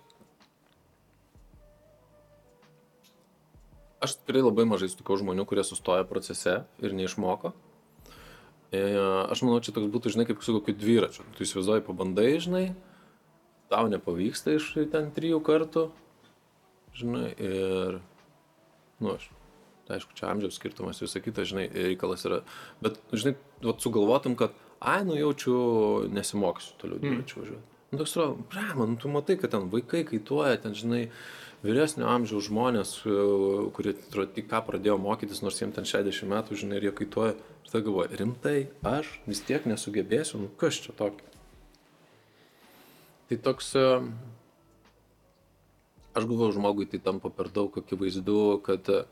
aš 4.04 4.18
tikrai 4.20 4.42
labai 4.44 4.66
mažai 4.68 4.90
sutikau 4.92 5.16
žmonių, 5.16 5.46
kurie 5.48 5.64
sustoja 5.64 6.04
procese 6.08 6.58
ir 6.84 6.92
neišmoko. 6.96 7.54
E, 8.74 8.82
aš 9.32 9.42
manau, 9.46 9.62
čia 9.64 9.72
toks 9.72 9.88
būtų, 9.94 10.12
žinai, 10.14 10.26
kaip 10.28 10.42
su 10.44 10.56
kokiu 10.58 10.74
dviračiu. 10.76 11.24
Tu 11.38 11.46
įsivaizduoji, 11.46 11.86
pabandai, 11.86 12.28
žinai, 12.42 12.66
tau 13.72 13.86
nepavyksta 13.90 14.56
iš 14.58 14.68
ten 14.92 15.08
trijų 15.16 15.40
kartų, 15.46 15.86
žinai, 16.98 17.30
ir, 17.40 17.98
nu, 19.00 19.14
aš, 19.14 19.28
tai 19.86 19.98
aišku, 19.98 20.16
čia 20.18 20.28
amžiaus 20.32 20.58
skirtumas, 20.58 21.00
visą 21.02 21.22
kitą, 21.22 21.46
žinai, 21.48 21.68
reikalas 21.70 22.26
yra, 22.28 22.42
bet, 22.84 22.98
žinai, 23.14 23.36
vat, 23.64 23.80
sugalvotum, 23.84 24.36
kad, 24.38 24.54
ai, 24.80 25.00
nu, 25.04 25.16
jaučiu, 25.16 25.56
nesimokysiu 26.12 26.76
toliau 26.80 27.00
mm. 27.00 27.08
dviračiu 27.08 27.40
važiuoti. 27.42 27.62
Mm. 27.62 27.72
Nu, 27.90 27.98
toks, 27.98 28.16
bre, 28.50 28.64
man, 28.74 28.96
tu 29.00 29.08
matai, 29.08 29.36
kad 29.38 29.52
ten 29.54 29.68
vaikai 29.70 30.02
kaituoja, 30.08 30.58
ten, 30.58 30.74
žinai, 30.74 31.04
vyresnio 31.62 32.08
amžiaus 32.10 32.48
žmonės, 32.50 32.90
e, 33.06 33.14
kurie 33.76 33.94
tik 34.34 34.48
ką 34.50 34.60
pradėjo 34.66 34.98
mokytis, 35.00 35.42
nors 35.44 35.60
jiems 35.60 35.76
ten 35.78 35.86
60 35.88 36.28
metų, 36.32 36.58
žinai, 36.58 36.80
ir 36.80 36.88
jie 36.88 36.94
kaituoja. 37.00 37.36
Ir 37.36 37.70
tada 37.70 37.84
galvoju, 37.86 38.18
rimtai, 38.20 38.56
aš 38.86 39.14
vis 39.26 39.42
tiek 39.46 39.64
nesugebėsiu, 39.70 40.42
nu 40.42 40.50
kas 40.60 40.82
čia 40.82 40.94
tokio. 40.98 41.30
Tai 43.30 43.40
toks, 43.48 43.72
e, 43.78 43.86
aš 46.12 46.26
galvoju, 46.26 46.58
žmogui 46.58 46.90
tai 46.90 47.02
tampa 47.02 47.30
per 47.30 47.50
daug 47.54 47.78
akivaizdu, 47.78 48.40
kad, 48.66 48.90
e, 48.90 49.04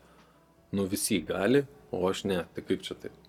nu 0.75 0.85
visi 0.91 1.23
gali, 1.23 1.65
o 1.95 2.03
aš 2.11 2.27
ne, 2.27 2.43
tai 2.53 2.67
kaip 2.67 2.83
čia 2.83 2.99
taip. 2.99 3.24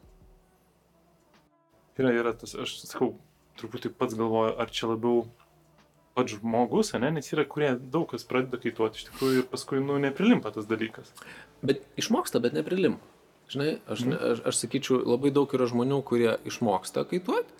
Yra, 1.97 2.12
yra 2.12 2.32
tas, 2.36 2.53
aš 2.59 2.78
sakau, 2.84 3.14
truputį 3.61 3.92
pats 3.97 4.16
galvoju, 4.18 4.55
ar 4.61 4.72
čia 4.72 4.90
labiau 4.92 5.24
pats 6.16 6.36
žmogus, 6.36 6.94
ne, 6.97 7.11
nes 7.12 7.28
yra, 7.32 7.44
kurie 7.49 7.74
daug 7.76 8.07
kas 8.11 8.24
pradeda 8.28 8.61
kaituoti 8.61 9.01
iš 9.01 9.11
tikrųjų 9.11 9.42
ir 9.42 9.51
paskui, 9.53 9.82
nu, 9.84 9.99
neprilimpa 10.01 10.53
tas 10.55 10.68
dalykas. 10.68 11.12
Bet 11.64 11.84
išmoksta, 12.01 12.40
bet 12.44 12.57
neprilimpa. 12.57 13.05
Žinai, 13.53 13.76
aš, 13.86 14.03
mm. 14.03 14.16
aš, 14.32 14.40
aš 14.51 14.62
sakyčiau, 14.64 14.99
labai 15.07 15.30
daug 15.34 15.53
yra 15.55 15.68
žmonių, 15.70 16.01
kurie 16.09 16.32
išmoksta 16.49 17.05
kaituoti 17.07 17.53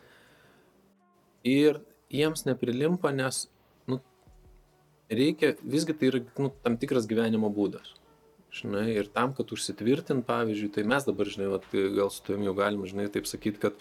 ir 1.47 1.79
jiems 2.11 2.43
neprilimpa, 2.49 3.13
nes, 3.15 3.45
nu, 3.87 4.01
reikia, 5.13 5.55
visgi 5.63 5.95
tai 5.95 6.11
yra, 6.11 6.25
nu, 6.43 6.51
tam 6.65 6.81
tikras 6.81 7.07
gyvenimo 7.11 7.53
būdas. 7.55 7.95
Žinai, 8.57 8.89
ir 8.97 9.11
tam, 9.13 9.35
kad 9.37 9.53
užsitvirtint, 9.53 10.25
pavyzdžiui, 10.27 10.73
tai 10.75 10.87
mes 10.89 11.05
dabar, 11.07 11.29
žinai, 11.29 11.53
vat, 11.53 11.67
gal 11.71 12.11
su 12.11 12.25
tavim 12.25 12.47
jau 12.49 12.57
galim, 12.57 12.87
žinai, 12.89 13.11
taip 13.13 13.29
sakyti, 13.29 13.61
kad 13.67 13.77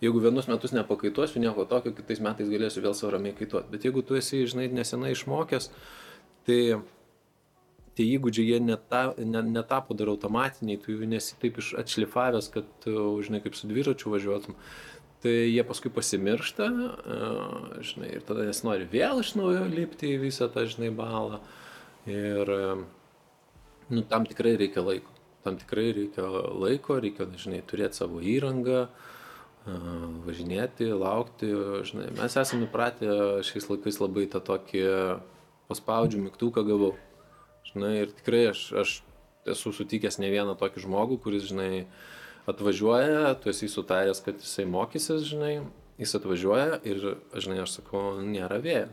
jeigu 0.00 0.20
vienus 0.20 0.48
metus 0.48 0.72
nepakaituosiu, 0.72 1.40
nieko 1.42 1.66
tokio, 1.68 1.92
kitais 1.96 2.22
metais 2.24 2.48
galėsiu 2.50 2.84
vėl 2.84 2.96
savo 2.96 3.14
ramiai 3.16 3.36
kaituoti. 3.36 3.70
Bet 3.72 3.84
jeigu 3.84 4.02
tu 4.06 4.16
esi, 4.18 4.46
žinai, 4.48 4.70
nesenai 4.72 5.12
išmokęs, 5.14 5.68
tai 6.48 6.60
tie 7.98 8.06
įgūdžiai 8.16 8.54
jie 8.54 8.60
neta, 8.64 9.02
ne, 9.18 9.42
netapo 9.58 9.96
dar 9.98 10.12
automatiniai, 10.12 10.80
tu 10.80 10.94
jų 10.94 11.10
nesi 11.10 11.36
taip 11.42 11.60
iš 11.60 11.74
atšlifavęs, 11.82 12.48
kad, 12.54 12.88
žinai, 13.26 13.42
kaip 13.44 13.58
su 13.58 13.68
dviračiu 13.70 14.14
važiuotum. 14.14 14.56
Tai 15.20 15.34
jie 15.34 15.60
paskui 15.68 15.92
pasimiršta, 15.92 16.70
žinai, 17.84 18.14
ir 18.16 18.24
tada 18.24 18.46
nesinori 18.48 18.88
vėl 18.88 19.20
iš 19.20 19.34
naujo 19.36 19.66
lipti 19.68 20.14
į 20.14 20.22
visą 20.22 20.48
tą, 20.52 20.64
žinai, 20.70 20.88
balą. 20.96 21.42
Ir, 22.08 22.48
nu, 23.92 24.04
tam 24.08 24.24
tikrai 24.24 24.56
reikia 24.56 24.80
laiko. 24.86 25.12
Tam 25.44 25.60
tikrai 25.60 25.90
reikia 25.96 26.24
laiko, 26.56 26.96
reikia, 27.04 27.28
žinai, 27.40 27.60
turėti 27.68 28.00
savo 28.00 28.20
įrangą, 28.24 28.86
uh, 28.86 29.09
važinėti, 29.66 30.88
laukti. 30.94 31.50
Žinai, 31.86 32.08
mes 32.16 32.36
esame 32.36 32.66
įpratę 32.68 33.42
šiais 33.46 33.68
laikais 33.70 34.00
labai 34.00 34.26
tą 34.30 34.40
tokį 34.44 34.84
paspaudžiu 35.70 36.22
mygtuką 36.24 36.64
gavau. 36.66 36.94
Žinai, 37.70 37.92
ir 38.04 38.14
tikrai 38.16 38.48
aš, 38.50 38.64
aš 38.72 38.94
esu 39.46 39.72
sutikęs 39.72 40.18
ne 40.18 40.30
vieną 40.32 40.56
tokį 40.58 40.84
žmogų, 40.86 41.20
kuris, 41.22 41.46
žinai, 41.50 41.84
atvažiuoja, 42.50 43.36
tu 43.42 43.52
esi 43.52 43.68
sutaręs, 43.70 44.22
kad 44.24 44.40
jisai 44.40 44.66
mokysis, 44.66 45.28
žinai, 45.28 45.60
jis 46.00 46.16
atvažiuoja 46.18 46.80
ir, 46.88 47.04
žinai, 47.36 47.60
aš 47.64 47.78
sakau, 47.78 48.18
nėra 48.24 48.58
vėjo. 48.64 48.88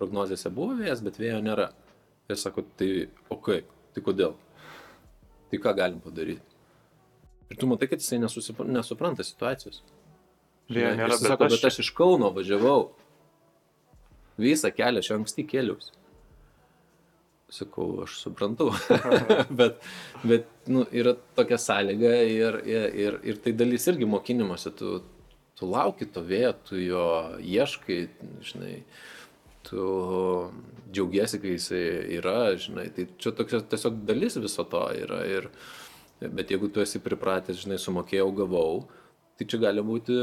Prognozėse 0.00 0.50
buvo 0.52 0.74
vėjas, 0.80 1.00
bet 1.04 1.20
vėjo 1.20 1.38
nėra. 1.44 1.70
Ir 2.28 2.40
sako, 2.40 2.66
tai 2.76 3.06
o 3.30 3.38
kaip, 3.40 3.68
tai 3.94 4.02
kodėl? 4.04 4.34
Tai 5.52 5.60
ką 5.62 5.72
galim 5.78 6.02
padaryti? 6.02 6.42
Ir 7.46 7.60
tu 7.60 7.68
matai, 7.70 7.86
kad 7.88 8.02
jisai 8.02 8.18
nesupranta 8.18 9.24
situacijos. 9.24 9.84
Vėjo 10.72 10.94
nėra, 10.98 11.14
bet, 11.14 11.22
sako, 11.22 11.46
aš... 11.46 11.54
bet 11.54 11.68
aš 11.70 11.82
iš 11.84 11.92
Kauno 11.96 12.32
važiavau. 12.34 12.88
Visą 14.40 14.72
kelią 14.74 15.04
aš 15.04 15.12
anksti 15.16 15.46
kelius. 15.48 15.92
Sakau, 17.52 18.02
aš 18.02 18.16
suprantu. 18.24 18.72
bet 19.60 19.78
bet 20.26 20.48
nu, 20.66 20.82
yra 20.90 21.14
tokia 21.38 21.58
sąlyga 21.62 22.14
ir, 22.26 22.58
ir, 22.66 22.88
ir, 23.04 23.18
ir 23.22 23.38
tai 23.44 23.54
dalis 23.54 23.86
irgi 23.86 24.08
mokinimuose. 24.10 24.72
Tu, 24.74 24.98
tu 25.56 25.68
lauki 25.70 26.08
to 26.10 26.24
vėjo, 26.26 26.52
tu 26.66 26.80
jo 26.82 27.06
ieškai, 27.38 28.00
žinai, 28.50 28.74
tu 29.68 29.86
džiaugiesi, 30.90 31.40
kai 31.42 31.54
jisai 31.54 31.84
yra, 32.18 32.38
žinai. 32.58 32.88
Tai 32.96 33.06
čia 33.22 33.32
tokia 33.38 33.62
tiesiog 33.62 34.02
dalis 34.08 34.40
viso 34.42 34.66
to 34.66 34.82
yra. 34.98 35.22
Ir, 35.30 35.48
bet 36.26 36.50
jeigu 36.50 36.72
tu 36.74 36.82
esi 36.82 36.98
pripratęs, 37.02 37.62
žinai, 37.62 37.78
sumokėjau, 37.78 38.28
gavau, 38.42 38.84
tai 39.36 39.46
čia 39.48 39.60
gali 39.62 39.84
būti, 39.84 40.14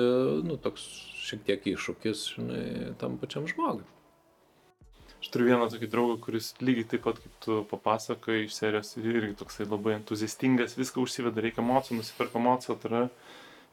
nu, 0.48 0.58
toks 0.62 0.86
šiek 1.24 1.44
tiek 1.48 1.68
iššūkis, 1.74 2.24
žinai, 2.36 2.64
tam 3.02 3.20
pačiam 3.22 3.46
žmogui. 3.50 3.86
Aš 5.24 5.30
turiu 5.32 5.54
vieną 5.54 5.70
tokį 5.72 5.88
draugą, 5.88 6.18
kuris 6.20 6.50
lygiai 6.60 6.88
taip 6.92 7.06
pat 7.06 7.22
kaip 7.24 7.36
tu 7.46 7.62
papasakai 7.70 8.42
iš 8.44 8.58
serijos 8.58 8.90
irgi 9.00 9.38
toksai 9.40 9.70
labai 9.70 9.94
entuziastingas, 9.96 10.76
viską 10.76 11.00
užsiveda, 11.06 11.40
reikia 11.46 11.64
moco, 11.64 11.96
nusipirko 11.96 12.42
moco, 12.44 12.76
tai 12.76 12.90
yra. 12.90 13.04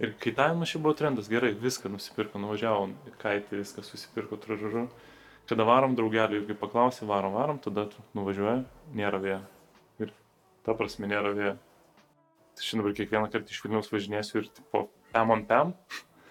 Ir 0.01 0.15
kaitavimas 0.23 0.71
šiaip 0.71 0.85
buvo 0.85 0.95
trendas, 0.97 1.27
gerai, 1.29 1.51
viską 1.59 1.91
nusipirko, 1.93 2.39
nuvažiavo, 2.41 2.87
kaitį, 3.21 3.59
viską 3.65 3.83
susipirko, 3.85 4.39
tružažu. 4.41 4.87
Kada 5.51 5.67
varom 5.67 5.97
draugelį, 5.99 6.39
irgi 6.45 6.55
paklausė, 6.57 7.09
varom, 7.11 7.35
varom, 7.35 7.59
tada 7.61 7.89
nuvažiuoja, 8.15 8.63
nėra 8.97 9.19
vėjo. 9.21 9.41
Ir 10.07 10.15
ta 10.65 10.79
prasme 10.79 11.11
nėra 11.11 11.35
vėjo. 11.35 11.59
Tai 12.55 12.69
šiandien 12.69 12.85
dabar 12.85 12.97
kiekvieną 13.03 13.33
kartą 13.35 13.51
iš 13.51 13.61
Vilniaus 13.67 13.91
važinėsiu 13.91 14.39
ir 14.45 14.49
tipo, 14.55 14.87
pem 15.13 15.35
on 15.37 15.45
pem. 15.49 15.75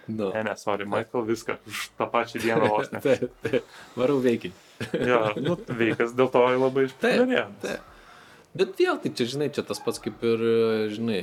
Nu. 0.09 0.32
Ne, 0.34 0.41
ne, 0.43 0.55
sorry, 0.57 0.88
Michael, 0.89 1.25
viską 1.27 1.59
už 1.69 1.89
tą 1.97 2.07
pačią 2.09 2.41
dieną 2.41 2.69
vos 2.71 2.89
ne. 2.91 3.01
Taip, 3.05 3.30
taip. 3.45 3.63
Varau 3.97 4.17
veikiai. 4.23 4.53
jo, 5.11 5.19
nu, 5.38 5.57
veikas 5.69 6.15
dėl 6.17 6.32
to 6.34 6.41
labai. 6.55 6.88
Taip. 7.01 7.30
Bet 8.57 8.73
vėl, 8.80 8.97
tai 9.03 9.11
čia, 9.13 9.27
žinai, 9.30 9.51
čia 9.53 9.61
tas 9.67 9.82
pats 9.86 10.01
kaip 10.01 10.23
ir, 10.25 10.41
žinai, 10.95 11.19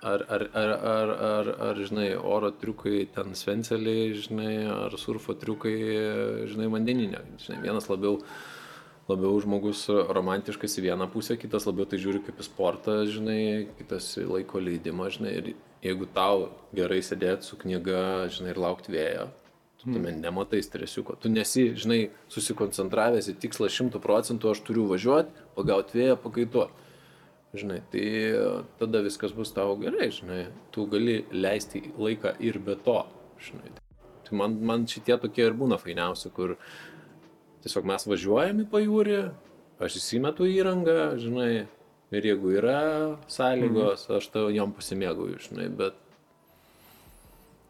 ar, 0.00 0.24
ar, 0.32 0.46
ar, 0.56 0.72
ar, 0.92 1.12
ar, 1.28 1.50
ar 1.68 1.82
žinai, 1.84 2.08
oro 2.16 2.48
triukai 2.56 3.04
ten 3.12 3.36
svenceliai, 3.36 4.14
žinai, 4.16 4.54
ar 4.72 4.96
surfo 4.96 5.36
triukai, 5.36 5.76
žinai, 6.48 6.70
vandeninė. 6.72 7.20
Žinai, 7.44 7.60
vienas 7.66 7.90
labiau, 7.92 8.16
labiau 9.12 9.36
žmogus 9.42 9.84
romantiškas 9.88 10.78
į 10.80 10.86
vieną 10.88 11.08
pusę, 11.12 11.36
kitas 11.40 11.68
labiau 11.68 11.86
tai 11.88 12.00
žiūri 12.02 12.22
kaip 12.26 12.40
į 12.40 12.46
sportą, 12.48 12.96
žinai, 13.08 13.68
kitas 13.78 14.08
į 14.20 14.26
laiko 14.30 14.62
leidimą, 14.62 15.10
žinai, 15.14 15.36
ir 15.38 15.52
jeigu 15.84 16.08
tau 16.14 16.48
gerai 16.76 17.00
sėdėti 17.04 17.48
su 17.48 17.58
knyga, 17.60 18.02
žinai, 18.32 18.52
ir 18.54 18.60
laukti 18.62 18.94
vėjo, 18.94 19.28
tu 19.82 19.90
tame 19.90 20.14
nematai 20.16 20.62
stresiuko. 20.64 21.16
Tu 21.20 21.32
nesi, 21.32 21.68
žinai, 21.78 22.00
susikoncentravęs 22.32 23.32
į 23.32 23.36
tikslą 23.42 23.70
šimtų 23.72 24.02
procentų, 24.02 24.52
aš 24.52 24.62
turiu 24.66 24.86
važiuoti, 24.90 25.46
pagauti 25.58 25.98
vėją, 25.98 26.18
pakaituoti. 26.22 26.78
Žinai, 27.52 27.82
tai 27.92 28.04
tada 28.80 29.02
viskas 29.04 29.34
bus 29.36 29.50
tau 29.52 29.74
gerai, 29.76 30.08
žinai, 30.14 30.46
tu 30.72 30.86
gali 30.88 31.18
leisti 31.36 31.82
laiką 32.00 32.38
ir 32.40 32.56
be 32.64 32.78
to, 32.86 33.02
žinai. 33.44 33.74
Tai 34.24 34.38
man, 34.40 34.54
man 34.64 34.86
šitie 34.88 35.18
tokie 35.20 35.44
ir 35.44 35.58
būna 35.58 35.76
fainiausi, 35.76 36.30
kur 36.32 36.54
tiesiog 37.64 37.86
mes 37.88 38.06
važiuojame 38.08 38.66
į 38.66 38.70
pajūrį, 38.72 39.20
aš 39.82 39.98
įsimetu 40.00 40.46
įrangą, 40.50 41.14
žinai, 41.22 41.66
ir 42.12 42.28
jeigu 42.28 42.52
yra 42.58 42.82
sąlygos, 43.32 44.06
aš 44.18 44.28
tau 44.34 44.52
jom 44.52 44.74
pasimėgauju, 44.76 45.40
žinai, 45.48 45.68
bet 45.80 45.98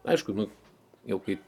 aišku, 0.09 0.35
nu, 0.37 0.49
jau 1.07 1.19
kai 1.23 1.39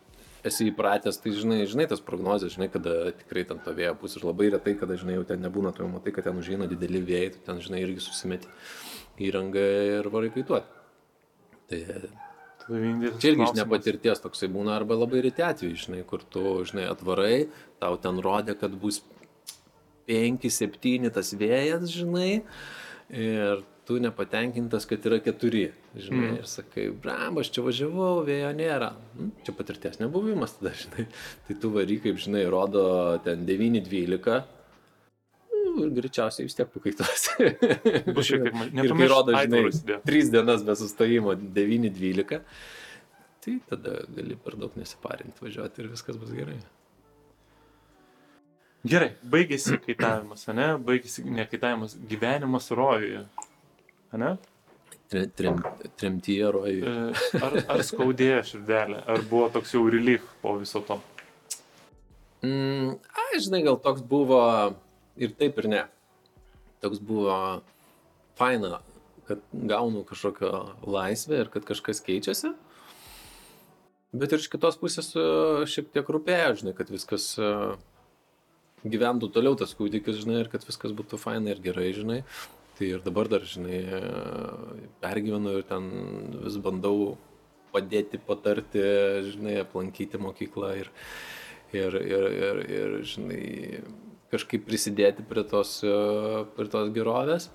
esi 0.46 0.70
įpratęs, 0.70 1.18
tai 1.22 1.34
žinai, 1.36 1.64
žinai 1.70 1.88
tas 1.90 2.04
prognozes, 2.06 2.54
žinai, 2.56 2.70
kada 2.72 3.12
tikrai 3.18 3.46
ten 3.50 3.62
to 3.66 3.74
vėjo 3.76 3.96
bus 4.02 4.18
ir 4.18 4.28
labai 4.28 4.52
retai, 4.54 4.76
kada, 4.78 4.98
žinai, 5.02 5.18
jau 5.18 5.26
ten 5.32 5.42
nebūna, 5.42 5.74
tu 5.74 5.84
jau 5.84 5.90
matai, 5.90 6.14
kad 6.16 6.28
ten 6.28 6.38
užeina 6.38 6.70
dideli 6.70 7.02
vėjai, 7.06 7.34
tu 7.34 7.42
ten, 7.48 7.62
žinai, 7.66 7.82
irgi 7.86 8.06
susimeti 8.06 8.52
įrangą 9.26 9.66
ir 10.00 10.10
varai 10.14 10.32
kaituoti. 10.36 10.84
Tai 11.72 11.82
čia 13.22 13.32
irgi 13.34 13.44
iš 13.46 13.54
nepatirties 13.60 14.22
toksai 14.24 14.50
būna 14.50 14.74
arba 14.80 14.98
labai 14.98 15.22
reti 15.26 15.44
atvejai, 15.46 15.78
žinai, 15.84 16.02
kur 16.10 16.24
tu, 16.24 16.42
žinai, 16.66 16.88
atvarai, 16.90 17.48
tau 17.80 17.98
ten 18.02 18.18
rodė, 18.26 18.56
kad 18.58 18.74
bus 18.82 19.02
5-7 20.10 21.10
tas 21.14 21.34
vėjas, 21.38 21.88
žinai, 21.94 22.44
ir 23.10 23.64
tu 23.86 24.00
nepatenkintas, 24.02 24.88
kad 24.90 25.04
yra 25.06 25.20
4, 25.22 25.68
žinai, 25.94 26.32
Mm. 26.32 26.38
ir 26.42 26.48
sakai, 26.50 26.88
bram, 26.90 27.38
aš 27.38 27.52
čia 27.54 27.62
važiavau, 27.62 28.26
vėjo 28.26 28.50
nėra. 28.58 28.94
Nu, 29.18 29.30
čia 29.46 29.54
patirties 29.54 30.00
nebuvimas 30.02 30.58
tada, 30.58 30.74
žinai. 30.74 31.06
Tai 31.48 31.56
tu 31.62 31.70
vary, 31.70 32.00
kaip 32.02 32.18
žinai, 32.18 32.48
rodo 32.50 33.20
ten 33.24 33.46
9-12. 33.46 34.42
Ir 35.76 35.90
greičiausiai 35.98 36.46
vis 36.48 36.56
tiek 36.56 36.70
pakaituosi. 36.72 37.50
Bus 38.16 38.30
šiek 38.30 38.46
tiek 38.46 38.56
mažiau. 38.56 38.84
Ir 38.88 38.94
kai 39.02 39.08
rodo, 39.12 39.34
žinai, 39.36 39.42
aitvarus 39.44 39.82
įdėt. 39.84 40.06
3 40.08 40.32
dienas 40.36 40.64
be 40.68 40.76
sustojimo 40.80 41.34
9-12, 41.58 42.40
tai 43.46 43.56
tada 43.70 43.98
gali 44.16 44.38
per 44.46 44.56
daug 44.62 44.74
nesiparinti 44.80 45.44
važiuoti 45.44 45.84
ir 45.84 45.92
viskas 45.92 46.18
bus 46.22 46.32
gerai. 46.34 46.56
Gerai, 48.86 49.12
baigėsi 49.34 49.80
kaitavimas, 49.82 50.44
ne? 50.54 50.68
Baigėsi 50.86 51.24
ne 51.26 51.46
kaitavimas, 51.50 51.96
gyvenimas 52.10 52.68
rojuje. 52.78 53.24
Ne? 54.16 54.36
Tre- 55.10 55.26
Trem, 55.38 55.58
tremtyje 56.00 56.52
rojuje. 56.54 56.92
E, 56.92 57.42
Ar, 57.46 57.56
ar 57.76 57.82
skaudėjo 57.86 58.44
širdelė, 58.52 59.02
ar 59.10 59.24
buvo 59.30 59.50
toks 59.54 59.74
jau 59.76 59.84
relief 59.94 60.24
po 60.42 60.56
viso 60.62 60.82
to? 60.86 61.00
Mm, 62.46 62.94
ai, 63.26 63.40
žinai, 63.42 63.64
gal 63.66 63.78
toks 63.82 64.06
buvo 64.06 64.40
ir 65.18 65.36
taip 65.40 65.60
ir 65.62 65.70
ne. 65.72 65.84
Toks 66.84 67.02
buvo 67.04 67.36
faina, 68.38 68.80
kad 69.28 69.42
gaunu 69.54 70.04
kažkokią 70.08 70.52
laisvę 70.86 71.42
ir 71.44 71.52
kad 71.54 71.66
kažkas 71.68 72.04
keičiasi. 72.06 72.54
Bet 74.16 74.32
ir 74.32 74.40
iš 74.40 74.48
kitos 74.52 74.78
pusės 74.80 75.12
e, 75.18 75.24
šiek 75.68 75.90
tiek 75.92 76.08
rūpėjo, 76.08 76.52
žinai, 76.62 76.74
kad 76.78 76.92
viskas 76.94 77.34
e, 77.42 77.50
gyventų 78.88 79.32
toliau 79.36 79.58
tas 79.60 79.74
kūdikis, 79.76 80.22
žinai, 80.22 80.44
ir 80.44 80.52
kad 80.54 80.64
viskas 80.68 80.94
būtų 80.96 81.20
faina 81.20 81.52
ir 81.52 81.60
gerai, 81.64 81.90
žinai. 81.98 82.22
Tai 82.78 82.88
ir 82.92 83.04
dabar 83.04 83.28
dar, 83.32 83.44
žinai, 83.48 83.82
e, 83.98 84.02
pergyvenu 85.04 85.58
ir 85.58 85.68
ten 85.68 85.90
vis 86.46 86.56
bandau 86.64 87.16
padėti, 87.76 88.22
patarti, 88.24 88.86
žinai, 89.34 89.58
aplankyti 89.66 90.22
mokyklą 90.22 90.72
ir, 90.80 90.92
ir, 91.76 92.00
ir, 92.00 92.28
ir, 92.40 92.64
ir 92.78 92.98
žinai, 93.12 93.44
kažkaip 94.36 94.66
prisidėti 94.68 95.26
prie 95.28 95.46
tos, 95.50 95.80
e, 95.84 95.96
prie 96.58 96.72
tos 96.72 96.92
gerovės. 96.96 97.50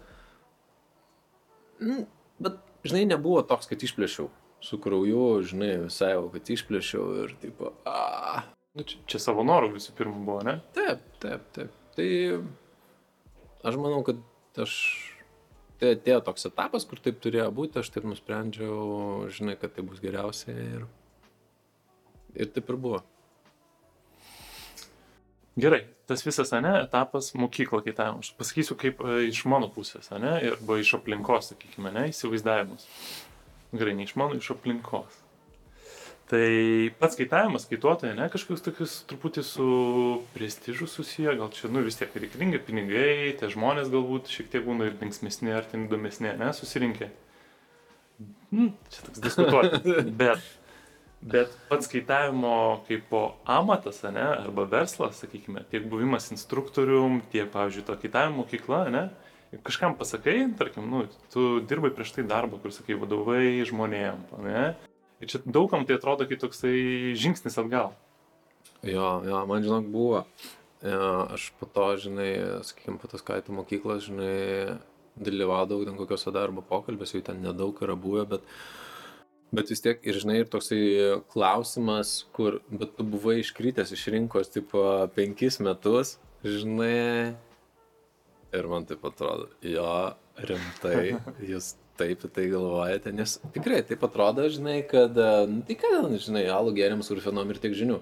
Mm, 1.80 2.06
Bet, 2.40 2.56
žinai, 2.88 3.04
nebuvo 3.08 3.42
toks, 3.44 3.68
kad 3.68 3.82
išplėšiau 3.84 4.30
su 4.64 4.76
krauju, 4.80 5.26
žinai, 5.44 5.74
visai 5.86 6.14
jau, 6.14 6.24
kad 6.32 6.48
išplėšiau 6.56 7.04
ir 7.24 7.36
taip, 7.40 7.60
a, 7.88 8.44
Nu, 8.70 8.84
čia, 8.86 9.00
čia 9.10 9.18
savo 9.18 9.42
norų 9.42 9.72
visų 9.74 9.92
pirma 9.98 10.20
buvo, 10.22 10.42
ne? 10.46 10.60
Taip, 10.76 11.02
taip, 11.22 11.46
taip. 11.56 11.72
Tai 11.96 12.08
aš 13.66 13.78
manau, 13.82 14.04
kad 14.06 14.20
aš. 14.62 14.74
Tai 15.80 15.94
atėjo 15.96 16.20
toks 16.26 16.44
etapas, 16.44 16.84
kur 16.84 17.00
taip 17.00 17.22
turėjo 17.24 17.48
būti, 17.56 17.80
aš 17.80 17.88
taip 17.94 18.04
nusprendžiau, 18.04 19.30
žinai, 19.32 19.54
kad 19.58 19.72
tai 19.72 19.82
bus 19.86 20.02
geriausia 20.02 20.52
ir. 20.52 20.84
Ir 22.36 22.50
taip 22.52 22.68
ir 22.70 22.78
buvo. 22.78 23.00
Gerai, 25.60 25.80
tas 26.08 26.22
visas, 26.24 26.52
ne, 26.56 26.74
etapas 26.84 27.32
mokyklo 27.36 27.82
kaitavimo. 27.84 28.22
Aš 28.24 28.32
pasakysiu 28.38 28.76
kaip 28.80 29.02
e, 29.04 29.16
iš 29.28 29.42
mano 29.50 29.68
pusės, 29.72 30.08
ne, 30.16 30.36
arba 30.54 30.78
iš 30.80 30.94
aplinkos, 30.96 31.50
sakykime, 31.52 31.92
ne, 31.94 32.06
įsivaizdavimas. 32.12 32.86
Gerai, 33.74 33.96
ne 33.98 34.06
iš 34.06 34.14
mano, 34.18 34.38
iš 34.38 34.52
aplinkos. 34.54 35.18
Tai 36.30 36.46
pats 37.00 37.18
kaitavimas, 37.18 37.66
kaituotojai, 37.66 38.14
ne, 38.14 38.28
kažkoks 38.30 38.62
tokius 38.62 38.92
truputį 39.10 39.42
su 39.42 39.70
prestižu 40.36 40.86
susiję, 40.86 41.34
gal 41.40 41.50
čia, 41.56 41.66
nu 41.74 41.82
vis 41.82 41.98
tiek 41.98 42.14
reikalingi 42.14 42.60
pinigai, 42.62 43.32
tie 43.40 43.50
žmonės 43.50 43.90
galbūt 43.90 44.30
šiek 44.30 44.52
tiek 44.52 44.62
būna 44.66 44.86
ir 44.86 44.94
linksmesni, 45.02 45.50
ar 45.58 45.66
ten 45.66 45.88
įdomesni, 45.88 46.30
ne, 46.38 46.52
susirinkę. 46.54 47.10
Hmm, 48.52 48.70
čia 48.94 49.08
toks 49.08 49.24
diskutuoti. 49.26 49.96
Bet 50.22 50.46
Bet 51.20 51.52
pats 51.68 51.88
kaitavimo 51.92 52.80
kaip 52.86 53.02
po 53.10 53.22
amatas, 53.44 54.00
ne, 54.08 54.22
arba 54.24 54.64
verslas, 54.64 55.18
sakykime, 55.20 55.66
tiek 55.68 55.84
buvimas 55.90 56.30
instruktorium, 56.32 57.20
tiek, 57.32 57.50
pavyzdžiui, 57.52 57.84
to 57.84 57.96
kaitavimo 58.00 58.40
mokykla, 58.40 58.78
ne, 58.94 59.02
kažkam 59.66 59.98
pasakai, 60.00 60.38
tarkim, 60.56 60.86
nu, 60.88 61.02
tu 61.34 61.58
dirbai 61.60 61.90
prieš 61.92 62.14
tai 62.16 62.24
darbą, 62.24 62.62
kur 62.62 62.72
sakai, 62.72 62.96
vadovai 62.96 63.60
žmonėm, 63.68 64.24
ne, 64.46 64.64
ir 65.20 65.28
čia 65.28 65.42
daugam 65.44 65.84
tai 65.84 65.98
atrodo 66.00 66.24
kaip 66.30 66.40
toksai 66.40 67.12
žingsnis 67.20 67.60
atgal. 67.60 67.92
Jo, 68.80 69.20
jo, 69.26 69.44
man 69.44 69.60
žinok 69.66 69.92
buvo. 69.92 70.24
E, 70.80 70.96
Aš 71.36 71.50
po 71.60 71.68
to, 71.68 71.90
žinai, 72.00 72.30
sakykime, 72.64 72.96
po 72.96 73.12
tos 73.12 73.20
kaito 73.20 73.52
mokyklos, 73.52 74.06
žinai, 74.08 74.78
dalyvaudavau 75.20 75.84
ten 75.84 76.00
kokiuose 76.00 76.32
darbo 76.32 76.64
pokalbėse, 76.64 77.18
jų 77.18 77.26
ten 77.28 77.42
nedaug 77.44 77.76
yra 77.84 77.98
buvę, 77.98 78.24
bet, 78.30 78.54
bet 79.54 79.70
vis 79.72 79.82
tiek 79.82 80.00
ir, 80.06 80.18
žinai, 80.22 80.40
ir 80.42 80.50
toksai 80.50 80.80
klausimas, 81.32 82.14
kur, 82.36 82.60
bet 82.70 82.94
tu 82.98 83.06
buvai 83.06 83.40
iškritęs 83.42 83.92
iš 83.96 84.06
rinkos, 84.14 84.52
tipo, 84.54 84.84
penkis 85.16 85.58
metus, 85.62 86.16
žinai, 86.46 87.34
ir 88.56 88.70
man 88.70 88.86
taip 88.88 89.04
atrodo, 89.10 89.50
jo, 89.66 89.92
rimtai, 90.46 91.16
jūs 91.50 91.74
taip 92.00 92.24
į 92.24 92.32
tai 92.32 92.46
galvojate, 92.52 93.12
nes 93.12 93.36
tikrai 93.54 93.82
taip 93.86 94.04
atrodo, 94.06 94.46
žinai, 94.52 94.80
kad, 94.88 95.18
e, 95.18 95.46
nu, 95.50 95.62
tai 95.68 95.76
ką, 95.80 95.94
žinai, 96.16 96.46
alų 96.54 96.74
geriam 96.78 97.04
surfinom 97.04 97.50
ir 97.52 97.60
tiek 97.60 97.76
žinių. 97.76 97.98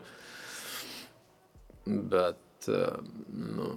Bet, 2.13 2.69
e, 2.71 2.85
nu, 3.33 3.73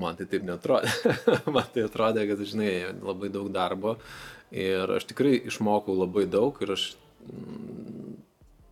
man 0.00 0.16
tai 0.16 0.28
taip 0.30 0.46
netrodė. 0.48 0.94
man 1.56 1.68
tai 1.74 1.84
atrodė, 1.90 2.24
kad, 2.30 2.40
žinai, 2.48 2.72
labai 3.02 3.28
daug 3.34 3.50
darbo 3.52 3.98
ir 4.54 4.96
aš 4.96 5.08
tikrai 5.10 5.34
išmokau 5.50 5.96
labai 5.98 6.24
daug 6.30 6.56
ir 6.62 6.72
aš 6.76 6.94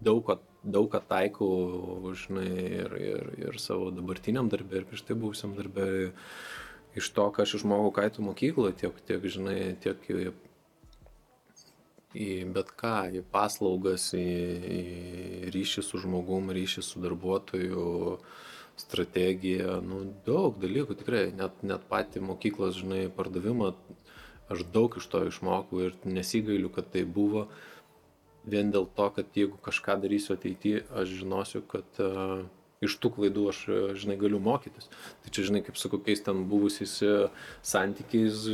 daug, 0.05 0.23
ką- 0.27 0.41
daug 0.65 0.89
ką 0.93 1.01
taikau, 1.09 2.15
žinai, 2.19 2.49
ir, 2.81 2.97
ir, 3.01 3.31
ir 3.49 3.61
savo 3.63 3.91
dabartiniam 3.95 4.51
darbė, 4.53 4.83
ir 4.83 4.89
prieš 4.91 5.05
tai 5.09 5.17
buvusiam 5.19 5.55
darbė, 5.57 5.87
iš 6.99 7.11
to, 7.17 7.29
ką 7.35 7.45
aš 7.45 7.59
išmokau 7.61 7.93
kaitų 7.99 8.25
mokykloje, 8.29 8.77
tiek, 8.83 8.99
tiek, 9.09 9.29
žinai, 9.37 9.59
tiek 9.83 10.09
į, 10.11 10.33
į 12.15 12.31
bet 12.55 12.73
ką, 12.79 12.97
į 13.19 13.25
paslaugas, 13.35 14.11
į, 14.19 14.27
į 14.79 15.55
ryšį 15.55 15.87
su 15.87 16.03
žmogum, 16.05 16.53
ryšį 16.55 16.85
su 16.87 17.03
darbuotoju, 17.05 17.87
strategiją, 18.79 19.79
nu, 19.87 20.01
daug 20.27 20.57
dalykų, 20.59 20.97
tikrai, 20.99 21.29
net, 21.39 21.61
net 21.67 21.85
pati 21.91 22.23
mokyklos, 22.23 22.81
žinai, 22.81 23.05
pardavimą, 23.15 23.71
aš 24.51 24.65
daug 24.75 24.97
iš 24.99 25.07
to 25.11 25.23
išmokau 25.29 25.85
ir 25.87 25.95
nesigailiu, 26.05 26.73
kad 26.75 26.91
tai 26.93 27.05
buvo 27.07 27.47
vien 28.47 28.71
dėl 28.75 28.89
to, 28.97 29.09
kad 29.17 29.27
jeigu 29.39 29.57
kažką 29.65 29.97
darysiu 30.03 30.35
ateityje, 30.37 30.85
aš 30.93 31.17
žinosiu, 31.23 31.63
kad 31.69 32.03
uh, 32.03 32.45
iš 32.85 32.97
tų 33.01 33.11
klaidų 33.17 33.47
aš, 33.49 33.61
e, 33.69 33.79
žinai, 34.01 34.17
galiu 34.21 34.41
mokytis. 34.43 34.91
Tai 35.25 35.33
čia, 35.33 35.47
žinai, 35.49 35.63
kaip 35.65 35.79
su 35.81 35.89
kokiais 35.93 36.21
ten 36.27 36.45
buvusiais 36.51 36.95
e, 37.07 37.15
santykiais, 37.65 38.45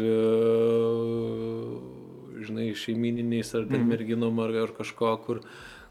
žinai, 2.47 2.70
šeimininiais 2.78 3.55
ar 3.55 3.66
ten 3.66 3.82
Mhm. 3.82 3.88
merginom 3.91 4.41
ar, 4.41 4.55
ar 4.64 4.72
kažko, 4.76 5.11
kur 5.24 5.41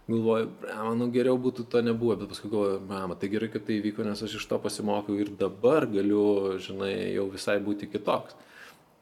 galvoju, 0.09 0.49
manau, 0.73 1.11
geriau 1.13 1.37
būtų 1.37 1.67
to 1.69 1.81
nebuvo, 1.85 2.15
bet 2.17 2.29
paskui 2.29 2.49
galvoju, 2.49 2.81
mama, 2.87 3.15
tai 3.15 3.29
gerai, 3.29 3.51
kad 3.51 3.65
tai 3.65 3.77
įvyko, 3.81 4.05
nes 4.05 4.23
aš 4.23 4.39
iš 4.39 4.47
to 4.49 4.57
pasimokiau 4.57 5.19
ir 5.19 5.29
dabar 5.29 5.85
galiu, 5.85 6.57
žinai, 6.57 7.13
jau 7.13 7.29
visai 7.29 7.59
būti 7.59 7.91
kitoks. 7.91 8.35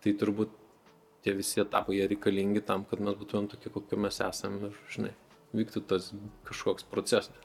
Tai 0.03 0.13
turbūt 0.13 0.49
tie 1.25 1.33
visi 1.37 1.61
etapai 1.63 1.97
jie 1.97 2.07
reikalingi 2.11 2.63
tam, 2.65 2.85
kad 2.89 3.01
mes 3.03 3.17
būtumėm 3.19 3.49
tokie, 3.51 3.71
kokie 3.73 3.99
mes 3.99 4.19
esame 4.23 4.69
ir, 4.69 4.79
žinai, 4.93 5.13
vyktų 5.57 5.83
tas 5.89 6.11
kažkoks 6.47 6.87
procesas. 6.91 7.35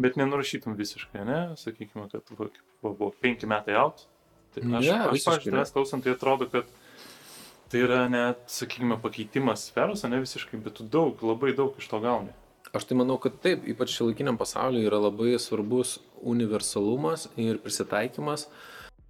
Bet 0.00 0.16
nenurašytum 0.16 0.76
visiškai, 0.78 1.24
ne? 1.28 1.40
Sakykime, 1.60 2.06
kad 2.12 2.30
va, 2.38 2.48
buvo 2.80 3.10
penki 3.20 3.48
metai 3.50 3.76
out. 3.76 4.06
Tai 4.54 4.62
aš, 4.64 4.86
Ne, 4.86 4.94
aš 5.12 5.26
ne. 5.44 5.52
tavęs 5.52 5.72
klausant, 5.74 6.04
tai 6.06 6.14
atrodo, 6.16 6.48
kad 6.50 6.70
tai 7.70 7.82
yra 7.84 8.06
net, 8.10 8.40
sakykime, 8.50 8.96
pakeitimas 9.02 9.68
sferos, 9.68 10.02
ne 10.08 10.22
visiškai, 10.22 10.58
bet 10.64 10.80
tu 10.80 10.86
daug, 10.90 11.20
labai 11.22 11.52
daug 11.54 11.76
iš 11.78 11.86
to 11.92 12.00
gauni. 12.02 12.32
Aš 12.74 12.86
tai 12.88 12.96
manau, 12.98 13.18
kad 13.22 13.36
taip, 13.42 13.62
ypač 13.66 13.92
šiuolaikiniam 13.96 14.38
pasauliu 14.38 14.82
yra 14.86 14.98
labai 15.02 15.34
svarbus 15.42 15.98
universalumas 16.22 17.28
ir 17.38 17.58
prisitaikymas, 17.62 18.48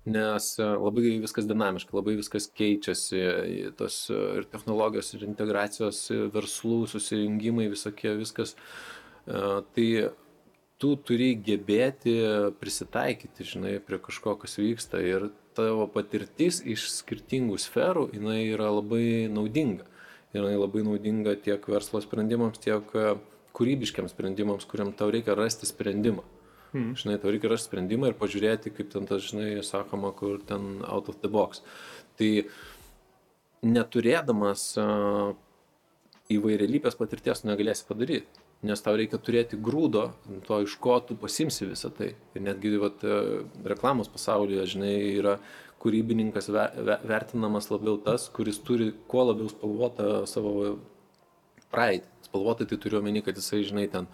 nes 0.04 0.58
e, 0.58 0.64
labai 0.64 1.18
viskas 1.20 1.46
dinamiška, 1.48 1.92
labai 1.96 2.16
viskas 2.18 2.48
keičiasi, 2.56 3.20
tos 3.76 4.06
e, 4.12 4.16
ir 4.40 4.48
technologijos, 4.52 5.12
ir 5.14 5.26
integracijos, 5.28 6.06
e, 6.14 6.22
verslų, 6.32 6.86
susijungimai, 6.90 7.68
visokie 7.72 8.14
viskas. 8.18 8.56
Tai 9.30 9.86
tu 10.80 10.88
turi 11.06 11.34
gebėti 11.44 12.14
prisitaikyti, 12.58 13.44
žinai, 13.46 13.74
prie 13.84 13.98
kažko, 14.00 14.32
kas 14.40 14.56
vyksta 14.58 14.98
ir 15.04 15.28
tavo 15.54 15.84
patirtis 15.92 16.62
iš 16.64 16.88
skirtingų 16.96 17.60
sferų, 17.60 18.08
jinai 18.16 18.40
yra 18.48 18.72
labai 18.72 19.28
naudinga. 19.30 19.84
Ir 20.32 20.40
jinai 20.40 20.56
labai 20.56 20.82
naudinga 20.88 21.36
tiek 21.44 21.68
verslo 21.68 22.00
sprendimams, 22.02 22.58
tiek 22.64 22.90
kūrybiškiams 23.54 24.16
sprendimams, 24.16 24.66
kuriam 24.66 24.90
tau 24.96 25.12
reikia 25.12 25.36
rasti 25.38 25.68
sprendimą. 25.68 26.24
Mhm. 26.72 26.94
Žinai, 27.00 27.18
tau 27.18 27.32
reikia 27.34 27.50
rasti 27.50 27.70
sprendimą 27.70 28.12
ir 28.12 28.18
pažiūrėti, 28.20 28.70
kaip 28.76 28.90
ten 28.92 29.06
tas, 29.10 29.24
žinai, 29.26 29.58
sakoma, 29.66 30.12
kur 30.14 30.38
ten 30.46 30.84
out 30.86 31.08
of 31.10 31.18
the 31.22 31.28
box. 31.28 31.64
Tai 32.20 32.44
neturėdamas 33.66 34.66
uh, 34.80 35.32
įvairialypės 36.30 36.96
patirties 36.98 37.42
negalėsi 37.48 37.86
padaryti. 37.88 38.40
Nes 38.62 38.82
tau 38.84 38.92
reikia 38.98 39.16
turėti 39.16 39.56
grūdo, 39.56 40.10
to 40.44 40.58
iš 40.66 40.74
ko 40.84 40.98
tu 41.00 41.16
pasimsi 41.16 41.64
visą 41.64 41.88
tai. 41.96 42.10
Ir 42.36 42.42
netgi 42.44 42.74
vat, 42.76 43.00
e, 43.08 43.40
reklamos 43.64 44.10
pasaulyje, 44.12 44.66
žinai, 44.74 44.92
yra 45.16 45.38
kūrybininkas 45.80 46.50
ve- 46.52 46.84
ve- 46.84 46.98
vertinamas 47.08 47.70
labiau 47.72 47.96
tas, 48.04 48.28
kuris 48.28 48.60
turi 48.60 48.90
kuo 49.08 49.24
labiau 49.30 49.48
spalvotą 49.48 50.26
savo 50.28 50.76
praeitį. 51.72 52.04
Spalvotai 52.28 52.68
tai 52.68 52.76
turiu 52.76 53.00
omeny, 53.00 53.24
kad 53.24 53.34
jisai, 53.40 53.64
žinai, 53.64 53.86
ten 53.90 54.06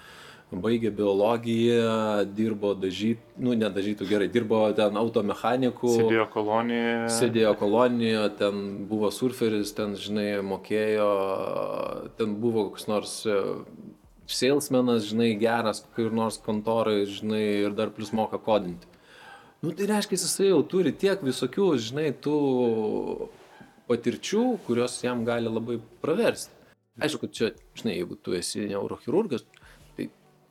baigė 0.55 0.92
biologiją, 0.94 2.24
dirbo 2.36 2.72
dažyt, 2.78 3.18
nu, 3.42 3.55
nedažytų 3.59 4.07
gerai, 4.07 4.28
dirbo 4.30 4.61
ten 4.78 4.97
automechaniku. 4.97 5.90
Sėdėjo 5.97 6.26
kolonijoje. 6.30 7.09
Sėdėjo 7.16 7.55
kolonijoje, 7.59 8.28
ten 8.38 8.61
buvo 8.86 9.11
surferis, 9.11 9.74
ten, 9.74 9.97
žinai, 9.99 10.28
mokėjo, 10.47 11.11
ten 12.18 12.36
buvo 12.42 12.68
koks 12.70 12.86
nors 12.86 13.16
e, 13.26 13.40
salesmenas, 14.30 15.09
žinai, 15.11 15.32
geras, 15.40 15.82
kur 15.97 16.14
nors 16.14 16.38
kontorai, 16.38 17.03
žinai, 17.11 17.42
ir 17.66 17.74
dar 17.74 17.90
plus 17.90 18.14
moka 18.14 18.38
kodinti. 18.38 18.86
Nu, 19.64 19.72
tai 19.74 19.90
reiškia, 19.90 20.20
jisai 20.20 20.53
jau 20.53 20.62
turi 20.62 20.92
tiek 20.94 21.22
visokių, 21.26 21.72
žinai, 21.88 22.11
tų 22.22 22.38
patirčių, 23.90 24.44
kurios 24.66 25.01
jam 25.03 25.24
gali 25.26 25.51
labai 25.51 25.80
praversti. 26.03 26.55
Aišku, 27.03 27.28
čia, 27.34 27.51
žinai, 27.76 27.99
jeigu 27.99 28.16
tu 28.16 28.32
esi 28.36 28.62
neurochirurgas, 28.70 29.42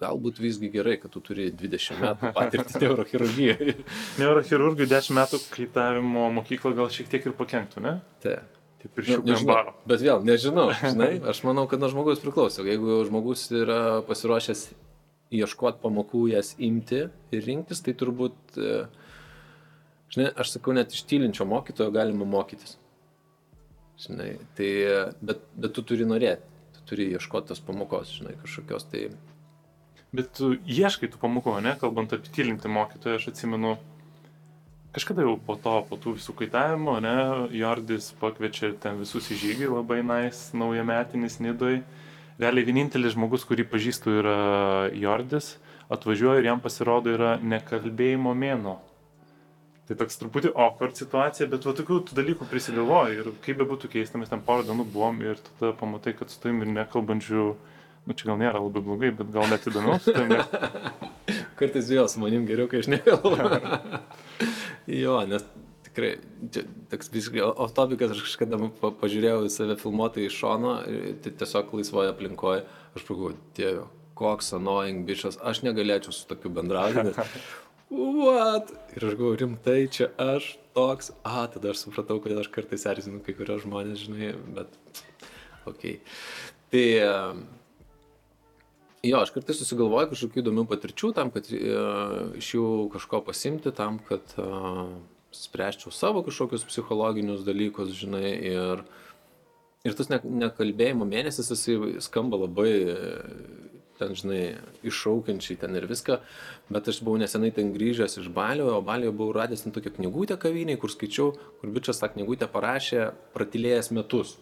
galbūt 0.01 0.39
visgi 0.43 0.69
gerai, 0.73 0.97
kad 1.01 1.13
tu 1.13 1.21
turi 1.23 1.47
20 1.55 2.01
metų 2.01 2.31
patirtį 2.35 2.81
neurochirurgijoje. 2.83 3.75
Neurochirurgui 4.21 4.87
10 4.91 5.15
metų 5.19 5.39
kaitavimo 5.53 6.27
mokykla 6.39 6.73
gal 6.77 6.91
šiek 6.93 7.09
tiek 7.11 7.29
ir 7.29 7.35
pakenktų, 7.37 7.83
ne? 7.85 7.97
Tai. 8.25 8.39
Taip 8.85 8.99
ir 9.01 9.07
Nu, 9.07 9.13
šių 9.15 9.23
nežinau, 9.25 9.49
baro. 9.49 9.71
bet 9.89 10.01
vėl, 10.05 10.21
nežinau, 10.27 10.67
žinai, 10.83 11.15
aš 11.31 11.41
manau, 11.47 11.65
kad 11.71 11.81
nuo 11.81 11.89
žmogaus 11.89 12.21
priklauso. 12.21 12.65
Jeigu 12.67 12.99
žmogus 13.07 13.47
yra 13.55 14.01
pasiruošęs 14.05 14.67
ieškoti 15.33 15.81
pamokų, 15.81 16.27
jas 16.35 16.53
imti 16.61 17.05
ir 17.33 17.45
rinktis, 17.47 17.81
tai 17.85 17.95
turbūt, 17.97 18.37
e, 18.61 18.75
žinai, 20.13 20.29
aš 20.37 20.53
sakau, 20.57 20.75
net 20.77 20.93
iš 20.93 21.01
tylinčio 21.09 21.47
mokytojo 21.49 21.89
galima 21.95 22.27
mokytis. 22.29 22.77
Žinai, 24.05 24.35
tai, 24.59 24.69
e, 24.85 24.99
bet, 25.25 25.41
bet 25.57 25.73
tu 25.73 25.81
turi 25.81 26.05
norėti, 26.05 26.45
tu 26.77 26.85
turi 26.91 27.09
ieškoti 27.15 27.53
tos 27.53 27.63
pamokos, 27.65 28.13
žinai, 28.19 28.37
kažkokios 28.43 28.91
tai... 28.91 29.07
Bet 30.15 30.31
tu 30.37 30.53
ieškai 30.69 31.09
tų 31.11 31.19
pamokų, 31.19 31.57
ne? 31.65 31.73
Kalbant 31.81 32.13
apie 32.15 32.31
tylinti 32.31 32.71
mokytoją, 32.71 33.17
aš 33.19 33.29
atsimenu, 33.33 33.73
kažkada 34.95 35.25
jau 35.25 35.35
po 35.41 35.57
to, 35.59 35.75
po 35.89 35.99
tų 35.99 36.15
visų 36.15 36.35
kaitavimų, 36.39 36.95
ne, 37.03 37.15
Jordis 37.57 38.13
pakviečia 38.21 38.71
ten 38.79 39.01
visus 39.01 39.27
į 39.33 39.39
žygį, 39.41 39.69
labai 39.73 39.99
nais, 40.07 40.47
naujametinis 40.55 41.41
Nidoj. 41.43 41.81
Realiai 42.39 42.67
vienintelis 42.67 43.15
žmogus, 43.15 43.43
kurį 43.47 43.67
pažįstu, 43.71 44.17
yra 44.21 44.39
Jordis, 44.95 45.55
atvažiuoja 45.91 46.41
ir 46.41 46.49
jam 46.51 46.63
pasirodo 46.63 47.11
yra 47.15 47.35
nekalbėjimo 47.43 48.35
mėno. 48.37 48.79
Tai 49.85 49.99
toks 49.99 50.17
truputį 50.17 50.49
awkward 50.57 50.97
situacija, 50.97 51.45
bet 51.51 51.65
va 51.67 51.75
tokių 51.77 51.99
dalykų 52.17 52.47
prisigalvoju 52.49 53.19
ir 53.21 53.27
kaip 53.45 53.59
be 53.59 53.67
būtų 53.69 53.91
keista, 53.93 54.17
mes 54.17 54.31
ten 54.31 54.41
porą 54.45 54.65
dienų 54.65 54.87
buvom 54.95 55.19
ir 55.21 55.37
tada 55.45 55.75
pamatai, 55.77 56.15
kad 56.17 56.31
su 56.33 56.39
tavim 56.41 56.63
ir 56.63 56.71
nekalbančių, 56.73 57.43
nu 58.05 58.15
čia 58.17 58.29
gal 58.29 58.39
nėra 58.41 58.61
labai 58.61 58.83
blogai, 58.85 59.11
bet 59.17 59.31
gal 59.33 59.47
net 59.51 59.67
įdomiau 59.69 59.99
su 60.01 60.13
tavim. 60.15 60.35
ne- 60.37 60.93
Kartais 61.59 61.87
vėl 61.89 62.09
su 62.11 62.21
manim 62.21 62.45
geriau, 62.47 62.69
kai 62.71 62.81
aš 62.83 62.89
nekalbu. 62.91 63.31
jo, 65.03 65.19
nes 65.29 65.45
tikrai, 65.87 66.11
čia 66.51 66.65
toks 66.91 67.11
visiškai 67.13 67.43
off 67.45 67.73
topikas, 67.77 68.13
aš 68.15 68.25
kažkada 68.27 68.59
pa, 68.81 68.91
pažiūrėjau 69.01 69.45
į 69.47 69.51
save 69.53 69.77
filmuotą 69.79 70.25
iš 70.25 70.39
šono, 70.41 70.77
ir 70.91 71.19
tai 71.23 71.31
tiesiog 71.39 71.71
laisvoje 71.79 72.11
aplinkoje, 72.11 72.65
aš 72.97 73.05
pagalvoju, 73.07 73.37
dieve, 73.57 73.85
koks 74.19 74.51
annoying 74.57 75.05
bičias, 75.07 75.39
aš 75.43 75.63
negalėčiau 75.65 76.15
su 76.15 76.27
tokiu 76.29 76.51
bendrauti. 76.55 77.15
What? 77.95 78.71
Ir 78.97 79.07
aš 79.07 79.15
galvoju, 79.15 79.39
rimtai, 79.43 79.79
čia 79.93 80.09
aš 80.19 80.55
toks, 80.75 81.13
a, 81.23 81.45
tada 81.53 81.71
aš 81.71 81.85
supratau, 81.85 82.17
kodėl 82.23 82.41
aš 82.43 82.49
kartais 82.51 82.83
erzinu 82.89 83.21
kai 83.23 83.35
kurios 83.37 83.63
žmonės, 83.63 84.07
žinai, 84.07 84.33
bet. 84.57 84.73
Okay. 85.69 85.99
Tai, 86.73 86.85
em, 87.05 87.45
Jo, 89.05 89.19
aš 89.21 89.31
kartais 89.35 89.59
susigalvoju 89.61 90.09
kažkokių 90.13 90.41
įdomių 90.41 90.63
patirčių 90.69 91.11
tam, 91.13 91.29
kad 91.33 91.49
e, 91.53 91.59
iš 92.39 92.55
jų 92.55 92.69
kažko 92.95 93.19
pasimti, 93.27 93.73
tam, 93.75 93.99
kad 94.07 94.33
e, 94.41 94.45
spręsčiau 95.35 95.93
savo 95.93 96.23
kažkokius 96.25 96.65
psichologinius 96.65 97.43
dalykus, 97.45 97.91
žinai, 97.99 98.31
ir, 98.49 98.81
ir 99.85 99.97
tas 99.99 100.09
ne, 100.09 100.21
nekalbėjimo 100.45 101.05
mėnesis, 101.05 101.51
jisai 101.53 102.01
skamba 102.01 102.39
labai, 102.47 102.71
e, 102.95 102.95
ten, 103.99 104.15
žinai, 104.17 104.41
iššaukiančiai 104.89 105.59
ten 105.61 105.77
ir 105.77 105.85
viską, 105.91 106.17
bet 106.73 106.89
aš 106.89 107.03
buvau 107.05 107.21
nesenai 107.21 107.51
ten 107.53 107.75
grįžęs 107.75 108.17
iš 108.23 108.31
Balio, 108.33 108.71
o 108.73 108.81
Balio 108.85 109.13
buvau 109.13 109.37
radęs 109.37 109.67
ten 109.67 109.75
tokią 109.75 109.93
knygutę 109.99 110.39
kaviniai, 110.41 110.79
kur 110.81 110.91
skaičiau, 110.91 111.35
kur 111.61 111.77
bičias 111.77 112.01
tą 112.01 112.09
knygutę 112.15 112.49
parašė 112.51 113.11
pratilėjęs 113.37 113.93
metus. 113.95 114.37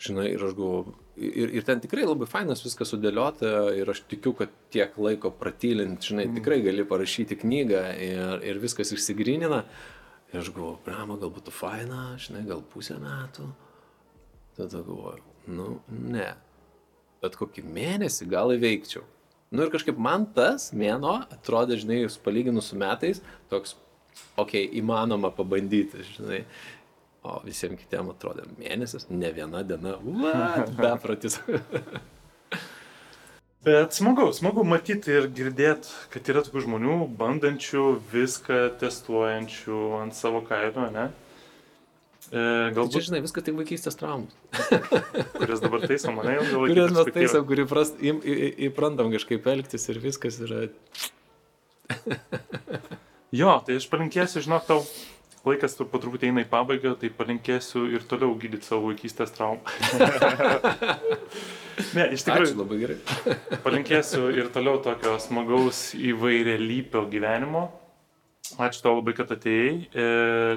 Žinai, 0.00 0.30
ir 0.32 0.40
aš 0.40 0.54
galvoju, 0.56 0.94
ir, 1.20 1.50
ir 1.58 1.64
ten 1.68 1.80
tikrai 1.82 2.06
labai 2.06 2.24
fainas 2.28 2.62
viskas 2.64 2.88
sudėliota 2.94 3.50
ir 3.76 3.90
aš 3.92 4.00
tikiu, 4.08 4.32
kad 4.38 4.52
tiek 4.72 4.94
laiko 4.96 5.28
pratylint, 5.36 6.00
žinai, 6.08 6.24
tikrai 6.38 6.62
gali 6.64 6.86
parašyti 6.88 7.36
knygą 7.42 7.82
ir, 8.06 8.46
ir 8.48 8.60
viskas 8.62 8.94
išsigrynina. 8.96 9.60
Ir 10.30 10.40
aš 10.40 10.52
galvoju, 10.54 10.78
brama, 10.86 11.18
gal 11.20 11.32
būtų 11.34 11.52
faina, 11.52 12.14
žinai, 12.22 12.46
gal 12.48 12.62
pusę 12.72 12.96
metų. 13.02 13.50
Tada 14.56 14.80
galvoju, 14.86 15.20
nu, 15.52 15.68
ne. 15.90 16.30
bet 17.20 17.36
kokį 17.36 17.66
mėnesį 17.68 18.30
gal 18.30 18.54
įveikčiau. 18.54 19.04
Nu 19.52 19.66
ir 19.66 19.72
kažkaip 19.72 19.98
man 20.00 20.28
tas 20.32 20.70
mėno 20.72 21.18
atrodė, 21.34 21.76
žinai, 21.82 22.04
palyginus 22.24 22.70
su 22.70 22.78
metais, 22.80 23.20
toks, 23.50 23.74
okei, 24.38 24.64
okay, 24.64 24.68
įmanoma 24.80 25.32
pabandyti, 25.34 26.06
žinai. 26.14 26.44
O 27.20 27.36
visiems 27.44 27.76
kitiems 27.82 28.14
atrodė 28.14 28.46
mėnesis, 28.56 29.10
ne 29.12 29.28
viena 29.36 29.60
diena, 29.66 29.98
bepratis. 30.80 31.36
Bet 33.60 33.92
smagu, 33.92 34.30
smagu 34.32 34.62
matyti 34.64 35.12
ir 35.12 35.26
girdėti, 35.36 35.90
kad 36.14 36.30
yra 36.32 36.40
tokių 36.46 36.62
žmonių, 36.64 36.94
bandančių 37.20 37.82
viską, 38.08 38.60
testuojančių 38.80 39.80
ant 39.98 40.16
savo 40.16 40.40
kailio, 40.48 40.86
ne? 40.94 41.10
E, 42.30 42.40
galbūt... 42.72 42.94
Čia, 42.94 43.04
žinai, 43.10 43.20
viskas 43.26 43.44
tik 43.44 43.58
vaikystės 43.58 44.00
traumos. 44.00 44.32
kurias 45.36 45.60
dabar 45.60 45.84
taisom, 45.84 46.16
mane 46.16 46.38
jau 46.38 46.42
laikyti. 46.46 46.72
Kurias 46.72 46.96
mes 46.96 47.12
taisom, 47.18 47.46
kurį 47.52 47.68
prast, 47.68 48.00
į, 48.00 48.16
į, 48.16 48.50
įprantam 48.70 49.12
kažkaip 49.12 49.52
elgtis 49.52 49.84
ir 49.92 50.00
viskas 50.00 50.40
yra. 50.46 50.64
jo, 53.42 53.54
tai 53.66 53.76
aš 53.76 53.90
palinkėsiu, 53.92 54.40
žinok, 54.46 54.64
tau 54.72 54.80
laikas 55.46 55.76
po 55.80 56.00
truputį 56.00 56.30
eina 56.30 56.44
į 56.44 56.48
pabaigą, 56.50 56.94
tai 57.00 57.10
palinkėsiu 57.16 57.86
ir 57.94 58.04
toliau 58.08 58.34
gydyti 58.40 58.68
savo 58.68 58.90
vaikystės 58.90 59.32
traumą. 59.36 59.64
ne, 61.96 62.06
iš 62.12 62.26
tikrųjų. 62.26 62.50
Ačiū 62.50 62.60
labai 62.60 62.80
gerai. 62.82 62.98
palinkėsiu 63.64 64.28
ir 64.36 64.50
toliau 64.54 64.82
tokio 64.84 65.16
smagaus 65.22 65.90
įvairialypio 65.96 67.06
gyvenimo 67.12 67.68
Ačiū 68.58 68.82
tau 68.82 68.96
labai, 68.98 69.14
kad 69.14 69.30
atėjai. 69.30 69.72
E, 69.92 70.06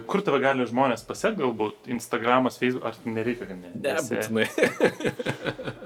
kur 0.09 0.23
tave 0.25 0.39
gali 0.41 0.65
žmonės 0.69 1.05
pasiekti, 1.05 1.43
galbūt 1.43 1.89
Instagramas, 1.93 2.57
Facebook, 2.61 2.87
ar 2.89 2.97
nereikia, 3.05 3.47
kad 3.49 3.59
ne? 3.59 3.71
Nebūtinai. 3.83 4.47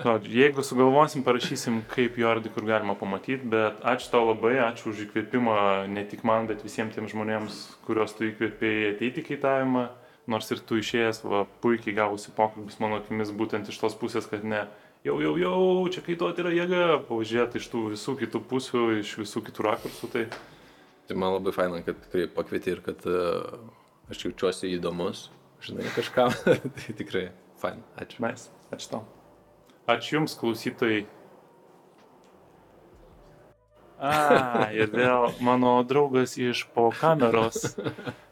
no, 0.05 0.15
jeigu 0.39 0.63
sugalvosim, 0.65 1.25
parašysim, 1.27 1.81
kaip 1.91 2.19
Jordi, 2.21 2.51
kur 2.53 2.67
galima 2.69 2.95
pamatyti, 2.99 3.49
bet 3.51 3.83
ačiū 3.87 4.11
tau 4.13 4.25
labai, 4.29 4.55
ačiū 4.69 4.93
už 4.93 5.05
įkvėpimą 5.07 5.59
ne 5.91 6.07
tik 6.07 6.23
man, 6.27 6.47
bet 6.49 6.63
visiems 6.65 6.95
tiems 6.95 7.11
žmonėms, 7.15 7.61
kuriuos 7.87 8.15
tu 8.17 8.29
įkvėpėjai 8.31 8.91
ateiti 8.95 9.23
į 9.23 9.29
kaitavimą, 9.33 9.87
nors 10.31 10.51
ir 10.53 10.63
tu 10.67 10.79
išėjęs, 10.79 11.23
va, 11.27 11.45
puikiai 11.63 11.95
gavusi 11.97 12.35
pokalbis 12.35 12.79
mano 12.83 13.01
akimis 13.01 13.31
būtent 13.35 13.71
iš 13.71 13.79
tos 13.83 13.95
pusės, 13.99 14.27
kad 14.29 14.43
ne, 14.47 14.65
jau, 15.07 15.17
jau, 15.23 15.33
jau, 15.39 15.57
čia 15.93 16.03
kaituoti 16.05 16.43
yra 16.43 16.53
jėga, 16.55 16.83
paužiūrėti 17.07 17.61
iš 17.61 17.71
tų 17.71 17.87
visų 17.93 18.17
kitų 18.23 18.43
pusių, 18.49 18.83
iš 19.01 19.17
visų 19.21 19.43
kitų 19.47 19.67
rakursų. 19.69 20.11
Tai 20.13 20.25
Tai 21.07 21.15
man 21.15 21.37
labai 21.37 21.53
faina, 21.55 21.81
kad 21.85 21.99
tikrai 22.03 22.27
pakvieti 22.35 22.73
ir 22.73 22.81
kad 22.83 23.05
uh, 23.07 23.59
aš 24.11 24.25
jaučiuosi 24.25 24.73
įdomus, 24.75 25.27
žinai, 25.63 25.87
kažkam. 25.95 26.33
tai 26.79 26.95
tikrai 26.99 27.29
fain. 27.61 27.83
Ačiū. 27.95 28.23
Nice. 28.25 28.51
Ačiū 28.75 28.91
tau. 28.91 29.05
Ačiū 29.87 30.17
Jums, 30.17 30.35
klausytojai. 30.39 31.05
A, 33.97 34.67
ir 34.75 34.91
vėl 34.93 35.31
mano 35.41 35.79
draugas 35.87 36.35
iš 36.37 36.67
po 36.75 36.91
kameros 36.93 37.71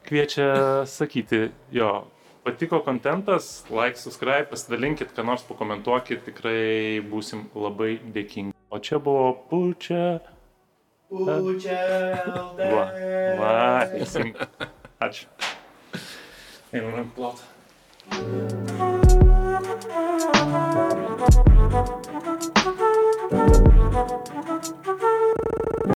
kviečia 0.06 0.84
sakyti, 0.86 1.48
jo, 1.74 2.04
patiko 2.46 2.78
kontentas, 2.86 3.64
like, 3.72 3.98
subscribe, 3.98 4.46
pasidalinkit, 4.52 5.10
ką 5.16 5.24
nors 5.26 5.42
pakomentuokit, 5.48 6.22
tikrai 6.28 7.02
būsim 7.02 7.48
labai 7.56 7.96
dėkingi. 8.14 8.54
O 8.70 8.78
čia 8.78 9.00
buvo 9.02 9.32
pučia. 9.50 10.20
Pučiau. 11.08 12.56
Va, 12.58 12.84
va, 13.38 13.86
teisingai. 13.92 14.48
Ačiū. 15.00 15.26
Einam 16.72 17.10
plot. 17.14 17.38